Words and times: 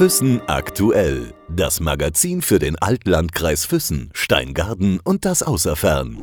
Füssen 0.00 0.40
aktuell. 0.46 1.34
Das 1.54 1.78
Magazin 1.78 2.40
für 2.40 2.58
den 2.58 2.76
Altlandkreis 2.76 3.66
Füssen, 3.66 4.08
Steingarten 4.14 4.98
und 4.98 5.26
das 5.26 5.42
Außerfern. 5.42 6.16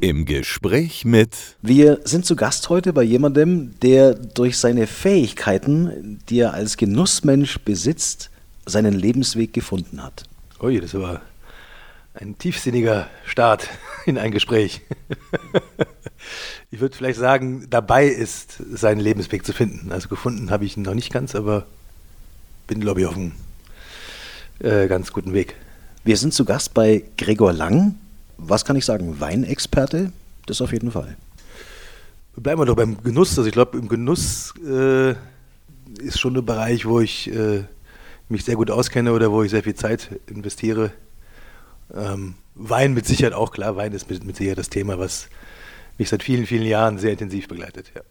Im 0.00 0.24
Gespräch 0.24 1.04
mit. 1.04 1.36
Wir 1.60 2.00
sind 2.04 2.24
zu 2.24 2.34
Gast 2.34 2.70
heute 2.70 2.94
bei 2.94 3.02
jemandem, 3.02 3.78
der 3.80 4.14
durch 4.14 4.56
seine 4.56 4.86
Fähigkeiten, 4.86 6.18
die 6.30 6.38
er 6.38 6.54
als 6.54 6.78
Genussmensch 6.78 7.58
besitzt, 7.58 8.30
seinen 8.64 8.94
Lebensweg 8.94 9.52
gefunden 9.52 10.02
hat. 10.02 10.22
Ui, 10.62 10.80
das 10.80 10.94
war 10.94 11.20
ein 12.14 12.38
tiefsinniger 12.38 13.06
Start 13.26 13.68
in 14.06 14.16
ein 14.16 14.30
Gespräch. 14.30 14.80
ich 16.70 16.80
würde 16.80 16.96
vielleicht 16.96 17.18
sagen, 17.18 17.66
dabei 17.68 18.06
ist, 18.06 18.62
seinen 18.72 19.00
Lebensweg 19.00 19.44
zu 19.44 19.52
finden. 19.52 19.92
Also 19.92 20.08
gefunden 20.08 20.50
habe 20.50 20.64
ich 20.64 20.78
ihn 20.78 20.84
noch 20.84 20.94
nicht 20.94 21.12
ganz, 21.12 21.34
aber 21.34 21.66
bin, 22.70 22.80
glaube 22.80 23.00
ich, 23.00 23.06
auf 23.08 23.16
einem 23.16 23.32
äh, 24.60 24.86
ganz 24.86 25.12
guten 25.12 25.32
Weg. 25.32 25.56
Wir 26.04 26.16
sind 26.16 26.32
zu 26.32 26.44
Gast 26.44 26.72
bei 26.72 27.02
Gregor 27.18 27.52
Lang. 27.52 27.96
Was 28.38 28.64
kann 28.64 28.76
ich 28.76 28.84
sagen? 28.84 29.18
Weinexperte? 29.18 30.12
Das 30.46 30.60
auf 30.60 30.72
jeden 30.72 30.92
Fall. 30.92 31.16
Bleiben 32.36 32.60
wir 32.60 32.66
doch 32.66 32.76
beim 32.76 33.02
Genuss. 33.02 33.36
Also 33.36 33.48
ich 33.48 33.52
glaube, 33.52 33.76
im 33.76 33.88
Genuss 33.88 34.54
äh, 34.64 35.10
ist 36.00 36.20
schon 36.20 36.36
ein 36.36 36.46
Bereich, 36.46 36.86
wo 36.86 37.00
ich 37.00 37.34
äh, 37.34 37.64
mich 38.28 38.44
sehr 38.44 38.54
gut 38.54 38.70
auskenne 38.70 39.12
oder 39.12 39.32
wo 39.32 39.42
ich 39.42 39.50
sehr 39.50 39.64
viel 39.64 39.74
Zeit 39.74 40.08
investiere. 40.28 40.92
Ähm, 41.92 42.34
Wein 42.54 42.94
mit 42.94 43.04
Sicherheit 43.04 43.34
auch, 43.34 43.50
klar, 43.50 43.74
Wein 43.74 43.92
ist 43.94 44.08
mit, 44.08 44.22
mit 44.22 44.36
Sicherheit 44.36 44.58
das 44.58 44.70
Thema, 44.70 44.96
was 44.96 45.26
mich 45.98 46.08
seit 46.08 46.22
vielen, 46.22 46.46
vielen 46.46 46.66
Jahren 46.66 46.98
sehr 46.98 47.10
intensiv 47.10 47.48
begleitet. 47.48 47.90
Ja. 47.96 48.02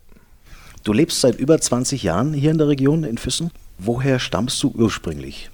Du 0.83 0.91
lebst 0.91 1.21
seit 1.21 1.39
über 1.39 1.61
20 1.61 2.03
Jahren 2.03 2.33
hier 2.33 2.51
in 2.51 2.57
der 2.57 2.67
Region 2.67 3.05
in 3.05 3.17
Füssen. 3.17 3.51
Woher 3.81 4.19
stammst 4.19 4.61
du 4.61 4.73
ursprünglich? 4.75 5.49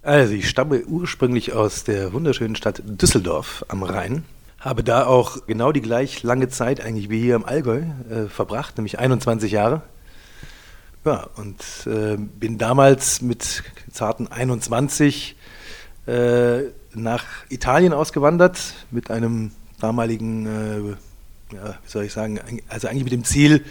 Also 0.00 0.32
ich 0.32 0.48
stamme 0.48 0.82
ursprünglich 0.86 1.52
aus 1.52 1.84
der 1.84 2.14
wunderschönen 2.14 2.56
Stadt 2.56 2.82
Düsseldorf 2.86 3.66
am 3.68 3.82
Rhein. 3.82 4.24
Habe 4.58 4.82
da 4.82 5.04
auch 5.04 5.46
genau 5.46 5.70
die 5.70 5.82
gleich 5.82 6.22
lange 6.22 6.48
Zeit 6.48 6.80
eigentlich 6.80 7.10
wie 7.10 7.20
hier 7.20 7.34
im 7.34 7.44
Allgäu 7.44 7.82
äh, 8.08 8.28
verbracht, 8.30 8.78
nämlich 8.78 8.98
21 8.98 9.52
Jahre. 9.52 9.82
Ja, 11.04 11.28
und 11.36 11.62
äh, 11.86 12.16
bin 12.16 12.56
damals 12.56 13.20
mit 13.20 13.62
zarten 13.92 14.28
21 14.28 15.36
äh, 16.06 16.60
nach 16.94 17.26
Italien 17.50 17.92
ausgewandert 17.92 18.58
mit 18.90 19.10
einem 19.10 19.50
damaligen, 19.80 20.46
äh, 20.46 21.54
ja, 21.54 21.78
wie 21.84 21.90
soll 21.90 22.04
ich 22.04 22.12
sagen, 22.14 22.40
also 22.68 22.88
eigentlich 22.88 23.04
mit 23.04 23.12
dem 23.12 23.24
Ziel, 23.24 23.66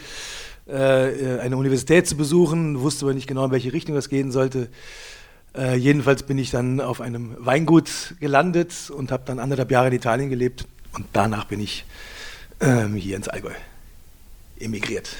eine 0.70 1.56
Universität 1.56 2.06
zu 2.06 2.16
besuchen, 2.16 2.80
wusste 2.80 3.06
aber 3.06 3.14
nicht 3.14 3.26
genau, 3.26 3.46
in 3.46 3.50
welche 3.50 3.72
Richtung 3.72 3.94
das 3.94 4.08
gehen 4.08 4.30
sollte. 4.30 4.68
Äh, 5.56 5.76
jedenfalls 5.76 6.22
bin 6.22 6.38
ich 6.38 6.50
dann 6.50 6.80
auf 6.80 7.00
einem 7.00 7.34
Weingut 7.38 8.14
gelandet 8.20 8.90
und 8.90 9.10
habe 9.10 9.22
dann 9.26 9.38
anderthalb 9.38 9.70
Jahre 9.70 9.88
in 9.88 9.94
Italien 9.94 10.30
gelebt 10.30 10.66
und 10.92 11.06
danach 11.12 11.46
bin 11.46 11.60
ich 11.60 11.84
ähm, 12.60 12.94
hier 12.94 13.16
ins 13.16 13.28
Allgäu 13.28 13.52
emigriert. 14.60 15.16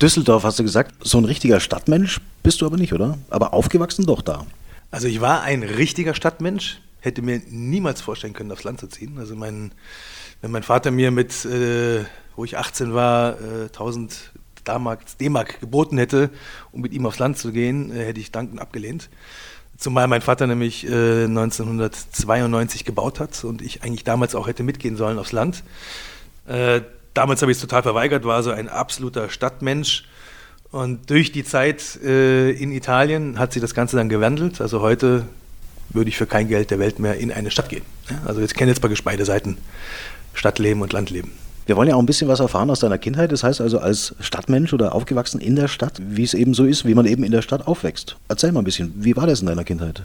Düsseldorf 0.00 0.44
hast 0.44 0.58
du 0.58 0.62
gesagt, 0.62 0.94
so 1.02 1.18
ein 1.18 1.24
richtiger 1.24 1.60
Stadtmensch 1.60 2.20
bist 2.42 2.60
du 2.60 2.66
aber 2.66 2.76
nicht, 2.76 2.92
oder? 2.92 3.18
Aber 3.30 3.52
aufgewachsen 3.52 4.06
doch 4.06 4.22
da. 4.22 4.46
Also 4.90 5.06
ich 5.06 5.20
war 5.20 5.42
ein 5.42 5.62
richtiger 5.62 6.14
Stadtmensch, 6.14 6.80
hätte 7.00 7.22
mir 7.22 7.40
niemals 7.48 8.00
vorstellen 8.00 8.32
können, 8.32 8.50
aufs 8.52 8.64
Land 8.64 8.80
zu 8.80 8.88
ziehen. 8.88 9.18
Also 9.18 9.36
mein, 9.36 9.72
wenn 10.42 10.50
mein 10.50 10.62
Vater 10.62 10.90
mir 10.90 11.10
mit, 11.10 11.44
äh, 11.44 12.04
wo 12.40 12.44
ich 12.44 12.56
18 12.56 12.94
war, 12.94 13.34
äh, 13.34 13.66
1000 13.66 14.32
D-Mark 15.20 15.60
geboten 15.60 15.98
hätte, 15.98 16.30
um 16.72 16.80
mit 16.80 16.94
ihm 16.94 17.04
aufs 17.04 17.18
Land 17.18 17.36
zu 17.36 17.52
gehen, 17.52 17.94
äh, 17.94 18.06
hätte 18.06 18.18
ich 18.18 18.32
dankend 18.32 18.62
abgelehnt. 18.62 19.10
Zumal 19.76 20.08
mein 20.08 20.22
Vater 20.22 20.46
nämlich 20.46 20.86
äh, 20.86 21.24
1992 21.24 22.86
gebaut 22.86 23.20
hat 23.20 23.44
und 23.44 23.60
ich 23.60 23.82
eigentlich 23.82 24.04
damals 24.04 24.34
auch 24.34 24.46
hätte 24.46 24.62
mitgehen 24.62 24.96
sollen 24.96 25.18
aufs 25.18 25.32
Land. 25.32 25.64
Äh, 26.46 26.80
damals 27.12 27.42
habe 27.42 27.52
ich 27.52 27.58
es 27.58 27.60
total 27.60 27.82
verweigert, 27.82 28.24
war 28.24 28.42
so 28.42 28.52
ein 28.52 28.70
absoluter 28.70 29.28
Stadtmensch. 29.28 30.04
Und 30.70 31.10
durch 31.10 31.32
die 31.32 31.44
Zeit 31.44 32.00
äh, 32.02 32.52
in 32.52 32.72
Italien 32.72 33.38
hat 33.38 33.52
sich 33.52 33.60
das 33.60 33.74
Ganze 33.74 33.98
dann 33.98 34.08
gewandelt. 34.08 34.62
Also 34.62 34.80
heute 34.80 35.26
würde 35.90 36.08
ich 36.08 36.16
für 36.16 36.26
kein 36.26 36.48
Geld 36.48 36.70
der 36.70 36.78
Welt 36.78 37.00
mehr 37.00 37.18
in 37.18 37.32
eine 37.32 37.50
Stadt 37.50 37.68
gehen. 37.68 37.84
Also 38.24 38.40
jetzt 38.40 38.54
kenne 38.54 38.70
jetzt 38.70 38.80
praktisch 38.80 39.04
beide 39.04 39.26
Seiten, 39.26 39.58
Stadtleben 40.32 40.80
und 40.80 40.94
Landleben. 40.94 41.32
Wir 41.70 41.76
wollen 41.76 41.88
ja 41.88 41.94
auch 41.94 42.00
ein 42.00 42.06
bisschen 42.06 42.26
was 42.26 42.40
erfahren 42.40 42.68
aus 42.68 42.80
deiner 42.80 42.98
Kindheit. 42.98 43.30
Das 43.30 43.44
heißt 43.44 43.60
also 43.60 43.78
als 43.78 44.16
Stadtmensch 44.18 44.72
oder 44.72 44.92
aufgewachsen 44.92 45.40
in 45.40 45.54
der 45.54 45.68
Stadt, 45.68 46.02
wie 46.04 46.24
es 46.24 46.34
eben 46.34 46.52
so 46.52 46.64
ist, 46.64 46.84
wie 46.84 46.96
man 46.96 47.06
eben 47.06 47.22
in 47.22 47.30
der 47.30 47.42
Stadt 47.42 47.68
aufwächst. 47.68 48.16
Erzähl 48.26 48.50
mal 48.50 48.62
ein 48.62 48.64
bisschen, 48.64 48.92
wie 48.96 49.14
war 49.14 49.28
das 49.28 49.40
in 49.40 49.46
deiner 49.46 49.62
Kindheit? 49.62 50.02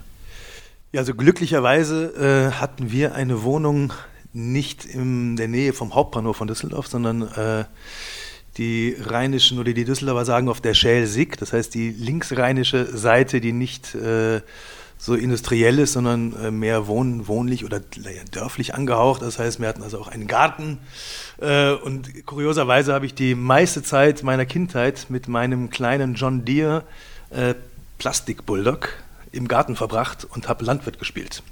Ja, 0.92 1.00
also 1.00 1.12
glücklicherweise 1.12 2.52
äh, 2.52 2.52
hatten 2.52 2.92
wir 2.92 3.16
eine 3.16 3.42
Wohnung 3.42 3.92
nicht 4.32 4.84
in 4.84 5.34
der 5.34 5.48
Nähe 5.48 5.72
vom 5.72 5.96
Hauptbahnhof 5.96 6.36
von 6.36 6.46
Düsseldorf, 6.46 6.86
sondern 6.86 7.22
äh, 7.22 7.64
die 8.58 8.96
rheinischen 9.00 9.58
oder 9.58 9.72
die 9.72 9.84
Düsseldorfer 9.84 10.24
sagen 10.24 10.48
auf 10.48 10.60
der 10.60 10.74
Schäl-Sick, 10.74 11.36
das 11.36 11.52
heißt 11.52 11.74
die 11.74 11.90
linksrheinische 11.90 12.96
Seite, 12.96 13.40
die 13.40 13.52
nicht 13.52 13.92
äh, 13.96 14.40
so 14.98 15.14
industriell 15.14 15.78
ist, 15.78 15.92
sondern 15.92 16.34
äh, 16.42 16.50
mehr 16.50 16.86
wohn 16.86 17.28
wohnlich 17.28 17.64
oder 17.64 17.80
dörflich 18.30 18.74
angehaucht. 18.74 19.22
Das 19.22 19.38
heißt, 19.38 19.60
wir 19.60 19.68
hatten 19.68 19.82
also 19.82 19.98
auch 20.00 20.08
einen 20.08 20.26
Garten. 20.26 20.78
Äh, 21.40 21.72
und 21.72 22.26
kurioserweise 22.26 22.94
habe 22.94 23.06
ich 23.06 23.14
die 23.14 23.34
meiste 23.34 23.82
Zeit 23.82 24.22
meiner 24.22 24.46
Kindheit 24.46 25.06
mit 25.08 25.28
meinem 25.28 25.70
kleinen 25.70 26.14
John 26.14 26.44
Deere 26.44 26.84
äh, 27.30 27.54
Plastik-Bulldog 27.98 28.88
im 29.32 29.48
Garten 29.48 29.76
verbracht 29.76 30.24
und 30.24 30.48
habe 30.48 30.64
Landwirt 30.64 30.98
gespielt. 30.98 31.42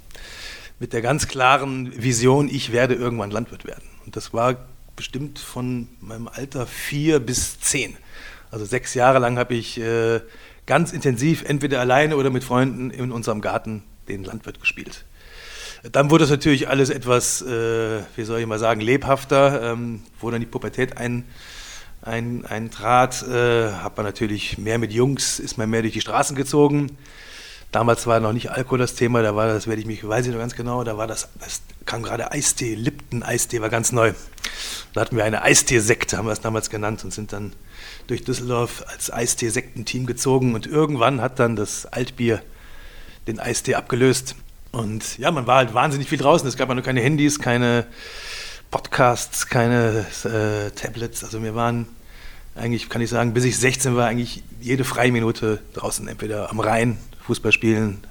Mit 0.79 0.91
der 0.93 1.01
ganz 1.01 1.27
klaren 1.27 1.91
Vision, 1.95 2.49
ich 2.49 2.71
werde 2.71 2.95
irgendwann 2.95 3.31
Landwirt 3.31 3.65
werden. 3.65 3.83
Und 4.05 4.15
das 4.15 4.33
war 4.33 4.57
bestimmt 4.95 5.39
von 5.39 5.87
meinem 6.01 6.27
Alter 6.27 6.65
vier 6.65 7.19
bis 7.19 7.59
zehn. 7.59 7.95
Also 8.51 8.65
sechs 8.65 8.93
Jahre 8.93 9.19
lang 9.19 9.37
habe 9.37 9.53
ich 9.53 9.79
ganz 10.65 10.91
intensiv, 10.93 11.43
entweder 11.43 11.79
alleine 11.79 12.17
oder 12.17 12.29
mit 12.29 12.43
Freunden 12.43 12.91
in 12.91 13.11
unserem 13.11 13.41
Garten 13.41 13.83
den 14.07 14.23
Landwirt 14.23 14.59
gespielt. 14.59 15.05
Dann 15.91 16.09
wurde 16.09 16.23
es 16.23 16.29
natürlich 16.29 16.67
alles 16.67 16.89
etwas, 16.89 17.41
äh, 17.43 18.01
wie 18.15 18.23
soll 18.23 18.39
ich 18.39 18.47
mal 18.47 18.57
sagen, 18.57 18.81
lebhafter, 18.81 19.71
ähm, 19.73 20.01
wo 20.19 20.31
dann 20.31 20.39
die 20.39 20.47
Pubertät 20.47 20.97
ein, 20.97 21.25
ein, 22.01 22.45
eintrat, 22.45 23.23
äh, 23.27 23.71
hat 23.71 23.97
man 23.97 24.05
natürlich 24.05 24.57
mehr 24.57 24.79
mit 24.79 24.91
Jungs, 24.91 25.39
ist 25.39 25.57
man 25.57 25.69
mehr 25.69 25.81
durch 25.81 25.93
die 25.93 26.01
Straßen 26.01 26.35
gezogen. 26.35 26.97
Damals 27.75 28.07
war 28.07 28.21
noch 28.21 28.31
nicht 28.31 28.51
Alkohol 28.51 28.77
das 28.77 28.95
Thema, 28.95 29.21
da 29.21 29.35
war 29.35 29.47
das, 29.47 29.67
werde 29.67 29.81
ich 29.81 29.85
mich, 29.85 30.07
weiß 30.07 30.25
ich 30.25 30.31
noch 30.31 30.39
ganz 30.39 30.55
genau, 30.55 30.85
da 30.85 30.97
war 30.97 31.07
das, 31.07 31.27
das 31.41 31.61
kam 31.85 32.03
gerade 32.03 32.31
Eistee, 32.31 32.73
Lipton 32.73 33.21
Eistee 33.21 33.59
war 33.59 33.67
ganz 33.67 33.91
neu. 33.91 34.13
Da 34.93 35.01
hatten 35.01 35.17
wir 35.17 35.25
eine 35.25 35.41
Eistee-Sekte, 35.41 36.17
haben 36.17 36.25
wir 36.25 36.31
es 36.31 36.39
damals 36.39 36.69
genannt 36.69 37.03
und 37.03 37.13
sind 37.13 37.33
dann 37.33 37.51
durch 38.07 38.23
Düsseldorf 38.23 38.85
als 38.87 39.11
Eistee-Sektenteam 39.11 40.05
gezogen 40.05 40.55
und 40.55 40.67
irgendwann 40.67 41.19
hat 41.19 41.37
dann 41.37 41.57
das 41.57 41.85
Altbier 41.85 42.41
den 43.27 43.41
Eistee 43.41 43.75
abgelöst. 43.75 44.37
Und 44.71 45.17
ja, 45.17 45.29
man 45.31 45.45
war 45.45 45.57
halt 45.57 45.73
wahnsinnig 45.73 46.07
viel 46.07 46.17
draußen. 46.17 46.47
Es 46.47 46.55
gab 46.55 46.69
ja 46.69 46.75
nur 46.75 46.83
keine 46.85 47.01
Handys, 47.01 47.39
keine 47.39 47.87
Podcasts, 48.71 49.47
keine 49.47 50.05
äh, 50.23 50.71
Tablets. 50.71 51.25
Also 51.25 51.43
wir 51.43 51.55
waren 51.55 51.87
eigentlich, 52.55 52.87
kann 52.87 53.01
ich 53.01 53.09
sagen, 53.09 53.33
bis 53.33 53.43
ich 53.43 53.57
16 53.57 53.97
war, 53.97 54.07
eigentlich 54.07 54.43
jede 54.61 54.85
freie 54.85 55.11
Minute 55.11 55.59
draußen, 55.73 56.07
entweder 56.07 56.49
am 56.49 56.61
Rhein, 56.61 56.97
Fußball 57.27 57.51
spielen, 57.51 58.03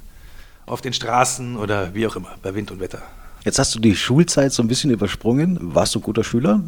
auf 0.67 0.81
den 0.81 0.93
Straßen 0.93 1.57
oder 1.57 1.95
wie 1.95 2.07
auch 2.07 2.17
immer, 2.17 2.35
bei 2.43 2.55
Wind 2.55 2.71
und 2.71 2.81
Wetter. 2.81 3.03
Jetzt 3.45 3.59
hast 3.59 3.75
du 3.75 3.79
die 3.79 3.95
Schulzeit 3.95 4.53
so 4.53 4.63
ein 4.63 4.69
bisschen 4.69 4.91
übersprungen. 4.91 5.59
Warst 5.61 5.95
du 5.95 5.99
ein 5.99 6.03
guter 6.03 6.25
Schüler? 6.25 6.63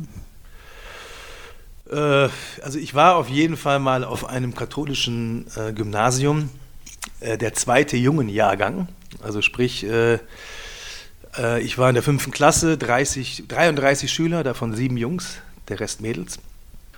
Äh, 1.90 2.28
also 2.62 2.78
ich 2.78 2.94
war 2.94 3.16
auf 3.16 3.28
jeden 3.28 3.56
Fall 3.56 3.78
mal 3.78 4.04
auf 4.04 4.28
einem 4.28 4.54
katholischen 4.54 5.46
äh, 5.56 5.72
Gymnasium, 5.72 6.50
äh, 7.20 7.38
der 7.38 7.54
zweite 7.54 7.96
Jungenjahrgang. 7.96 8.88
Also 9.22 9.40
sprich, 9.40 9.84
ich 9.84 11.78
war 11.78 11.88
in 11.88 11.94
der 11.94 12.02
fünften 12.02 12.32
Klasse, 12.32 12.76
30, 12.76 13.44
33 13.48 14.12
Schüler, 14.12 14.44
davon 14.44 14.74
sieben 14.74 14.98
Jungs, 14.98 15.38
der 15.68 15.80
Rest 15.80 16.02
Mädels. 16.02 16.38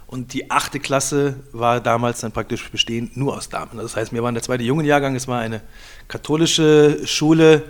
Und 0.09 0.33
die 0.33 0.51
achte 0.51 0.81
Klasse 0.81 1.37
war 1.53 1.81
damals 1.81 2.21
dann 2.21 2.33
praktisch 2.33 2.71
bestehend 2.71 3.19
nur 3.19 3.37
aus 3.37 3.51
Damen. 3.51 3.77
Das 3.77 3.95
heißt, 3.95 4.11
wir 4.15 4.23
waren 4.23 4.35
der 4.35 4.43
zweite 4.43 4.65
Jungenjahrgang, 4.65 5.15
es 5.15 5.29
war 5.29 5.39
eine 5.39 5.61
katholische 6.09 7.07
Schule. 7.07 7.63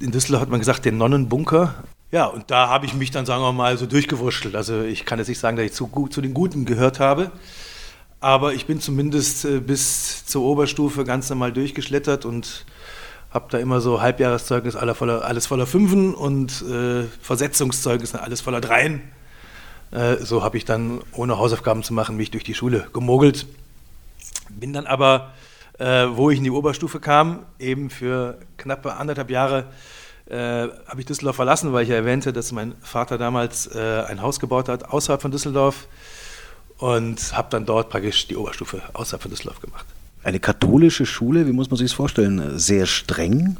In 0.00 0.10
Düsseldorf 0.10 0.40
hat 0.40 0.48
man 0.48 0.58
gesagt, 0.58 0.86
den 0.86 0.96
Nonnenbunker. 0.96 1.74
Ja, 2.12 2.24
und 2.24 2.50
da 2.50 2.68
habe 2.68 2.86
ich 2.86 2.94
mich 2.94 3.10
dann, 3.10 3.26
sagen 3.26 3.42
wir 3.42 3.52
mal, 3.52 3.76
so 3.76 3.84
durchgewurschtelt. 3.84 4.56
Also 4.56 4.80
ich 4.80 5.04
kann 5.04 5.18
jetzt 5.18 5.28
nicht 5.28 5.38
sagen, 5.38 5.58
dass 5.58 5.66
ich 5.66 5.74
zu, 5.74 5.86
zu 6.08 6.22
den 6.22 6.32
Guten 6.32 6.64
gehört 6.64 6.98
habe, 6.98 7.30
aber 8.20 8.54
ich 8.54 8.64
bin 8.64 8.80
zumindest 8.80 9.44
äh, 9.44 9.60
bis 9.60 10.24
zur 10.24 10.42
Oberstufe 10.44 11.04
ganz 11.04 11.28
normal 11.28 11.52
durchgeschlittert 11.52 12.24
und 12.24 12.64
habe 13.30 13.48
da 13.50 13.58
immer 13.58 13.82
so 13.82 14.00
Halbjahreszeugnis 14.00 14.76
alles 14.76 14.96
voller, 14.96 15.26
alles 15.26 15.46
voller 15.46 15.66
Fünfen 15.66 16.14
und 16.14 16.62
äh, 16.62 17.04
Versetzungszeugnis 17.20 18.14
alles 18.14 18.40
voller 18.40 18.62
Dreien. 18.62 19.02
Äh, 19.90 20.16
so 20.16 20.42
habe 20.42 20.56
ich 20.56 20.64
dann, 20.64 21.00
ohne 21.12 21.38
Hausaufgaben 21.38 21.82
zu 21.82 21.92
machen, 21.92 22.16
mich 22.16 22.30
durch 22.30 22.44
die 22.44 22.54
Schule 22.54 22.86
gemogelt. 22.92 23.46
Bin 24.48 24.72
dann 24.72 24.86
aber 24.86 25.32
äh, 25.78 26.06
wo 26.12 26.30
ich 26.30 26.38
in 26.38 26.44
die 26.44 26.50
Oberstufe 26.50 27.00
kam, 27.00 27.40
eben 27.58 27.88
für 27.90 28.38
knappe 28.58 28.94
anderthalb 28.94 29.30
Jahre 29.30 29.64
äh, 30.26 30.68
habe 30.86 30.98
ich 30.98 31.06
Düsseldorf 31.06 31.36
verlassen, 31.36 31.72
weil 31.72 31.84
ich 31.84 31.88
ja 31.88 31.96
erwähnte, 31.96 32.32
dass 32.32 32.52
mein 32.52 32.74
Vater 32.82 33.18
damals 33.18 33.68
ein 33.74 34.22
Haus 34.22 34.38
gebaut 34.38 34.68
hat 34.68 34.84
außerhalb 34.84 35.22
von 35.22 35.30
Düsseldorf 35.30 35.88
und 36.76 37.36
habe 37.36 37.48
dann 37.50 37.66
dort 37.66 37.88
praktisch 37.88 38.28
die 38.28 38.36
Oberstufe 38.36 38.82
außerhalb 38.92 39.22
von 39.22 39.30
Düsseldorf 39.30 39.60
gemacht. 39.60 39.86
Eine 40.22 40.38
katholische 40.38 41.06
Schule, 41.06 41.46
wie 41.46 41.52
muss 41.52 41.70
man 41.70 41.78
sich 41.78 41.88
das 41.88 41.94
vorstellen? 41.94 42.58
Sehr 42.58 42.86
streng? 42.86 43.56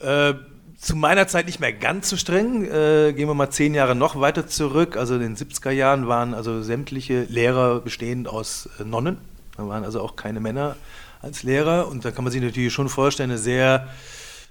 Äh, 0.00 0.34
zu 0.82 0.96
meiner 0.96 1.28
Zeit 1.28 1.46
nicht 1.46 1.60
mehr 1.60 1.72
ganz 1.72 2.10
so 2.10 2.16
streng. 2.16 2.64
Äh, 2.64 3.12
gehen 3.12 3.28
wir 3.28 3.34
mal 3.34 3.50
zehn 3.50 3.72
Jahre 3.72 3.94
noch 3.94 4.20
weiter 4.20 4.48
zurück. 4.48 4.96
Also 4.96 5.14
in 5.14 5.20
den 5.20 5.36
70er 5.36 5.70
Jahren 5.70 6.08
waren 6.08 6.34
also 6.34 6.60
sämtliche 6.60 7.22
Lehrer 7.28 7.80
bestehend 7.80 8.26
aus 8.26 8.68
äh, 8.80 8.84
Nonnen. 8.84 9.18
Da 9.56 9.68
waren 9.68 9.84
also 9.84 10.00
auch 10.00 10.16
keine 10.16 10.40
Männer 10.40 10.74
als 11.20 11.44
Lehrer. 11.44 11.86
Und 11.86 12.04
da 12.04 12.10
kann 12.10 12.24
man 12.24 12.32
sich 12.32 12.42
natürlich 12.42 12.72
schon 12.72 12.88
vorstellen, 12.88 13.30
eine 13.30 13.38
sehr 13.38 13.86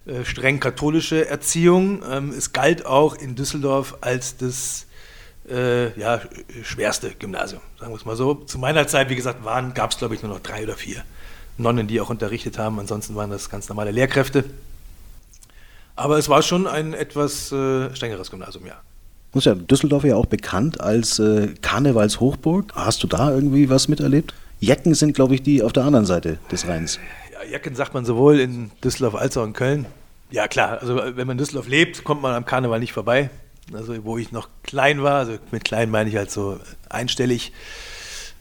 äh, 0.06 0.24
streng 0.24 0.62
katholische 0.62 1.28
Erziehung. 1.28 2.02
Ähm, 2.10 2.30
es 2.30 2.54
galt 2.54 2.86
auch 2.86 3.16
in 3.16 3.36
Düsseldorf 3.36 3.98
als 4.00 4.38
das 4.38 4.86
äh, 5.50 6.00
ja, 6.00 6.22
schwerste 6.64 7.12
Gymnasium, 7.12 7.62
sagen 7.78 7.92
wir 7.92 7.98
es 7.98 8.06
mal 8.06 8.16
so. 8.16 8.36
Zu 8.36 8.58
meiner 8.58 8.88
Zeit, 8.88 9.10
wie 9.10 9.18
gesagt, 9.18 9.44
gab 9.76 9.92
es, 9.92 9.98
glaube 9.98 10.16
ich, 10.16 10.24
nur 10.24 10.32
noch 10.32 10.40
drei 10.40 10.64
oder 10.64 10.76
vier 10.76 11.04
Nonnen, 11.58 11.88
die 11.88 12.00
auch 12.00 12.10
unterrichtet 12.10 12.58
haben. 12.58 12.80
Ansonsten 12.80 13.16
waren 13.16 13.32
das 13.32 13.50
ganz 13.50 13.68
normale 13.68 13.92
Lehrkräfte. 13.92 14.46
Aber 16.02 16.18
es 16.18 16.30
war 16.30 16.42
schon 16.42 16.66
ein 16.66 16.94
etwas 16.94 17.52
äh, 17.52 17.94
strengeres 17.96 18.32
Gymnasium, 18.32 18.66
ja. 18.66 18.74
Ist 19.34 19.46
ja 19.46 19.54
Düsseldorf 19.54 20.04
ja 20.04 20.16
auch 20.16 20.26
bekannt 20.26 20.82
als 20.82 21.20
äh, 21.20 21.50
Karnevalshochburg. 21.62 22.74
Hast 22.74 23.04
du 23.04 23.08
da 23.08 23.30
irgendwie 23.30 23.70
was 23.70 23.88
miterlebt? 23.88 24.34
Jecken 24.60 24.96
sind, 24.96 25.14
glaube 25.14 25.36
ich, 25.36 25.44
die 25.44 25.62
auf 25.62 25.74
der 25.74 25.84
anderen 25.84 26.08
Seite 26.08 26.40
des 26.52 26.68
Rheins. 26.68 27.00
Ja, 27.32 27.52
Jecken 27.52 27.76
sagt 27.76 27.94
man 27.94 28.04
sowohl 28.04 28.40
in 28.40 28.72
Düsseldorf 28.84 29.14
als 29.14 29.38
auch 29.38 29.46
in 29.46 29.54
Köln. 29.54 29.86
Ja, 30.32 30.48
klar, 30.48 30.80
also 30.82 30.96
wenn 30.96 31.28
man 31.28 31.32
in 31.32 31.38
Düsseldorf 31.38 31.68
lebt, 31.68 32.04
kommt 32.04 32.24
man 32.24 32.34
am 32.34 32.46
Karneval 32.46 32.80
nicht 32.80 32.94
vorbei. 32.94 33.30
Also 33.72 34.04
wo 34.04 34.18
ich 34.18 34.32
noch 34.32 34.50
klein 34.64 35.04
war, 35.04 35.20
also 35.20 35.38
mit 35.52 35.64
klein 35.64 35.92
meine 35.92 36.10
ich 36.10 36.16
halt 36.16 36.32
so 36.32 36.60
einstellig, 36.90 37.54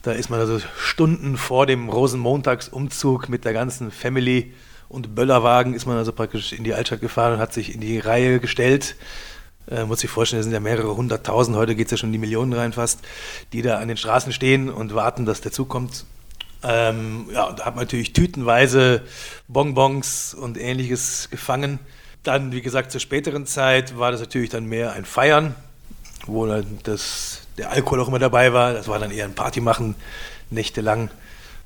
da 0.01 0.13
ist 0.13 0.31
man 0.31 0.39
also 0.39 0.59
Stunden 0.77 1.37
vor 1.37 1.67
dem 1.67 1.89
Rosenmontagsumzug 1.89 3.29
mit 3.29 3.45
der 3.45 3.53
ganzen 3.53 3.91
Family 3.91 4.51
und 4.91 5.15
Böllerwagen 5.15 5.73
ist 5.73 5.85
man 5.85 5.97
also 5.97 6.11
praktisch 6.11 6.51
in 6.51 6.65
die 6.65 6.73
Altstadt 6.73 6.99
gefahren 6.99 7.33
und 7.33 7.39
hat 7.39 7.53
sich 7.53 7.73
in 7.73 7.79
die 7.79 7.97
Reihe 7.97 8.39
gestellt. 8.39 8.95
Äh, 9.69 9.85
muss 9.85 10.01
sich 10.01 10.09
vorstellen, 10.09 10.41
es 10.41 10.45
sind 10.45 10.53
ja 10.53 10.59
mehrere 10.59 10.95
hunderttausend, 10.97 11.55
heute 11.55 11.75
geht 11.75 11.85
es 11.87 11.91
ja 11.91 11.97
schon 11.97 12.09
in 12.09 12.13
die 12.13 12.19
Millionen 12.19 12.51
rein 12.51 12.73
fast, 12.73 12.99
die 13.53 13.61
da 13.61 13.77
an 13.77 13.87
den 13.87 13.95
Straßen 13.95 14.33
stehen 14.33 14.69
und 14.69 14.93
warten, 14.93 15.25
dass 15.25 15.39
der 15.39 15.53
Zug 15.53 15.69
kommt. 15.69 16.05
Ähm, 16.63 17.27
ja, 17.31 17.45
und 17.45 17.59
da 17.59 17.65
hat 17.65 17.75
man 17.75 17.85
natürlich 17.85 18.11
tütenweise 18.11 19.03
Bonbons 19.47 20.33
und 20.33 20.59
ähnliches 20.59 21.29
gefangen. 21.31 21.79
Dann, 22.23 22.51
wie 22.51 22.61
gesagt, 22.61 22.91
zur 22.91 22.99
späteren 22.99 23.45
Zeit 23.45 23.97
war 23.97 24.11
das 24.11 24.19
natürlich 24.19 24.49
dann 24.49 24.65
mehr 24.65 24.91
ein 24.91 25.05
Feiern, 25.05 25.55
wo 26.25 26.45
dann 26.45 26.79
das, 26.83 27.47
der 27.57 27.71
Alkohol 27.71 28.01
auch 28.01 28.09
immer 28.09 28.19
dabei 28.19 28.51
war. 28.51 28.73
Das 28.73 28.89
war 28.89 28.99
dann 28.99 29.11
eher 29.11 29.25
ein 29.25 29.35
Party 29.35 29.61
machen, 29.61 29.95
nächtelang. 30.49 31.09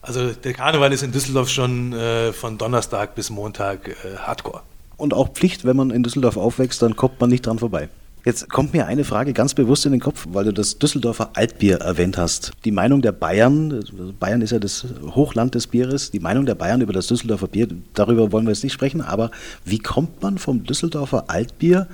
Also 0.06 0.32
der 0.32 0.54
Karneval 0.54 0.94
ist 0.94 1.02
in 1.02 1.12
Düsseldorf 1.12 1.50
schon 1.50 1.94
äh, 1.94 2.32
von 2.32 2.58
Donnerstag 2.60 3.16
bis 3.16 3.32
Montag 3.32 3.90
äh, 3.90 4.18
Hardcore. 4.18 4.62
Und 4.98 5.14
auch 5.14 5.30
Pflicht, 5.30 5.66
wenn 5.66 5.76
man 5.76 5.90
in 5.90 6.04
Düsseldorf 6.04 6.38
aufwächst, 6.38 6.82
dann 6.82 6.96
kommt 6.96 7.20
man 7.20 7.30
nicht 7.30 7.46
dran 7.46 7.58
vorbei. 7.58 7.90
Jetzt 8.24 8.50
kommt 8.50 8.74
mir 8.74 8.88
eine 8.88 9.04
Frage 9.04 9.34
ganz 9.34 9.54
bewusst 9.54 9.86
in 9.86 9.92
den 9.92 10.02
Kopf, 10.02 10.26
weil 10.30 10.46
du 10.46 10.54
das 10.54 10.80
Düsseldorfer 10.80 11.32
Altbier 11.34 11.78
erwähnt 11.78 12.18
hast. 12.18 12.54
Die 12.66 12.72
Meinung 12.72 13.02
der 13.02 13.12
Bayern, 13.12 13.84
Bayern 14.20 14.42
ist 14.42 14.52
ja 14.52 14.60
das 14.60 14.86
Hochland 15.14 15.54
des 15.54 15.68
Bieres, 15.68 16.12
die 16.12 16.20
Meinung 16.20 16.46
der 16.46 16.56
Bayern 16.56 16.82
über 16.82 16.94
das 16.94 17.08
Düsseldorfer 17.08 17.48
Bier, 17.48 17.68
darüber 17.94 18.32
wollen 18.32 18.46
wir 18.46 18.52
jetzt 18.52 18.64
nicht 18.64 18.74
sprechen, 18.74 19.02
aber 19.02 19.30
wie 19.64 19.78
kommt 19.78 20.24
man 20.24 20.40
vom 20.40 20.64
Düsseldorfer 20.64 21.26
Altbier 21.28 21.88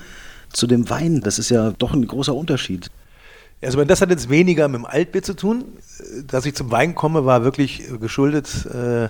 zu 0.53 0.67
dem 0.67 0.89
Wein? 0.89 1.19
Das 1.21 1.37
ist 1.37 1.49
ja 1.49 1.71
doch 1.71 1.93
ein 1.93 2.07
großer 2.07 2.33
Unterschied. 2.33 2.89
Also 3.63 3.83
das 3.83 4.01
hat 4.01 4.09
jetzt 4.09 4.29
weniger 4.29 4.67
mit 4.67 4.79
dem 4.79 4.85
Altbier 4.85 5.21
zu 5.21 5.35
tun. 5.35 5.65
Dass 6.27 6.45
ich 6.45 6.55
zum 6.55 6.71
Wein 6.71 6.95
komme, 6.95 7.25
war 7.25 7.43
wirklich 7.43 7.83
geschuldet 7.99 8.65
äh, 8.65 9.09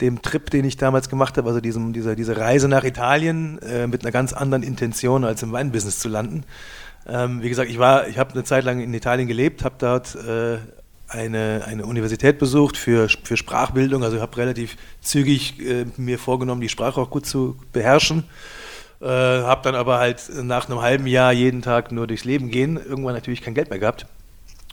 dem 0.00 0.20
Trip, 0.20 0.50
den 0.50 0.64
ich 0.64 0.76
damals 0.76 1.08
gemacht 1.08 1.38
habe, 1.38 1.48
also 1.48 1.60
diesem, 1.60 1.92
dieser, 1.92 2.16
diese 2.16 2.36
Reise 2.36 2.68
nach 2.68 2.84
Italien 2.84 3.58
äh, 3.62 3.86
mit 3.86 4.02
einer 4.02 4.12
ganz 4.12 4.32
anderen 4.32 4.62
Intention, 4.62 5.24
als 5.24 5.42
im 5.42 5.52
Weinbusiness 5.52 6.00
zu 6.00 6.08
landen. 6.08 6.44
Ähm, 7.06 7.42
wie 7.42 7.48
gesagt, 7.48 7.70
ich 7.70 7.76
ich 7.76 8.18
habe 8.18 8.32
eine 8.32 8.44
Zeit 8.44 8.64
lang 8.64 8.80
in 8.80 8.92
Italien 8.94 9.28
gelebt, 9.28 9.64
habe 9.64 9.76
dort 9.78 10.14
äh, 10.16 10.58
eine, 11.08 11.64
eine 11.66 11.86
Universität 11.86 12.38
besucht 12.38 12.76
für, 12.76 13.08
für 13.08 13.36
Sprachbildung, 13.36 14.02
also 14.02 14.20
habe 14.20 14.36
relativ 14.36 14.76
zügig 15.00 15.60
äh, 15.60 15.86
mir 15.96 16.18
vorgenommen, 16.18 16.60
die 16.60 16.68
Sprache 16.68 17.00
auch 17.00 17.10
gut 17.10 17.26
zu 17.26 17.56
beherrschen. 17.72 18.24
Äh, 19.02 19.06
habe 19.06 19.62
dann 19.64 19.74
aber 19.74 19.98
halt 19.98 20.30
nach 20.42 20.68
einem 20.68 20.80
halben 20.80 21.06
Jahr 21.06 21.32
jeden 21.32 21.60
Tag 21.60 21.90
nur 21.90 22.06
durchs 22.06 22.24
Leben 22.24 22.50
gehen, 22.50 22.76
irgendwann 22.76 23.14
natürlich 23.14 23.42
kein 23.42 23.54
Geld 23.54 23.68
mehr 23.68 23.80
gehabt 23.80 24.06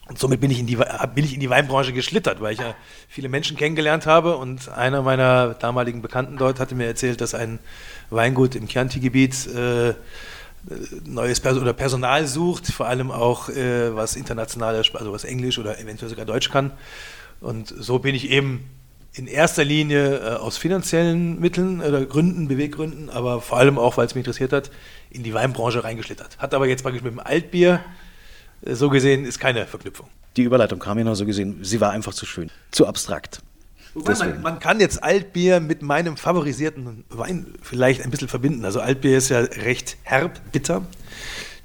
und 0.09 0.17
somit 0.17 0.41
bin 0.41 0.49
ich, 0.49 0.59
in 0.59 0.65
die, 0.65 0.75
bin 0.75 1.23
ich 1.23 1.35
in 1.35 1.39
die 1.39 1.51
Weinbranche 1.51 1.93
geschlittert, 1.93 2.41
weil 2.41 2.53
ich 2.53 2.59
ja 2.59 2.73
viele 3.07 3.29
Menschen 3.29 3.55
kennengelernt 3.55 4.07
habe. 4.07 4.37
Und 4.37 4.67
einer 4.69 5.03
meiner 5.03 5.53
damaligen 5.53 6.01
Bekannten 6.01 6.35
dort 6.37 6.59
hatte 6.59 6.73
mir 6.73 6.87
erzählt, 6.87 7.21
dass 7.21 7.35
ein 7.35 7.59
Weingut 8.09 8.55
im 8.55 8.67
Chianti-Gebiet 8.67 9.47
äh, 9.53 9.93
neues 11.05 11.39
Pers 11.39 11.57
oder 11.57 11.73
Personal 11.73 12.25
sucht, 12.25 12.67
vor 12.67 12.87
allem 12.87 13.11
auch 13.11 13.49
äh, 13.49 13.95
was 13.95 14.15
internationale, 14.15 14.79
also 14.79 15.13
was 15.13 15.25
Englisch 15.25 15.59
oder 15.59 15.79
eventuell 15.79 16.09
sogar 16.09 16.25
Deutsch 16.25 16.49
kann. 16.49 16.71
Und 17.39 17.67
so 17.67 17.99
bin 17.99 18.15
ich 18.15 18.31
eben 18.31 18.67
in 19.13 19.27
erster 19.27 19.63
Linie 19.63 20.17
äh, 20.17 20.35
aus 20.35 20.57
finanziellen 20.57 21.39
Mitteln 21.39 21.81
oder 21.81 22.05
Gründen, 22.05 22.47
Beweggründen, 22.47 23.09
aber 23.09 23.41
vor 23.41 23.57
allem 23.57 23.77
auch, 23.77 23.97
weil 23.97 24.05
es 24.05 24.15
mich 24.15 24.21
interessiert 24.21 24.53
hat, 24.53 24.71
in 25.09 25.23
die 25.23 25.33
Weinbranche 25.33 25.83
reingeschlittert. 25.83 26.37
Hat 26.37 26.53
aber 26.53 26.67
jetzt 26.67 26.83
praktisch 26.83 27.01
mit 27.01 27.11
dem 27.11 27.19
Altbier 27.19 27.81
so 28.65 28.89
gesehen 28.89 29.25
ist 29.25 29.39
keine 29.39 29.65
Verknüpfung. 29.65 30.07
Die 30.35 30.43
Überleitung 30.43 30.79
kam 30.79 30.97
ja 30.97 31.03
noch 31.03 31.15
so 31.15 31.25
gesehen, 31.25 31.59
sie 31.63 31.81
war 31.81 31.91
einfach 31.91 32.13
zu 32.13 32.25
schön, 32.25 32.51
zu 32.71 32.87
abstrakt. 32.87 33.41
Man, 33.95 34.41
man, 34.41 34.59
kann 34.59 34.79
jetzt 34.79 35.01
Altbier 35.01 35.59
mit 35.59 35.81
meinem 35.81 36.15
favorisierten 36.15 37.05
Wein 37.09 37.47
vielleicht 37.61 38.03
ein 38.03 38.11
bisschen 38.11 38.27
verbinden. 38.27 38.63
Also 38.63 38.81
Altbier 38.81 39.17
ist 39.17 39.29
ja 39.29 39.39
recht 39.39 39.97
herb, 40.03 40.39
bitter. 40.51 40.83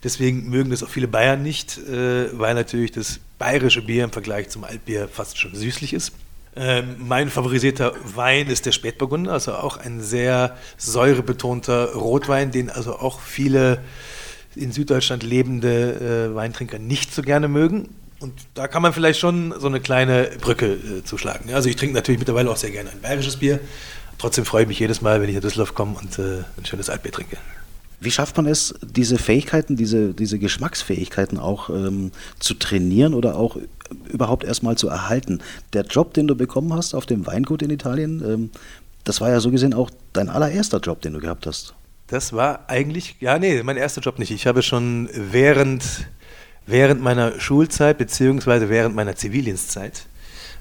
Deswegen 0.02 0.48
mögen 0.48 0.70
das 0.70 0.82
auch 0.82 0.88
viele 0.88 1.06
Bayern 1.06 1.42
nicht, 1.42 1.78
äh, 1.78 2.38
weil 2.38 2.54
natürlich 2.54 2.92
das 2.92 3.20
bayerische 3.38 3.82
Bier 3.82 4.04
im 4.04 4.10
Vergleich 4.10 4.48
zum 4.48 4.64
Altbier 4.64 5.08
fast 5.08 5.38
schon 5.38 5.54
süßlich 5.54 5.92
ist. 5.92 6.12
Ähm, 6.56 6.96
mein 6.98 7.30
favorisierter 7.30 7.94
Wein 8.14 8.46
ist 8.46 8.66
der 8.66 8.72
Spätburgunder, 8.72 9.32
also 9.32 9.54
auch 9.54 9.76
ein 9.76 10.00
sehr 10.00 10.56
säurebetonter 10.76 11.94
Rotwein, 11.94 12.52
den 12.52 12.70
also 12.70 12.96
auch 12.96 13.20
viele 13.20 13.80
in 14.54 14.70
Süddeutschland 14.70 15.24
lebende 15.24 16.30
äh, 16.30 16.34
Weintrinker 16.34 16.78
nicht 16.78 17.12
so 17.12 17.22
gerne 17.22 17.48
mögen. 17.48 17.88
Und 18.20 18.34
da 18.54 18.68
kann 18.68 18.82
man 18.82 18.92
vielleicht 18.92 19.18
schon 19.18 19.52
so 19.58 19.66
eine 19.66 19.80
kleine 19.80 20.30
Brücke 20.40 20.74
äh, 20.74 21.04
zuschlagen. 21.04 21.52
Also 21.52 21.68
ich 21.68 21.76
trinke 21.76 21.94
natürlich 21.94 22.20
mittlerweile 22.20 22.50
auch 22.50 22.56
sehr 22.56 22.70
gerne 22.70 22.90
ein 22.90 23.00
bayerisches 23.00 23.38
Bier. 23.38 23.58
Trotzdem 24.18 24.44
freue 24.44 24.62
ich 24.62 24.68
mich 24.68 24.78
jedes 24.78 25.02
Mal, 25.02 25.20
wenn 25.20 25.28
ich 25.28 25.34
nach 25.34 25.42
Düsseldorf 25.42 25.74
komme 25.74 25.96
und 26.00 26.18
äh, 26.20 26.44
ein 26.56 26.64
schönes 26.64 26.88
Altbier 26.88 27.10
trinke. 27.10 27.36
Wie 28.00 28.10
schafft 28.10 28.36
man 28.36 28.46
es, 28.46 28.74
diese 28.82 29.18
Fähigkeiten, 29.18 29.76
diese, 29.76 30.14
diese 30.14 30.38
Geschmacksfähigkeiten 30.38 31.38
auch 31.38 31.70
ähm, 31.70 32.12
zu 32.38 32.54
trainieren 32.54 33.14
oder 33.14 33.36
auch 33.36 33.56
überhaupt 34.12 34.44
erstmal 34.44 34.76
zu 34.76 34.88
erhalten? 34.88 35.40
Der 35.72 35.84
Job, 35.84 36.14
den 36.14 36.26
du 36.26 36.34
bekommen 36.34 36.72
hast 36.74 36.94
auf 36.94 37.06
dem 37.06 37.26
Weingut 37.26 37.62
in 37.62 37.70
Italien, 37.70 38.22
ähm, 38.26 38.50
das 39.04 39.20
war 39.20 39.30
ja 39.30 39.40
so 39.40 39.50
gesehen 39.50 39.74
auch 39.74 39.90
dein 40.12 40.28
allererster 40.28 40.78
Job, 40.78 41.02
den 41.02 41.12
du 41.12 41.20
gehabt 41.20 41.46
hast. 41.46 41.74
Das 42.06 42.32
war 42.32 42.68
eigentlich, 42.68 43.16
ja, 43.20 43.38
nee, 43.38 43.62
mein 43.62 43.76
erster 43.76 44.00
Job 44.00 44.18
nicht. 44.18 44.30
Ich 44.30 44.46
habe 44.46 44.62
schon 44.62 45.08
während, 45.14 45.84
während 46.66 47.02
meiner 47.02 47.40
Schulzeit, 47.40 47.98
beziehungsweise 47.98 48.68
während 48.68 48.94
meiner 48.94 49.16
Zivildienstzeit, 49.16 50.06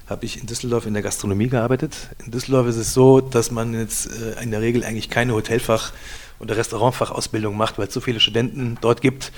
habe 0.06 0.26
ich 0.26 0.40
in 0.40 0.46
Düsseldorf 0.46 0.86
in 0.86 0.92
der 0.92 1.02
Gastronomie 1.02 1.48
gearbeitet. 1.48 2.10
In 2.24 2.30
Düsseldorf 2.30 2.66
ist 2.66 2.76
es 2.76 2.92
so, 2.92 3.20
dass 3.20 3.50
man 3.50 3.72
jetzt 3.72 4.06
äh, 4.06 4.42
in 4.42 4.50
der 4.50 4.60
Regel 4.60 4.84
eigentlich 4.84 5.10
keine 5.10 5.32
Hotelfach- 5.32 5.92
oder 6.40 6.56
Restaurantfachausbildung 6.56 7.56
macht, 7.56 7.78
weil 7.78 7.88
es 7.88 7.94
so 7.94 8.00
viele 8.00 8.20
Studenten 8.20 8.78
dort 8.80 9.00
gibt. 9.00 9.32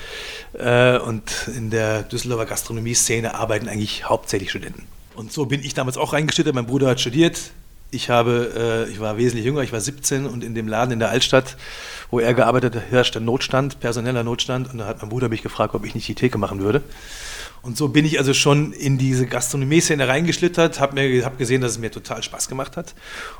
Äh, 0.53 0.97
und 0.97 1.49
in 1.55 1.69
der 1.69 2.03
Düsseldorfer 2.03 2.45
Gastronomie-Szene 2.45 3.35
arbeiten 3.35 3.67
eigentlich 3.67 4.09
hauptsächlich 4.09 4.49
Studenten. 4.49 4.87
Und 5.15 5.31
so 5.31 5.45
bin 5.45 5.63
ich 5.63 5.73
damals 5.73 5.97
auch 5.97 6.13
reingeschlittert. 6.13 6.53
Mein 6.53 6.67
Bruder 6.67 6.89
hat 6.89 6.99
studiert, 6.99 7.51
ich 7.89 8.09
habe, 8.09 8.85
äh, 8.87 8.91
ich 8.91 8.99
war 8.99 9.17
wesentlich 9.17 9.45
jünger, 9.45 9.61
ich 9.61 9.71
war 9.71 9.79
17 9.79 10.25
und 10.25 10.43
in 10.43 10.55
dem 10.55 10.67
Laden 10.67 10.91
in 10.91 10.99
der 10.99 11.09
Altstadt, 11.09 11.57
wo 12.11 12.19
er 12.19 12.33
gearbeitet 12.33 12.75
hat, 12.75 12.83
herrschte 12.91 13.21
Notstand, 13.21 13.79
personeller 13.79 14.23
Notstand 14.23 14.71
und 14.71 14.79
da 14.79 14.87
hat 14.87 15.01
mein 15.01 15.09
Bruder 15.09 15.29
mich 15.29 15.41
gefragt, 15.41 15.73
ob 15.73 15.85
ich 15.85 15.95
nicht 15.95 16.07
die 16.07 16.15
Theke 16.15 16.37
machen 16.37 16.59
würde. 16.59 16.83
Und 17.61 17.77
so 17.77 17.87
bin 17.87 18.05
ich 18.05 18.19
also 18.19 18.33
schon 18.33 18.73
in 18.73 18.97
diese 18.97 19.25
Gastronomie-Szene 19.25 20.07
reingeschlittert, 20.07 20.79
habe 20.79 21.01
hab 21.23 21.37
gesehen, 21.37 21.61
dass 21.61 21.71
es 21.71 21.79
mir 21.79 21.91
total 21.91 22.23
Spaß 22.23 22.49
gemacht 22.49 22.77
hat 22.77 22.93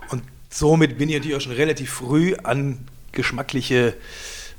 und 0.09 0.23
somit 0.49 0.97
bin 0.97 1.09
ich 1.09 1.15
natürlich 1.15 1.37
auch 1.37 1.41
schon 1.41 1.53
relativ 1.53 1.91
früh 1.91 2.35
an 2.43 2.87
geschmackliche 3.17 3.95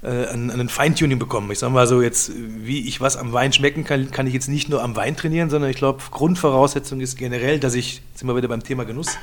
äh, 0.03 0.27
an, 0.27 0.51
an 0.51 0.61
ein 0.61 0.69
Feintuning 0.69 1.19
bekommen. 1.19 1.51
Ich 1.51 1.59
sage 1.59 1.73
mal 1.73 1.87
so, 1.87 2.03
jetzt, 2.03 2.33
wie 2.37 2.87
ich 2.87 3.01
was 3.01 3.17
am 3.17 3.33
Wein 3.33 3.53
schmecken 3.53 3.85
kann, 3.85 4.11
kann 4.11 4.27
ich 4.27 4.35
jetzt 4.35 4.49
nicht 4.49 4.69
nur 4.69 4.83
am 4.83 4.95
Wein 4.95 5.17
trainieren, 5.17 5.49
sondern 5.49 5.71
ich 5.71 5.77
glaube, 5.77 6.03
Grundvoraussetzung 6.11 7.01
ist 7.01 7.17
generell, 7.17 7.59
dass 7.59 7.75
ich, 7.75 8.03
jetzt 8.11 8.19
sind 8.19 8.29
wir 8.29 8.37
wieder 8.37 8.49
beim 8.49 8.63
Thema 8.63 8.85
Genuss, 8.85 9.17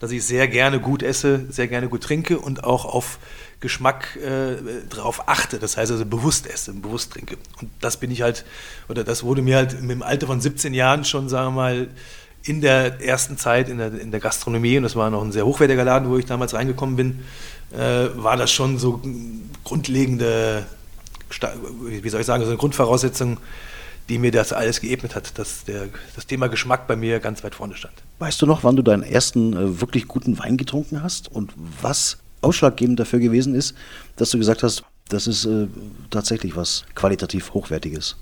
dass 0.00 0.10
ich 0.10 0.24
sehr 0.24 0.48
gerne 0.48 0.80
gut 0.80 1.02
esse, 1.02 1.46
sehr 1.50 1.68
gerne 1.68 1.88
gut 1.88 2.02
trinke 2.02 2.38
und 2.38 2.64
auch 2.64 2.84
auf 2.84 3.18
Geschmack 3.60 4.16
äh, 4.16 4.56
drauf 4.88 5.28
achte. 5.28 5.58
Das 5.58 5.76
heißt 5.76 5.92
also 5.92 6.04
bewusst 6.04 6.46
esse, 6.46 6.72
bewusst 6.72 7.12
trinke. 7.12 7.36
Und 7.60 7.70
das 7.80 7.98
bin 7.98 8.10
ich 8.10 8.22
halt, 8.22 8.44
oder 8.88 9.04
das 9.04 9.22
wurde 9.22 9.42
mir 9.42 9.56
halt 9.56 9.74
im 9.74 10.02
Alter 10.02 10.26
von 10.26 10.40
17 10.40 10.74
Jahren 10.74 11.04
schon, 11.04 11.28
sagen 11.28 11.54
wir 11.54 11.62
mal, 11.62 11.88
in 12.48 12.60
der 12.60 13.00
ersten 13.00 13.38
Zeit 13.38 13.68
in 13.68 13.78
der, 13.78 13.98
in 13.98 14.10
der 14.10 14.20
Gastronomie, 14.20 14.76
und 14.76 14.84
das 14.84 14.94
war 14.94 15.10
noch 15.10 15.22
ein 15.22 15.32
sehr 15.32 15.46
hochwertiger 15.46 15.84
Laden, 15.84 16.08
wo 16.08 16.16
ich 16.16 16.26
damals 16.26 16.54
reingekommen 16.54 16.96
bin, 16.96 17.24
äh, 17.72 18.08
war 18.14 18.36
das 18.36 18.50
schon 18.50 18.78
so 18.78 19.00
grundlegende, 19.64 20.66
wie 21.80 22.08
soll 22.08 22.20
ich 22.20 22.26
sagen, 22.26 22.42
so 22.44 22.50
eine 22.50 22.58
Grundvoraussetzung, 22.58 23.38
die 24.08 24.18
mir 24.18 24.30
das 24.30 24.52
alles 24.52 24.80
geebnet 24.80 25.14
hat, 25.14 25.38
dass 25.38 25.64
der, 25.64 25.88
das 26.14 26.26
Thema 26.26 26.48
Geschmack 26.48 26.86
bei 26.86 26.96
mir 26.96 27.18
ganz 27.18 27.42
weit 27.42 27.54
vorne 27.54 27.74
stand. 27.74 27.94
Weißt 28.18 28.40
du 28.40 28.46
noch, 28.46 28.62
wann 28.62 28.76
du 28.76 28.82
deinen 28.82 29.02
ersten 29.02 29.52
äh, 29.52 29.80
wirklich 29.80 30.06
guten 30.06 30.38
Wein 30.38 30.56
getrunken 30.56 31.02
hast 31.02 31.30
und 31.30 31.52
was 31.82 32.18
ausschlaggebend 32.40 33.00
dafür 33.00 33.18
gewesen 33.18 33.54
ist, 33.54 33.74
dass 34.16 34.30
du 34.30 34.38
gesagt 34.38 34.62
hast, 34.62 34.84
das 35.08 35.26
ist 35.26 35.44
äh, 35.44 35.66
tatsächlich 36.10 36.56
was 36.56 36.84
qualitativ 36.94 37.54
Hochwertiges? 37.54 38.16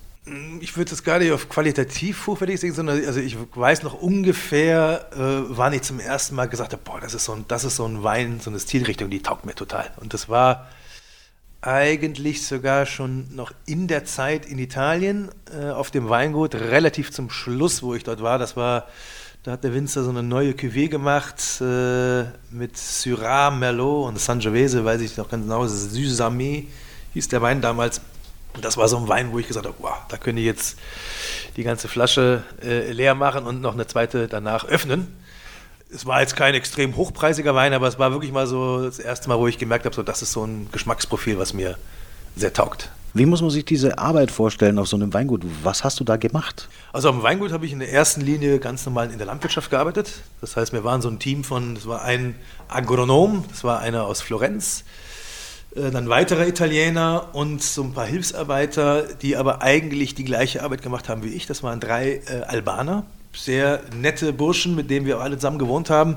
Ich 0.60 0.76
würde 0.76 0.92
es 0.92 1.04
gar 1.04 1.18
nicht 1.18 1.32
auf 1.32 1.50
qualitativ 1.50 2.26
hochwertig 2.26 2.58
sehen, 2.58 2.72
sondern 2.72 3.04
also 3.04 3.20
ich 3.20 3.36
weiß 3.54 3.82
noch 3.82 4.00
ungefähr, 4.00 5.10
äh, 5.12 5.54
wann 5.54 5.74
ich 5.74 5.82
zum 5.82 6.00
ersten 6.00 6.34
Mal 6.34 6.46
gesagt 6.46 6.72
habe, 6.72 6.82
boah, 6.82 6.98
das 6.98 7.12
ist, 7.12 7.26
so 7.26 7.32
ein, 7.32 7.44
das 7.46 7.64
ist 7.64 7.76
so 7.76 7.84
ein 7.84 8.02
Wein, 8.02 8.40
so 8.40 8.48
eine 8.48 8.58
Stilrichtung, 8.58 9.10
die 9.10 9.20
taugt 9.20 9.44
mir 9.44 9.54
total. 9.54 9.90
Und 9.96 10.14
das 10.14 10.30
war 10.30 10.66
eigentlich 11.60 12.46
sogar 12.46 12.86
schon 12.86 13.34
noch 13.34 13.52
in 13.66 13.86
der 13.86 14.04
Zeit 14.06 14.46
in 14.46 14.58
Italien 14.58 15.30
äh, 15.52 15.70
auf 15.70 15.90
dem 15.90 16.08
Weingut, 16.08 16.54
relativ 16.54 17.10
zum 17.10 17.28
Schluss, 17.28 17.82
wo 17.82 17.94
ich 17.94 18.04
dort 18.04 18.22
war. 18.22 18.38
Das 18.38 18.56
war, 18.56 18.88
da 19.42 19.52
hat 19.52 19.64
der 19.64 19.74
Winzer 19.74 20.04
so 20.04 20.10
eine 20.10 20.22
neue 20.22 20.52
Cuvée 20.52 20.88
gemacht 20.88 21.60
äh, 21.60 22.24
mit 22.50 22.78
Syrah, 22.78 23.50
Merlot 23.50 24.08
und 24.08 24.18
Sangiovese, 24.18 24.84
weiß 24.84 25.02
ich 25.02 25.18
noch 25.18 25.28
ganz 25.28 25.44
genau, 25.44 25.64
Süßamé 25.64 26.64
hieß 27.12 27.28
der 27.28 27.42
Wein 27.42 27.60
damals. 27.60 28.00
Und 28.54 28.64
das 28.64 28.76
war 28.76 28.88
so 28.88 28.96
ein 28.96 29.08
Wein, 29.08 29.32
wo 29.32 29.38
ich 29.38 29.48
gesagt 29.48 29.66
habe, 29.66 29.76
wow, 29.80 29.96
da 30.08 30.16
könnte 30.16 30.40
ich 30.40 30.46
jetzt 30.46 30.78
die 31.56 31.62
ganze 31.62 31.88
Flasche 31.88 32.42
äh, 32.62 32.92
leer 32.92 33.14
machen 33.14 33.44
und 33.44 33.60
noch 33.60 33.74
eine 33.74 33.86
zweite 33.86 34.28
danach 34.28 34.64
öffnen. 34.64 35.08
Es 35.90 36.06
war 36.06 36.20
jetzt 36.20 36.34
kein 36.34 36.54
extrem 36.54 36.96
hochpreisiger 36.96 37.54
Wein, 37.54 37.72
aber 37.72 37.86
es 37.86 37.98
war 37.98 38.10
wirklich 38.12 38.32
mal 38.32 38.46
so 38.46 38.84
das 38.84 38.98
erste 38.98 39.28
Mal, 39.28 39.38
wo 39.38 39.46
ich 39.46 39.58
gemerkt 39.58 39.84
habe, 39.84 39.94
so, 39.94 40.02
das 40.02 40.22
ist 40.22 40.32
so 40.32 40.44
ein 40.44 40.68
Geschmacksprofil, 40.72 41.38
was 41.38 41.52
mir 41.52 41.76
sehr 42.36 42.52
taugt. 42.52 42.90
Wie 43.16 43.26
muss 43.26 43.42
man 43.42 43.50
sich 43.50 43.64
diese 43.64 43.98
Arbeit 43.98 44.32
vorstellen 44.32 44.76
auf 44.76 44.88
so 44.88 44.96
einem 44.96 45.14
Weingut? 45.14 45.42
Was 45.62 45.84
hast 45.84 46.00
du 46.00 46.04
da 46.04 46.16
gemacht? 46.16 46.68
Also 46.92 47.10
auf 47.10 47.14
dem 47.14 47.22
Weingut 47.22 47.52
habe 47.52 47.64
ich 47.64 47.72
in 47.72 47.78
der 47.78 47.92
ersten 47.92 48.20
Linie 48.20 48.58
ganz 48.58 48.84
normal 48.86 49.12
in 49.12 49.18
der 49.18 49.26
Landwirtschaft 49.28 49.70
gearbeitet. 49.70 50.10
Das 50.40 50.56
heißt, 50.56 50.72
wir 50.72 50.82
waren 50.82 51.00
so 51.00 51.08
ein 51.10 51.20
Team 51.20 51.44
von, 51.44 51.76
das 51.76 51.86
war 51.86 52.02
ein 52.02 52.34
Agronom, 52.66 53.44
das 53.50 53.62
war 53.62 53.78
einer 53.78 54.06
aus 54.06 54.20
Florenz, 54.20 54.82
dann 55.74 56.08
weitere 56.08 56.48
Italiener 56.48 57.30
und 57.32 57.62
so 57.62 57.82
ein 57.82 57.92
paar 57.92 58.06
Hilfsarbeiter, 58.06 59.02
die 59.22 59.36
aber 59.36 59.60
eigentlich 59.62 60.14
die 60.14 60.24
gleiche 60.24 60.62
Arbeit 60.62 60.82
gemacht 60.82 61.08
haben 61.08 61.24
wie 61.24 61.34
ich. 61.34 61.46
Das 61.46 61.62
waren 61.62 61.80
drei 61.80 62.20
äh, 62.26 62.42
Albaner, 62.46 63.04
sehr 63.32 63.80
nette 63.96 64.32
Burschen, 64.32 64.76
mit 64.76 64.88
denen 64.88 65.04
wir 65.04 65.18
alle 65.18 65.36
zusammen 65.36 65.58
gewohnt 65.58 65.90
haben. 65.90 66.16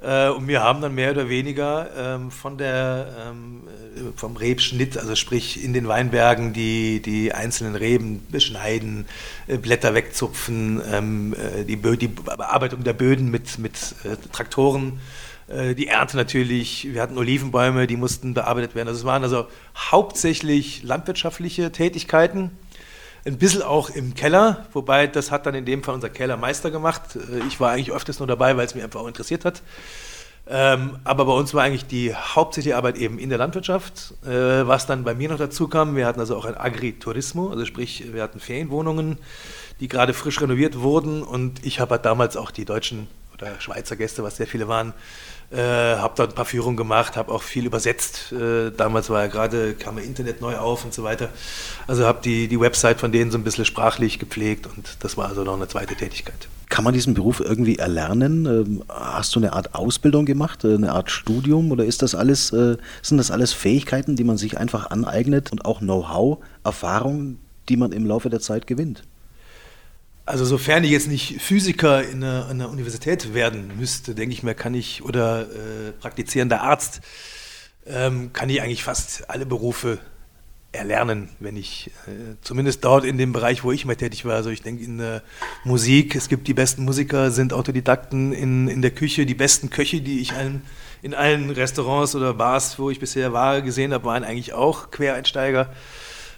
Äh, 0.00 0.28
und 0.28 0.46
wir 0.46 0.62
haben 0.62 0.80
dann 0.80 0.94
mehr 0.94 1.10
oder 1.10 1.28
weniger 1.28 1.88
ähm, 1.96 2.30
von 2.30 2.56
der, 2.56 3.08
ähm, 3.28 3.62
äh, 3.96 4.16
vom 4.16 4.36
Rebschnitt, 4.36 4.96
also 4.96 5.16
sprich 5.16 5.62
in 5.64 5.72
den 5.72 5.88
Weinbergen, 5.88 6.52
die, 6.52 7.02
die 7.02 7.32
einzelnen 7.32 7.74
Reben 7.74 8.24
beschneiden, 8.30 9.06
äh, 9.48 9.56
Blätter 9.56 9.94
wegzupfen, 9.94 10.80
ähm, 10.88 11.34
äh, 11.34 11.64
die, 11.64 11.76
die, 11.96 12.08
Bearbeitung 12.08 12.84
der 12.84 12.92
Böden 12.92 13.28
mit, 13.30 13.58
mit 13.58 13.96
Traktoren 14.32 14.92
äh, 14.92 15.27
die 15.50 15.86
Ernte 15.86 16.18
natürlich, 16.18 16.92
wir 16.92 17.00
hatten 17.00 17.16
Olivenbäume, 17.16 17.86
die 17.86 17.96
mussten 17.96 18.34
bearbeitet 18.34 18.74
werden. 18.74 18.88
Also 18.88 19.00
es 19.00 19.06
waren 19.06 19.22
also 19.22 19.46
hauptsächlich 19.76 20.82
landwirtschaftliche 20.82 21.72
Tätigkeiten, 21.72 22.50
ein 23.24 23.38
bisschen 23.38 23.62
auch 23.62 23.90
im 23.90 24.14
Keller, 24.14 24.66
wobei 24.72 25.06
das 25.06 25.30
hat 25.30 25.46
dann 25.46 25.54
in 25.54 25.64
dem 25.64 25.82
Fall 25.82 25.94
unser 25.94 26.08
Kellermeister 26.08 26.70
gemacht. 26.70 27.16
Äh, 27.16 27.46
ich 27.46 27.60
war 27.60 27.70
eigentlich 27.70 27.92
öfters 27.92 28.18
nur 28.18 28.28
dabei, 28.28 28.56
weil 28.56 28.66
es 28.66 28.74
mich 28.74 28.84
einfach 28.84 29.00
auch 29.00 29.08
interessiert 29.08 29.44
hat. 29.44 29.62
Ähm, 30.50 30.98
aber 31.04 31.26
bei 31.26 31.32
uns 31.32 31.52
war 31.52 31.62
eigentlich 31.62 31.86
die 31.86 32.14
hauptsächliche 32.14 32.76
Arbeit 32.76 32.96
eben 32.96 33.18
in 33.18 33.28
der 33.28 33.36
Landwirtschaft. 33.36 34.14
Äh, 34.24 34.66
was 34.66 34.86
dann 34.86 35.04
bei 35.04 35.14
mir 35.14 35.28
noch 35.28 35.36
dazu 35.36 35.68
kam, 35.68 35.94
wir 35.94 36.06
hatten 36.06 36.20
also 36.20 36.36
auch 36.36 36.46
ein 36.46 36.56
Agriturismo, 36.56 37.50
also 37.50 37.66
sprich, 37.66 38.12
wir 38.12 38.22
hatten 38.22 38.40
Ferienwohnungen, 38.40 39.18
die 39.80 39.88
gerade 39.88 40.14
frisch 40.14 40.40
renoviert 40.40 40.80
wurden 40.80 41.22
und 41.22 41.64
ich 41.66 41.80
habe 41.80 41.92
halt 41.92 42.06
damals 42.06 42.36
auch 42.36 42.50
die 42.50 42.64
deutschen 42.64 43.08
oder 43.34 43.60
Schweizer 43.60 43.94
Gäste, 43.94 44.22
was 44.22 44.38
sehr 44.38 44.46
viele 44.46 44.68
waren, 44.68 44.94
äh, 45.50 45.56
habe 45.56 46.12
dort 46.16 46.32
ein 46.32 46.34
paar 46.34 46.44
Führungen 46.44 46.76
gemacht, 46.76 47.16
habe 47.16 47.32
auch 47.32 47.42
viel 47.42 47.64
übersetzt. 47.64 48.32
Äh, 48.32 48.70
damals 48.70 49.08
war 49.08 49.22
ja 49.22 49.28
gerade, 49.28 49.74
kam 49.74 49.96
ja 49.96 50.04
Internet 50.04 50.40
neu 50.40 50.56
auf 50.56 50.84
und 50.84 50.92
so 50.92 51.02
weiter. 51.02 51.30
Also 51.86 52.04
habe 52.04 52.20
die, 52.22 52.48
die 52.48 52.60
Website 52.60 53.00
von 53.00 53.12
denen 53.12 53.30
so 53.30 53.38
ein 53.38 53.44
bisschen 53.44 53.64
sprachlich 53.64 54.18
gepflegt 54.18 54.66
und 54.66 54.98
das 55.00 55.16
war 55.16 55.28
also 55.28 55.44
noch 55.44 55.56
eine 55.56 55.68
zweite 55.68 55.94
Tätigkeit. 55.94 56.48
Kann 56.68 56.84
man 56.84 56.92
diesen 56.92 57.14
Beruf 57.14 57.40
irgendwie 57.40 57.76
erlernen? 57.76 58.44
Ähm, 58.44 58.84
hast 58.90 59.34
du 59.34 59.40
eine 59.40 59.54
Art 59.54 59.74
Ausbildung 59.74 60.26
gemacht, 60.26 60.64
äh, 60.64 60.74
eine 60.74 60.92
Art 60.92 61.10
Studium 61.10 61.72
oder 61.72 61.86
ist 61.86 62.02
das 62.02 62.14
alles, 62.14 62.52
äh, 62.52 62.76
sind 63.00 63.16
das 63.16 63.30
alles 63.30 63.54
Fähigkeiten, 63.54 64.16
die 64.16 64.24
man 64.24 64.36
sich 64.36 64.58
einfach 64.58 64.90
aneignet 64.90 65.50
und 65.50 65.64
auch 65.64 65.80
Know-how, 65.80 66.38
Erfahrung, 66.62 67.38
die 67.70 67.78
man 67.78 67.92
im 67.92 68.04
Laufe 68.04 68.28
der 68.28 68.40
Zeit 68.40 68.66
gewinnt? 68.66 69.02
Also 70.28 70.44
sofern 70.44 70.84
ich 70.84 70.90
jetzt 70.90 71.08
nicht 71.08 71.40
Physiker 71.40 72.06
in 72.06 72.22
einer, 72.22 72.48
einer 72.48 72.68
Universität 72.68 73.32
werden 73.32 73.72
müsste, 73.78 74.14
denke 74.14 74.34
ich 74.34 74.42
mir, 74.42 74.54
kann 74.54 74.74
ich, 74.74 75.02
oder 75.02 75.42
äh, 75.42 75.92
praktizierender 75.98 76.60
Arzt, 76.60 77.00
ähm, 77.86 78.30
kann 78.34 78.50
ich 78.50 78.60
eigentlich 78.60 78.84
fast 78.84 79.30
alle 79.30 79.46
Berufe 79.46 79.98
erlernen, 80.70 81.30
wenn 81.40 81.56
ich 81.56 81.90
äh, 82.06 82.34
zumindest 82.42 82.84
dort 82.84 83.06
in 83.06 83.16
dem 83.16 83.32
Bereich, 83.32 83.64
wo 83.64 83.72
ich 83.72 83.86
mal 83.86 83.96
tätig 83.96 84.26
war. 84.26 84.34
Also 84.34 84.50
ich 84.50 84.60
denke 84.60 84.84
in 84.84 84.98
der 84.98 85.22
Musik, 85.64 86.14
es 86.14 86.28
gibt 86.28 86.46
die 86.46 86.52
besten 86.52 86.84
Musiker, 86.84 87.30
sind 87.30 87.54
Autodidakten 87.54 88.34
in, 88.34 88.68
in 88.68 88.82
der 88.82 88.90
Küche, 88.90 89.24
die 89.24 89.34
besten 89.34 89.70
Köche, 89.70 90.02
die 90.02 90.20
ich 90.20 90.34
allen, 90.34 90.60
in 91.00 91.14
allen 91.14 91.48
Restaurants 91.48 92.14
oder 92.14 92.34
Bars, 92.34 92.78
wo 92.78 92.90
ich 92.90 93.00
bisher 93.00 93.32
war, 93.32 93.62
gesehen 93.62 93.94
habe, 93.94 94.04
waren 94.04 94.24
eigentlich 94.24 94.52
auch 94.52 94.90
Quereinsteiger. 94.90 95.72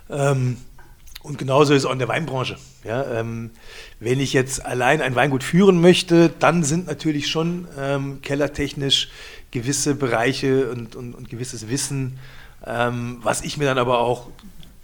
Ähm, 0.09 0.59
und 1.23 1.39
genauso 1.39 1.75
ist 1.75 1.81
es 1.81 1.87
auch 1.87 1.93
in 1.93 1.99
der 1.99 2.09
Weinbranche. 2.09 2.57
Ja, 2.85 3.05
ähm, 3.21 3.51
wenn 3.99 4.21
ich 4.21 4.33
jetzt 4.33 4.65
allein 4.65 5.03
ein 5.03 5.15
Weingut 5.15 5.45
führen 5.45 5.81
möchte, 5.81 6.31
dann 6.39 6.65
sind 6.65 6.87
natürlich 6.87 7.29
schon 7.29 7.69
ähm, 7.79 8.23
kellertechnisch 8.23 9.11
gewisse 9.51 9.95
Bereiche 9.95 10.71
und, 10.71 10.97
und, 10.97 11.15
und 11.15 11.29
gewisses 11.29 11.69
Wissen, 11.69 12.19
ähm, 12.67 13.19
was 13.23 13.43
ich 13.43 13.59
mir 13.59 13.67
dann 13.67 13.79
aber 13.79 13.99
auch 13.99 14.29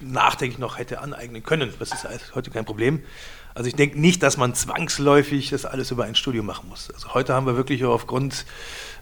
nachdenklich 0.01 0.59
noch 0.59 0.79
hätte 0.79 1.01
aneignen 1.01 1.43
können. 1.43 1.73
Das 1.79 1.93
ist 1.93 2.07
heute 2.35 2.51
kein 2.51 2.67
Problem. 2.67 3.03
Also 3.55 3.69
ich 3.69 3.75
denke 3.75 3.99
nicht, 3.99 4.23
dass 4.23 4.37
man 4.37 4.55
zwangsläufig 4.55 5.49
das 5.49 5.65
alles 5.65 5.91
über 5.91 6.05
ein 6.05 6.15
Studium 6.15 6.45
machen 6.45 6.69
muss. 6.69 6.91
Also 6.91 7.15
heute 7.15 7.33
haben 7.33 7.47
wir 7.47 7.57
wirklich 7.57 7.83
aufgrund 7.87 8.45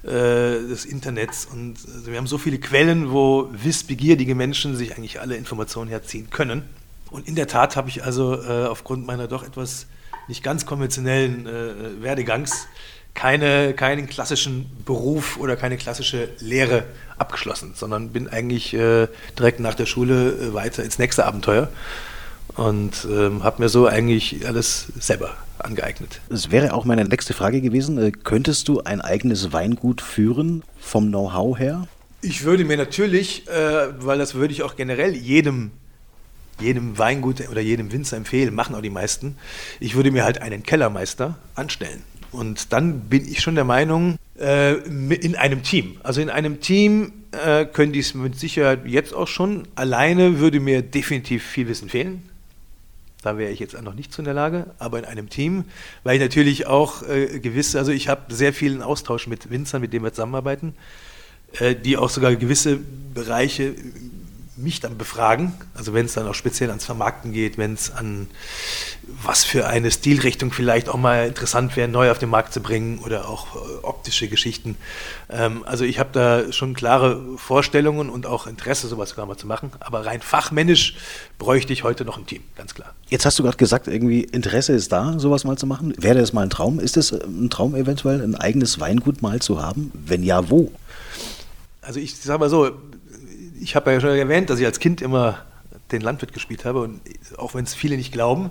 äh, 0.04 0.10
des 0.10 0.84
Internets 0.84 1.46
und 1.46 1.76
also 1.92 2.06
wir 2.12 2.18
haben 2.18 2.28
so 2.28 2.38
viele 2.38 2.58
Quellen, 2.58 3.10
wo 3.10 3.48
wissbegierige 3.50 4.36
Menschen 4.36 4.76
sich 4.76 4.94
eigentlich 4.94 5.20
alle 5.20 5.34
Informationen 5.34 5.90
herziehen 5.90 6.30
können. 6.30 6.62
Und 7.10 7.28
in 7.28 7.34
der 7.34 7.46
Tat 7.46 7.76
habe 7.76 7.88
ich 7.88 8.04
also 8.04 8.42
äh, 8.42 8.66
aufgrund 8.66 9.06
meiner 9.06 9.28
doch 9.28 9.44
etwas 9.44 9.86
nicht 10.28 10.42
ganz 10.42 10.66
konventionellen 10.66 11.46
äh, 11.46 12.02
Werdegangs 12.02 12.66
keine, 13.14 13.74
keinen 13.74 14.08
klassischen 14.08 14.66
Beruf 14.84 15.38
oder 15.38 15.56
keine 15.56 15.76
klassische 15.76 16.28
Lehre 16.40 16.84
abgeschlossen, 17.16 17.72
sondern 17.74 18.10
bin 18.10 18.28
eigentlich 18.28 18.74
äh, 18.74 19.06
direkt 19.38 19.60
nach 19.60 19.74
der 19.74 19.86
Schule 19.86 20.32
äh, 20.32 20.54
weiter 20.54 20.82
ins 20.82 20.98
nächste 20.98 21.24
Abenteuer 21.24 21.68
und 22.56 23.06
ähm, 23.08 23.44
habe 23.44 23.62
mir 23.62 23.68
so 23.68 23.86
eigentlich 23.86 24.46
alles 24.46 24.88
selber 24.98 25.36
angeeignet. 25.58 26.20
Das 26.28 26.50
wäre 26.50 26.74
auch 26.74 26.84
meine 26.84 27.04
nächste 27.04 27.34
Frage 27.34 27.60
gewesen. 27.60 27.98
Äh, 27.98 28.10
könntest 28.10 28.68
du 28.68 28.82
ein 28.82 29.00
eigenes 29.00 29.52
Weingut 29.52 30.00
führen 30.00 30.64
vom 30.80 31.08
Know-how 31.08 31.58
her? 31.58 31.86
Ich 32.20 32.44
würde 32.44 32.64
mir 32.64 32.76
natürlich, 32.76 33.46
äh, 33.48 33.88
weil 34.04 34.18
das 34.18 34.34
würde 34.34 34.52
ich 34.52 34.62
auch 34.62 34.76
generell 34.76 35.14
jedem 35.14 35.70
jedem 36.60 36.98
Weingut 36.98 37.48
oder 37.48 37.60
jedem 37.60 37.92
Winzer 37.92 38.16
empfehlen, 38.16 38.54
machen 38.54 38.74
auch 38.74 38.82
die 38.82 38.90
meisten. 38.90 39.36
Ich 39.80 39.94
würde 39.94 40.10
mir 40.10 40.24
halt 40.24 40.40
einen 40.40 40.62
Kellermeister 40.62 41.38
anstellen. 41.54 42.02
Und 42.32 42.72
dann 42.72 43.00
bin 43.00 43.26
ich 43.28 43.40
schon 43.40 43.54
der 43.54 43.64
Meinung, 43.64 44.18
äh, 44.38 44.74
in 44.74 45.36
einem 45.36 45.62
Team. 45.62 45.98
Also 46.02 46.20
in 46.20 46.30
einem 46.30 46.60
Team 46.60 47.12
äh, 47.32 47.64
könnte 47.64 47.98
ich 47.98 48.06
es 48.06 48.14
mit 48.14 48.38
Sicherheit 48.38 48.86
jetzt 48.86 49.14
auch 49.14 49.28
schon. 49.28 49.68
Alleine 49.74 50.40
würde 50.40 50.60
mir 50.60 50.82
definitiv 50.82 51.44
viel 51.44 51.68
Wissen 51.68 51.88
fehlen. 51.88 52.28
Da 53.22 53.38
wäre 53.38 53.52
ich 53.52 53.58
jetzt 53.58 53.80
noch 53.80 53.94
nicht 53.94 54.12
so 54.12 54.20
in 54.20 54.26
der 54.26 54.34
Lage, 54.34 54.66
aber 54.78 54.98
in 54.98 55.06
einem 55.06 55.30
Team, 55.30 55.64
weil 56.02 56.16
ich 56.16 56.20
natürlich 56.20 56.66
auch 56.66 57.02
äh, 57.08 57.38
gewisse, 57.38 57.78
also 57.78 57.90
ich 57.90 58.08
habe 58.08 58.34
sehr 58.34 58.52
vielen 58.52 58.82
Austausch 58.82 59.26
mit 59.26 59.50
Winzern, 59.50 59.80
mit 59.80 59.94
denen 59.94 60.04
wir 60.04 60.12
zusammenarbeiten, 60.12 60.74
äh, 61.58 61.74
die 61.74 61.96
auch 61.96 62.10
sogar 62.10 62.36
gewisse 62.36 62.78
Bereiche 63.14 63.74
mich 64.56 64.80
dann 64.80 64.96
befragen, 64.96 65.52
also 65.74 65.94
wenn 65.94 66.06
es 66.06 66.14
dann 66.14 66.28
auch 66.28 66.34
speziell 66.34 66.70
ans 66.70 66.84
Vermarkten 66.84 67.32
geht, 67.32 67.58
wenn 67.58 67.74
es 67.74 67.90
an 67.90 68.28
was 69.22 69.44
für 69.44 69.66
eine 69.66 69.90
Stilrichtung 69.90 70.52
vielleicht 70.52 70.88
auch 70.88 70.96
mal 70.96 71.26
interessant 71.26 71.76
wäre, 71.76 71.88
neu 71.88 72.10
auf 72.10 72.18
den 72.18 72.28
Markt 72.28 72.52
zu 72.52 72.60
bringen 72.60 72.98
oder 72.98 73.28
auch 73.28 73.56
äh, 73.56 73.58
optische 73.82 74.28
Geschichten. 74.28 74.76
Ähm, 75.28 75.64
also 75.64 75.84
ich 75.84 75.98
habe 75.98 76.10
da 76.12 76.52
schon 76.52 76.74
klare 76.74 77.20
Vorstellungen 77.36 78.10
und 78.10 78.26
auch 78.26 78.46
Interesse, 78.46 78.86
sowas 78.88 79.10
sogar 79.10 79.26
mal 79.26 79.36
zu 79.36 79.46
machen. 79.46 79.72
Aber 79.80 80.06
rein 80.06 80.20
fachmännisch 80.20 80.96
bräuchte 81.38 81.72
ich 81.72 81.82
heute 81.82 82.04
noch 82.04 82.18
ein 82.18 82.26
Team, 82.26 82.42
ganz 82.56 82.74
klar. 82.74 82.94
Jetzt 83.08 83.26
hast 83.26 83.38
du 83.38 83.42
gerade 83.42 83.56
gesagt, 83.56 83.88
irgendwie 83.88 84.22
Interesse 84.22 84.72
ist 84.72 84.92
da, 84.92 85.18
sowas 85.18 85.44
mal 85.44 85.58
zu 85.58 85.66
machen. 85.66 85.94
Wäre 85.98 86.18
das 86.18 86.32
mal 86.32 86.42
ein 86.42 86.50
Traum? 86.50 86.78
Ist 86.78 86.96
es 86.96 87.12
ein 87.12 87.50
Traum 87.50 87.74
eventuell, 87.74 88.22
ein 88.22 88.34
eigenes 88.34 88.80
Weingut 88.80 89.22
mal 89.22 89.40
zu 89.40 89.60
haben? 89.60 89.90
Wenn 89.94 90.22
ja, 90.22 90.48
wo? 90.48 90.70
Also 91.82 92.00
ich 92.00 92.16
sage 92.16 92.38
mal 92.38 92.48
so, 92.48 92.70
ich 93.60 93.76
habe 93.76 93.92
ja 93.92 94.00
schon 94.00 94.10
erwähnt, 94.10 94.50
dass 94.50 94.58
ich 94.58 94.66
als 94.66 94.80
Kind 94.80 95.02
immer 95.02 95.44
den 95.92 96.00
Landwirt 96.00 96.32
gespielt 96.32 96.64
habe 96.64 96.80
und 96.80 97.00
auch 97.36 97.54
wenn 97.54 97.64
es 97.64 97.74
viele 97.74 97.96
nicht 97.96 98.12
glauben, 98.12 98.50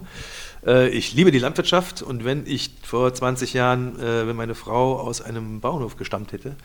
äh, 0.65 0.89
ich 0.89 1.13
liebe 1.13 1.31
die 1.31 1.39
Landwirtschaft 1.39 2.01
und 2.01 2.25
wenn 2.25 2.45
ich 2.45 2.71
vor 2.83 3.13
20 3.13 3.53
Jahren, 3.53 3.99
äh, 3.99 4.27
wenn 4.27 4.35
meine 4.35 4.55
Frau 4.55 4.99
aus 4.99 5.21
einem 5.21 5.59
Bauernhof 5.59 5.97
gestammt 5.97 6.31
hätte, 6.31 6.55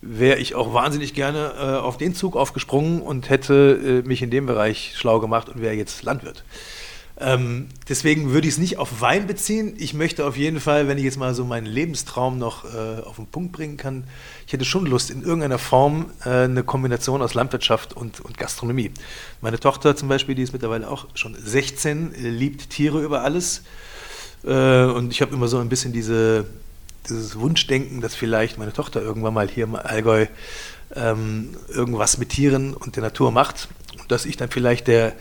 wäre 0.00 0.38
ich 0.38 0.54
auch 0.54 0.74
wahnsinnig 0.74 1.14
gerne 1.14 1.54
äh, 1.56 1.60
auf 1.78 1.96
den 1.96 2.14
Zug 2.14 2.36
aufgesprungen 2.36 3.00
und 3.00 3.30
hätte 3.30 4.02
äh, 4.04 4.08
mich 4.08 4.22
in 4.22 4.30
dem 4.30 4.46
Bereich 4.46 4.92
schlau 4.96 5.18
gemacht 5.18 5.48
und 5.48 5.60
wäre 5.60 5.74
jetzt 5.74 6.02
Landwirt. 6.02 6.44
Ähm, 7.16 7.68
deswegen 7.88 8.32
würde 8.32 8.48
ich 8.48 8.54
es 8.54 8.58
nicht 8.58 8.78
auf 8.78 9.00
Wein 9.00 9.28
beziehen. 9.28 9.74
Ich 9.78 9.94
möchte 9.94 10.26
auf 10.26 10.36
jeden 10.36 10.58
Fall, 10.58 10.88
wenn 10.88 10.98
ich 10.98 11.04
jetzt 11.04 11.16
mal 11.16 11.32
so 11.32 11.44
meinen 11.44 11.66
Lebenstraum 11.66 12.38
noch 12.38 12.64
äh, 12.64 13.02
auf 13.02 13.16
den 13.16 13.26
Punkt 13.26 13.52
bringen 13.52 13.76
kann, 13.76 14.04
ich 14.46 14.52
hätte 14.52 14.64
schon 14.64 14.86
Lust, 14.86 15.10
in 15.10 15.22
irgendeiner 15.22 15.58
Form 15.58 16.06
äh, 16.24 16.30
eine 16.30 16.64
Kombination 16.64 17.22
aus 17.22 17.34
Landwirtschaft 17.34 17.92
und, 17.92 18.20
und, 18.20 18.36
Gastronomie. 18.36 18.90
Meine 19.40 19.60
Tochter 19.60 19.94
zum 19.94 20.08
Beispiel, 20.08 20.34
die 20.34 20.42
ist 20.42 20.52
mittlerweile 20.52 20.90
auch 20.90 21.06
schon 21.14 21.36
16, 21.36 22.14
äh, 22.14 22.28
liebt 22.30 22.70
Tiere 22.70 23.00
über 23.00 23.22
alles. 23.22 23.62
Äh, 24.44 24.84
und 24.86 25.12
ich 25.12 25.22
habe 25.22 25.34
immer 25.34 25.46
so 25.46 25.58
ein 25.58 25.68
bisschen 25.68 25.92
diese, 25.92 26.46
dieses 27.08 27.38
Wunschdenken, 27.38 28.00
dass 28.00 28.16
vielleicht 28.16 28.58
meine 28.58 28.72
Tochter 28.72 29.00
irgendwann 29.00 29.34
mal 29.34 29.48
hier 29.48 29.64
im 29.64 29.76
Allgäu 29.76 30.26
ähm, 30.96 31.50
irgendwas 31.68 32.18
mit 32.18 32.30
Tieren 32.30 32.74
und 32.74 32.96
der 32.96 33.04
Natur 33.04 33.30
macht. 33.30 33.68
Und 34.00 34.10
dass 34.10 34.24
ich 34.24 34.36
dann 34.36 34.50
vielleicht 34.50 34.88
der 34.88 35.12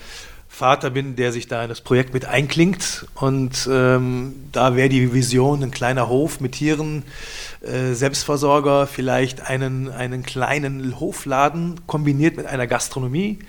Vater 0.54 0.92
bin, 0.92 1.16
der 1.16 1.32
sich 1.32 1.48
da 1.48 1.64
in 1.64 1.70
das 1.70 1.82
Projekt 1.82 2.14
mit 2.14 2.26
einklingt. 2.26 3.08
Und 3.16 3.68
ähm, 3.72 4.36
da 4.52 4.76
wäre 4.76 4.88
die 4.88 5.12
Vision 5.12 5.64
ein 5.64 5.72
kleiner 5.72 6.10
Hof 6.10 6.40
mit 6.40 6.52
Tieren, 6.52 7.02
äh, 7.62 7.94
Selbstversorger, 7.94 8.86
vielleicht 8.86 9.42
einen, 9.42 9.90
einen 9.90 10.22
kleinen 10.22 11.00
Hofladen 11.00 11.82
kombiniert 11.88 12.38
mit 12.38 12.46
einer 12.46 12.68
Gastronomie, 12.68 13.40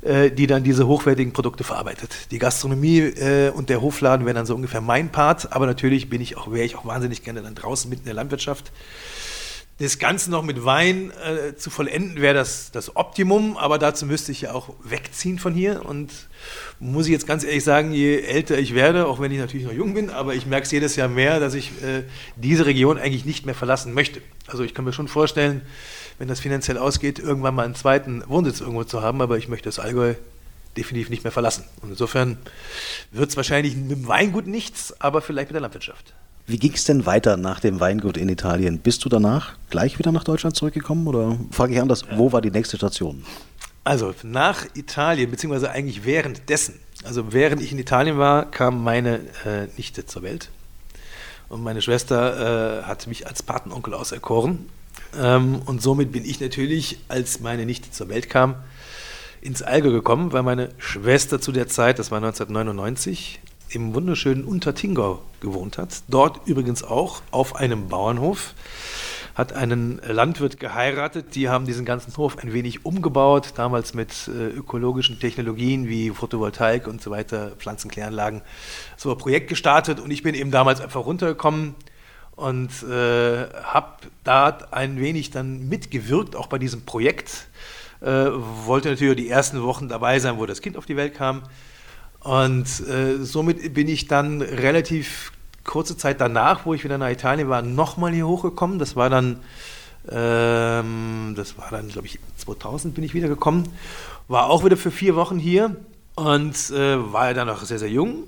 äh, 0.00 0.30
die 0.30 0.46
dann 0.46 0.64
diese 0.64 0.86
hochwertigen 0.86 1.34
Produkte 1.34 1.64
verarbeitet. 1.64 2.16
Die 2.30 2.38
Gastronomie 2.38 3.00
äh, 3.00 3.50
und 3.50 3.68
der 3.68 3.82
Hofladen 3.82 4.24
wären 4.24 4.36
dann 4.36 4.46
so 4.46 4.54
ungefähr 4.54 4.80
mein 4.80 5.10
Part, 5.12 5.52
aber 5.52 5.66
natürlich 5.66 6.08
bin 6.08 6.22
ich 6.22 6.38
auch, 6.38 6.50
wäre 6.50 6.64
ich 6.64 6.76
auch 6.76 6.86
wahnsinnig 6.86 7.22
gerne 7.22 7.42
dann 7.42 7.56
draußen 7.56 7.90
mitten 7.90 8.04
in 8.04 8.06
der 8.06 8.14
Landwirtschaft 8.14 8.72
das 9.78 10.00
Ganze 10.00 10.30
noch 10.30 10.42
mit 10.42 10.64
Wein 10.64 11.12
äh, 11.12 11.54
zu 11.54 11.70
vollenden, 11.70 12.20
wäre 12.20 12.34
das 12.34 12.72
das 12.72 12.96
Optimum, 12.96 13.56
aber 13.56 13.78
dazu 13.78 14.06
müsste 14.06 14.32
ich 14.32 14.40
ja 14.40 14.52
auch 14.52 14.74
wegziehen 14.82 15.38
von 15.38 15.54
hier. 15.54 15.86
Und 15.86 16.10
muss 16.80 17.06
ich 17.06 17.12
jetzt 17.12 17.28
ganz 17.28 17.44
ehrlich 17.44 17.62
sagen, 17.62 17.92
je 17.92 18.20
älter 18.20 18.58
ich 18.58 18.74
werde, 18.74 19.06
auch 19.06 19.20
wenn 19.20 19.30
ich 19.30 19.38
natürlich 19.38 19.66
noch 19.66 19.72
jung 19.72 19.94
bin, 19.94 20.10
aber 20.10 20.34
ich 20.34 20.46
merke 20.46 20.64
es 20.64 20.72
jedes 20.72 20.96
Jahr 20.96 21.08
mehr, 21.08 21.38
dass 21.38 21.54
ich 21.54 21.70
äh, 21.82 22.02
diese 22.36 22.66
Region 22.66 22.98
eigentlich 22.98 23.24
nicht 23.24 23.46
mehr 23.46 23.54
verlassen 23.54 23.94
möchte. 23.94 24.20
Also 24.48 24.64
ich 24.64 24.74
kann 24.74 24.84
mir 24.84 24.92
schon 24.92 25.06
vorstellen, 25.06 25.62
wenn 26.18 26.26
das 26.26 26.40
finanziell 26.40 26.78
ausgeht, 26.78 27.20
irgendwann 27.20 27.54
mal 27.54 27.64
einen 27.64 27.76
zweiten 27.76 28.24
Wohnsitz 28.26 28.60
irgendwo 28.60 28.82
zu 28.82 29.02
haben, 29.02 29.22
aber 29.22 29.38
ich 29.38 29.46
möchte 29.46 29.68
das 29.68 29.78
Allgäu 29.78 30.14
definitiv 30.76 31.08
nicht 31.10 31.22
mehr 31.22 31.32
verlassen. 31.32 31.64
Und 31.82 31.90
insofern 31.90 32.38
wird 33.12 33.30
es 33.30 33.36
wahrscheinlich 33.36 33.76
mit 33.76 33.90
dem 33.92 34.08
Weingut 34.08 34.48
nichts, 34.48 35.00
aber 35.00 35.22
vielleicht 35.22 35.50
mit 35.50 35.54
der 35.54 35.62
Landwirtschaft. 35.62 36.14
Wie 36.48 36.58
ging 36.58 36.72
es 36.72 36.84
denn 36.84 37.04
weiter 37.04 37.36
nach 37.36 37.60
dem 37.60 37.78
Weingut 37.78 38.16
in 38.16 38.30
Italien? 38.30 38.78
Bist 38.78 39.04
du 39.04 39.10
danach 39.10 39.52
gleich 39.68 39.98
wieder 39.98 40.12
nach 40.12 40.24
Deutschland 40.24 40.56
zurückgekommen 40.56 41.06
oder 41.06 41.36
frage 41.50 41.74
ich 41.74 41.80
anders, 41.80 42.04
wo 42.16 42.32
war 42.32 42.40
die 42.40 42.50
nächste 42.50 42.78
Station? 42.78 43.22
Also 43.84 44.14
nach 44.22 44.64
Italien, 44.74 45.30
beziehungsweise 45.30 45.70
eigentlich 45.70 46.06
währenddessen, 46.06 46.80
also 47.04 47.34
während 47.34 47.60
ich 47.60 47.70
in 47.70 47.78
Italien 47.78 48.16
war, 48.16 48.50
kam 48.50 48.82
meine 48.82 49.20
äh, 49.44 49.66
Nichte 49.76 50.06
zur 50.06 50.22
Welt. 50.22 50.48
Und 51.50 51.62
meine 51.62 51.82
Schwester 51.82 52.80
äh, 52.80 52.82
hat 52.84 53.06
mich 53.08 53.26
als 53.26 53.42
Patenonkel 53.42 53.92
auserkoren. 53.92 54.70
Ähm, 55.20 55.60
und 55.66 55.82
somit 55.82 56.12
bin 56.12 56.24
ich 56.24 56.40
natürlich, 56.40 56.98
als 57.08 57.40
meine 57.40 57.66
Nichte 57.66 57.90
zur 57.90 58.08
Welt 58.08 58.30
kam, 58.30 58.54
ins 59.42 59.60
Allgäu 59.60 59.90
gekommen, 59.90 60.32
weil 60.32 60.44
meine 60.44 60.70
Schwester 60.78 61.42
zu 61.42 61.52
der 61.52 61.68
Zeit, 61.68 61.98
das 61.98 62.10
war 62.10 62.18
1999, 62.18 63.38
im 63.70 63.94
wunderschönen 63.94 64.44
Untertingau 64.44 65.22
gewohnt 65.40 65.78
hat. 65.78 66.02
Dort 66.08 66.46
übrigens 66.46 66.82
auch 66.82 67.22
auf 67.30 67.56
einem 67.56 67.88
Bauernhof. 67.88 68.54
Hat 69.34 69.52
einen 69.52 70.00
Landwirt 70.04 70.58
geheiratet, 70.58 71.36
die 71.36 71.48
haben 71.48 71.64
diesen 71.64 71.84
ganzen 71.84 72.16
Hof 72.16 72.38
ein 72.38 72.52
wenig 72.52 72.84
umgebaut, 72.84 73.52
damals 73.54 73.94
mit 73.94 74.10
äh, 74.26 74.48
ökologischen 74.48 75.20
Technologien 75.20 75.86
wie 75.86 76.10
Photovoltaik 76.10 76.88
und 76.88 77.00
so 77.00 77.12
weiter, 77.12 77.52
Pflanzenkläranlagen, 77.56 78.42
so 78.96 79.12
ein 79.12 79.18
Projekt 79.18 79.48
gestartet 79.48 80.00
und 80.00 80.10
ich 80.10 80.24
bin 80.24 80.34
eben 80.34 80.50
damals 80.50 80.80
einfach 80.80 81.06
runtergekommen 81.06 81.76
und 82.34 82.70
äh, 82.82 83.48
habe 83.62 83.92
da 84.24 84.58
ein 84.72 85.00
wenig 85.00 85.30
dann 85.30 85.68
mitgewirkt, 85.68 86.34
auch 86.34 86.48
bei 86.48 86.58
diesem 86.58 86.82
Projekt. 86.82 87.48
Äh, 88.00 88.30
wollte 88.64 88.90
natürlich 88.90 89.16
die 89.16 89.28
ersten 89.28 89.62
Wochen 89.62 89.88
dabei 89.88 90.20
sein, 90.20 90.38
wo 90.38 90.46
das 90.46 90.62
Kind 90.62 90.76
auf 90.76 90.86
die 90.86 90.96
Welt 90.96 91.14
kam. 91.14 91.42
Und 92.20 92.66
äh, 92.88 93.24
somit 93.24 93.74
bin 93.74 93.88
ich 93.88 94.08
dann 94.08 94.42
relativ 94.42 95.32
kurze 95.64 95.96
Zeit 95.96 96.20
danach, 96.20 96.66
wo 96.66 96.74
ich 96.74 96.82
wieder 96.82 96.98
nach 96.98 97.10
Italien 97.10 97.48
war, 97.48 97.62
nochmal 97.62 98.12
hier 98.12 98.26
hochgekommen. 98.26 98.78
Das 98.78 98.96
war 98.96 99.10
dann, 99.10 99.40
ähm, 100.10 101.34
das 101.36 101.58
war 101.58 101.68
dann, 101.70 101.88
glaube 101.88 102.06
ich, 102.06 102.18
2000 102.38 102.94
bin 102.94 103.04
ich 103.04 103.14
wieder 103.14 103.28
gekommen. 103.28 103.68
War 104.26 104.50
auch 104.50 104.64
wieder 104.64 104.76
für 104.76 104.90
vier 104.90 105.14
Wochen 105.14 105.38
hier 105.38 105.76
und 106.14 106.70
äh, 106.70 107.12
war 107.12 107.28
ja 107.28 107.34
dann 107.34 107.46
noch 107.46 107.62
sehr, 107.62 107.78
sehr 107.78 107.90
jung. 107.90 108.24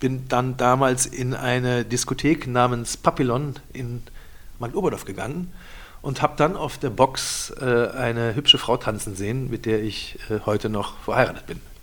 Bin 0.00 0.28
dann 0.28 0.56
damals 0.56 1.06
in 1.06 1.34
eine 1.34 1.84
Diskothek 1.84 2.46
namens 2.46 2.96
Papillon 2.96 3.54
in 3.72 4.02
Oberdorf 4.60 5.04
gegangen 5.04 5.52
und 6.00 6.22
habe 6.22 6.34
dann 6.36 6.56
auf 6.56 6.78
der 6.78 6.90
Box 6.90 7.52
äh, 7.60 7.88
eine 7.88 8.34
hübsche 8.34 8.58
Frau 8.58 8.76
tanzen 8.76 9.14
sehen, 9.14 9.50
mit 9.50 9.66
der 9.66 9.82
ich 9.82 10.18
äh, 10.30 10.40
heute 10.46 10.68
noch 10.68 10.96
verheiratet 10.98 11.46
bin. 11.46 11.73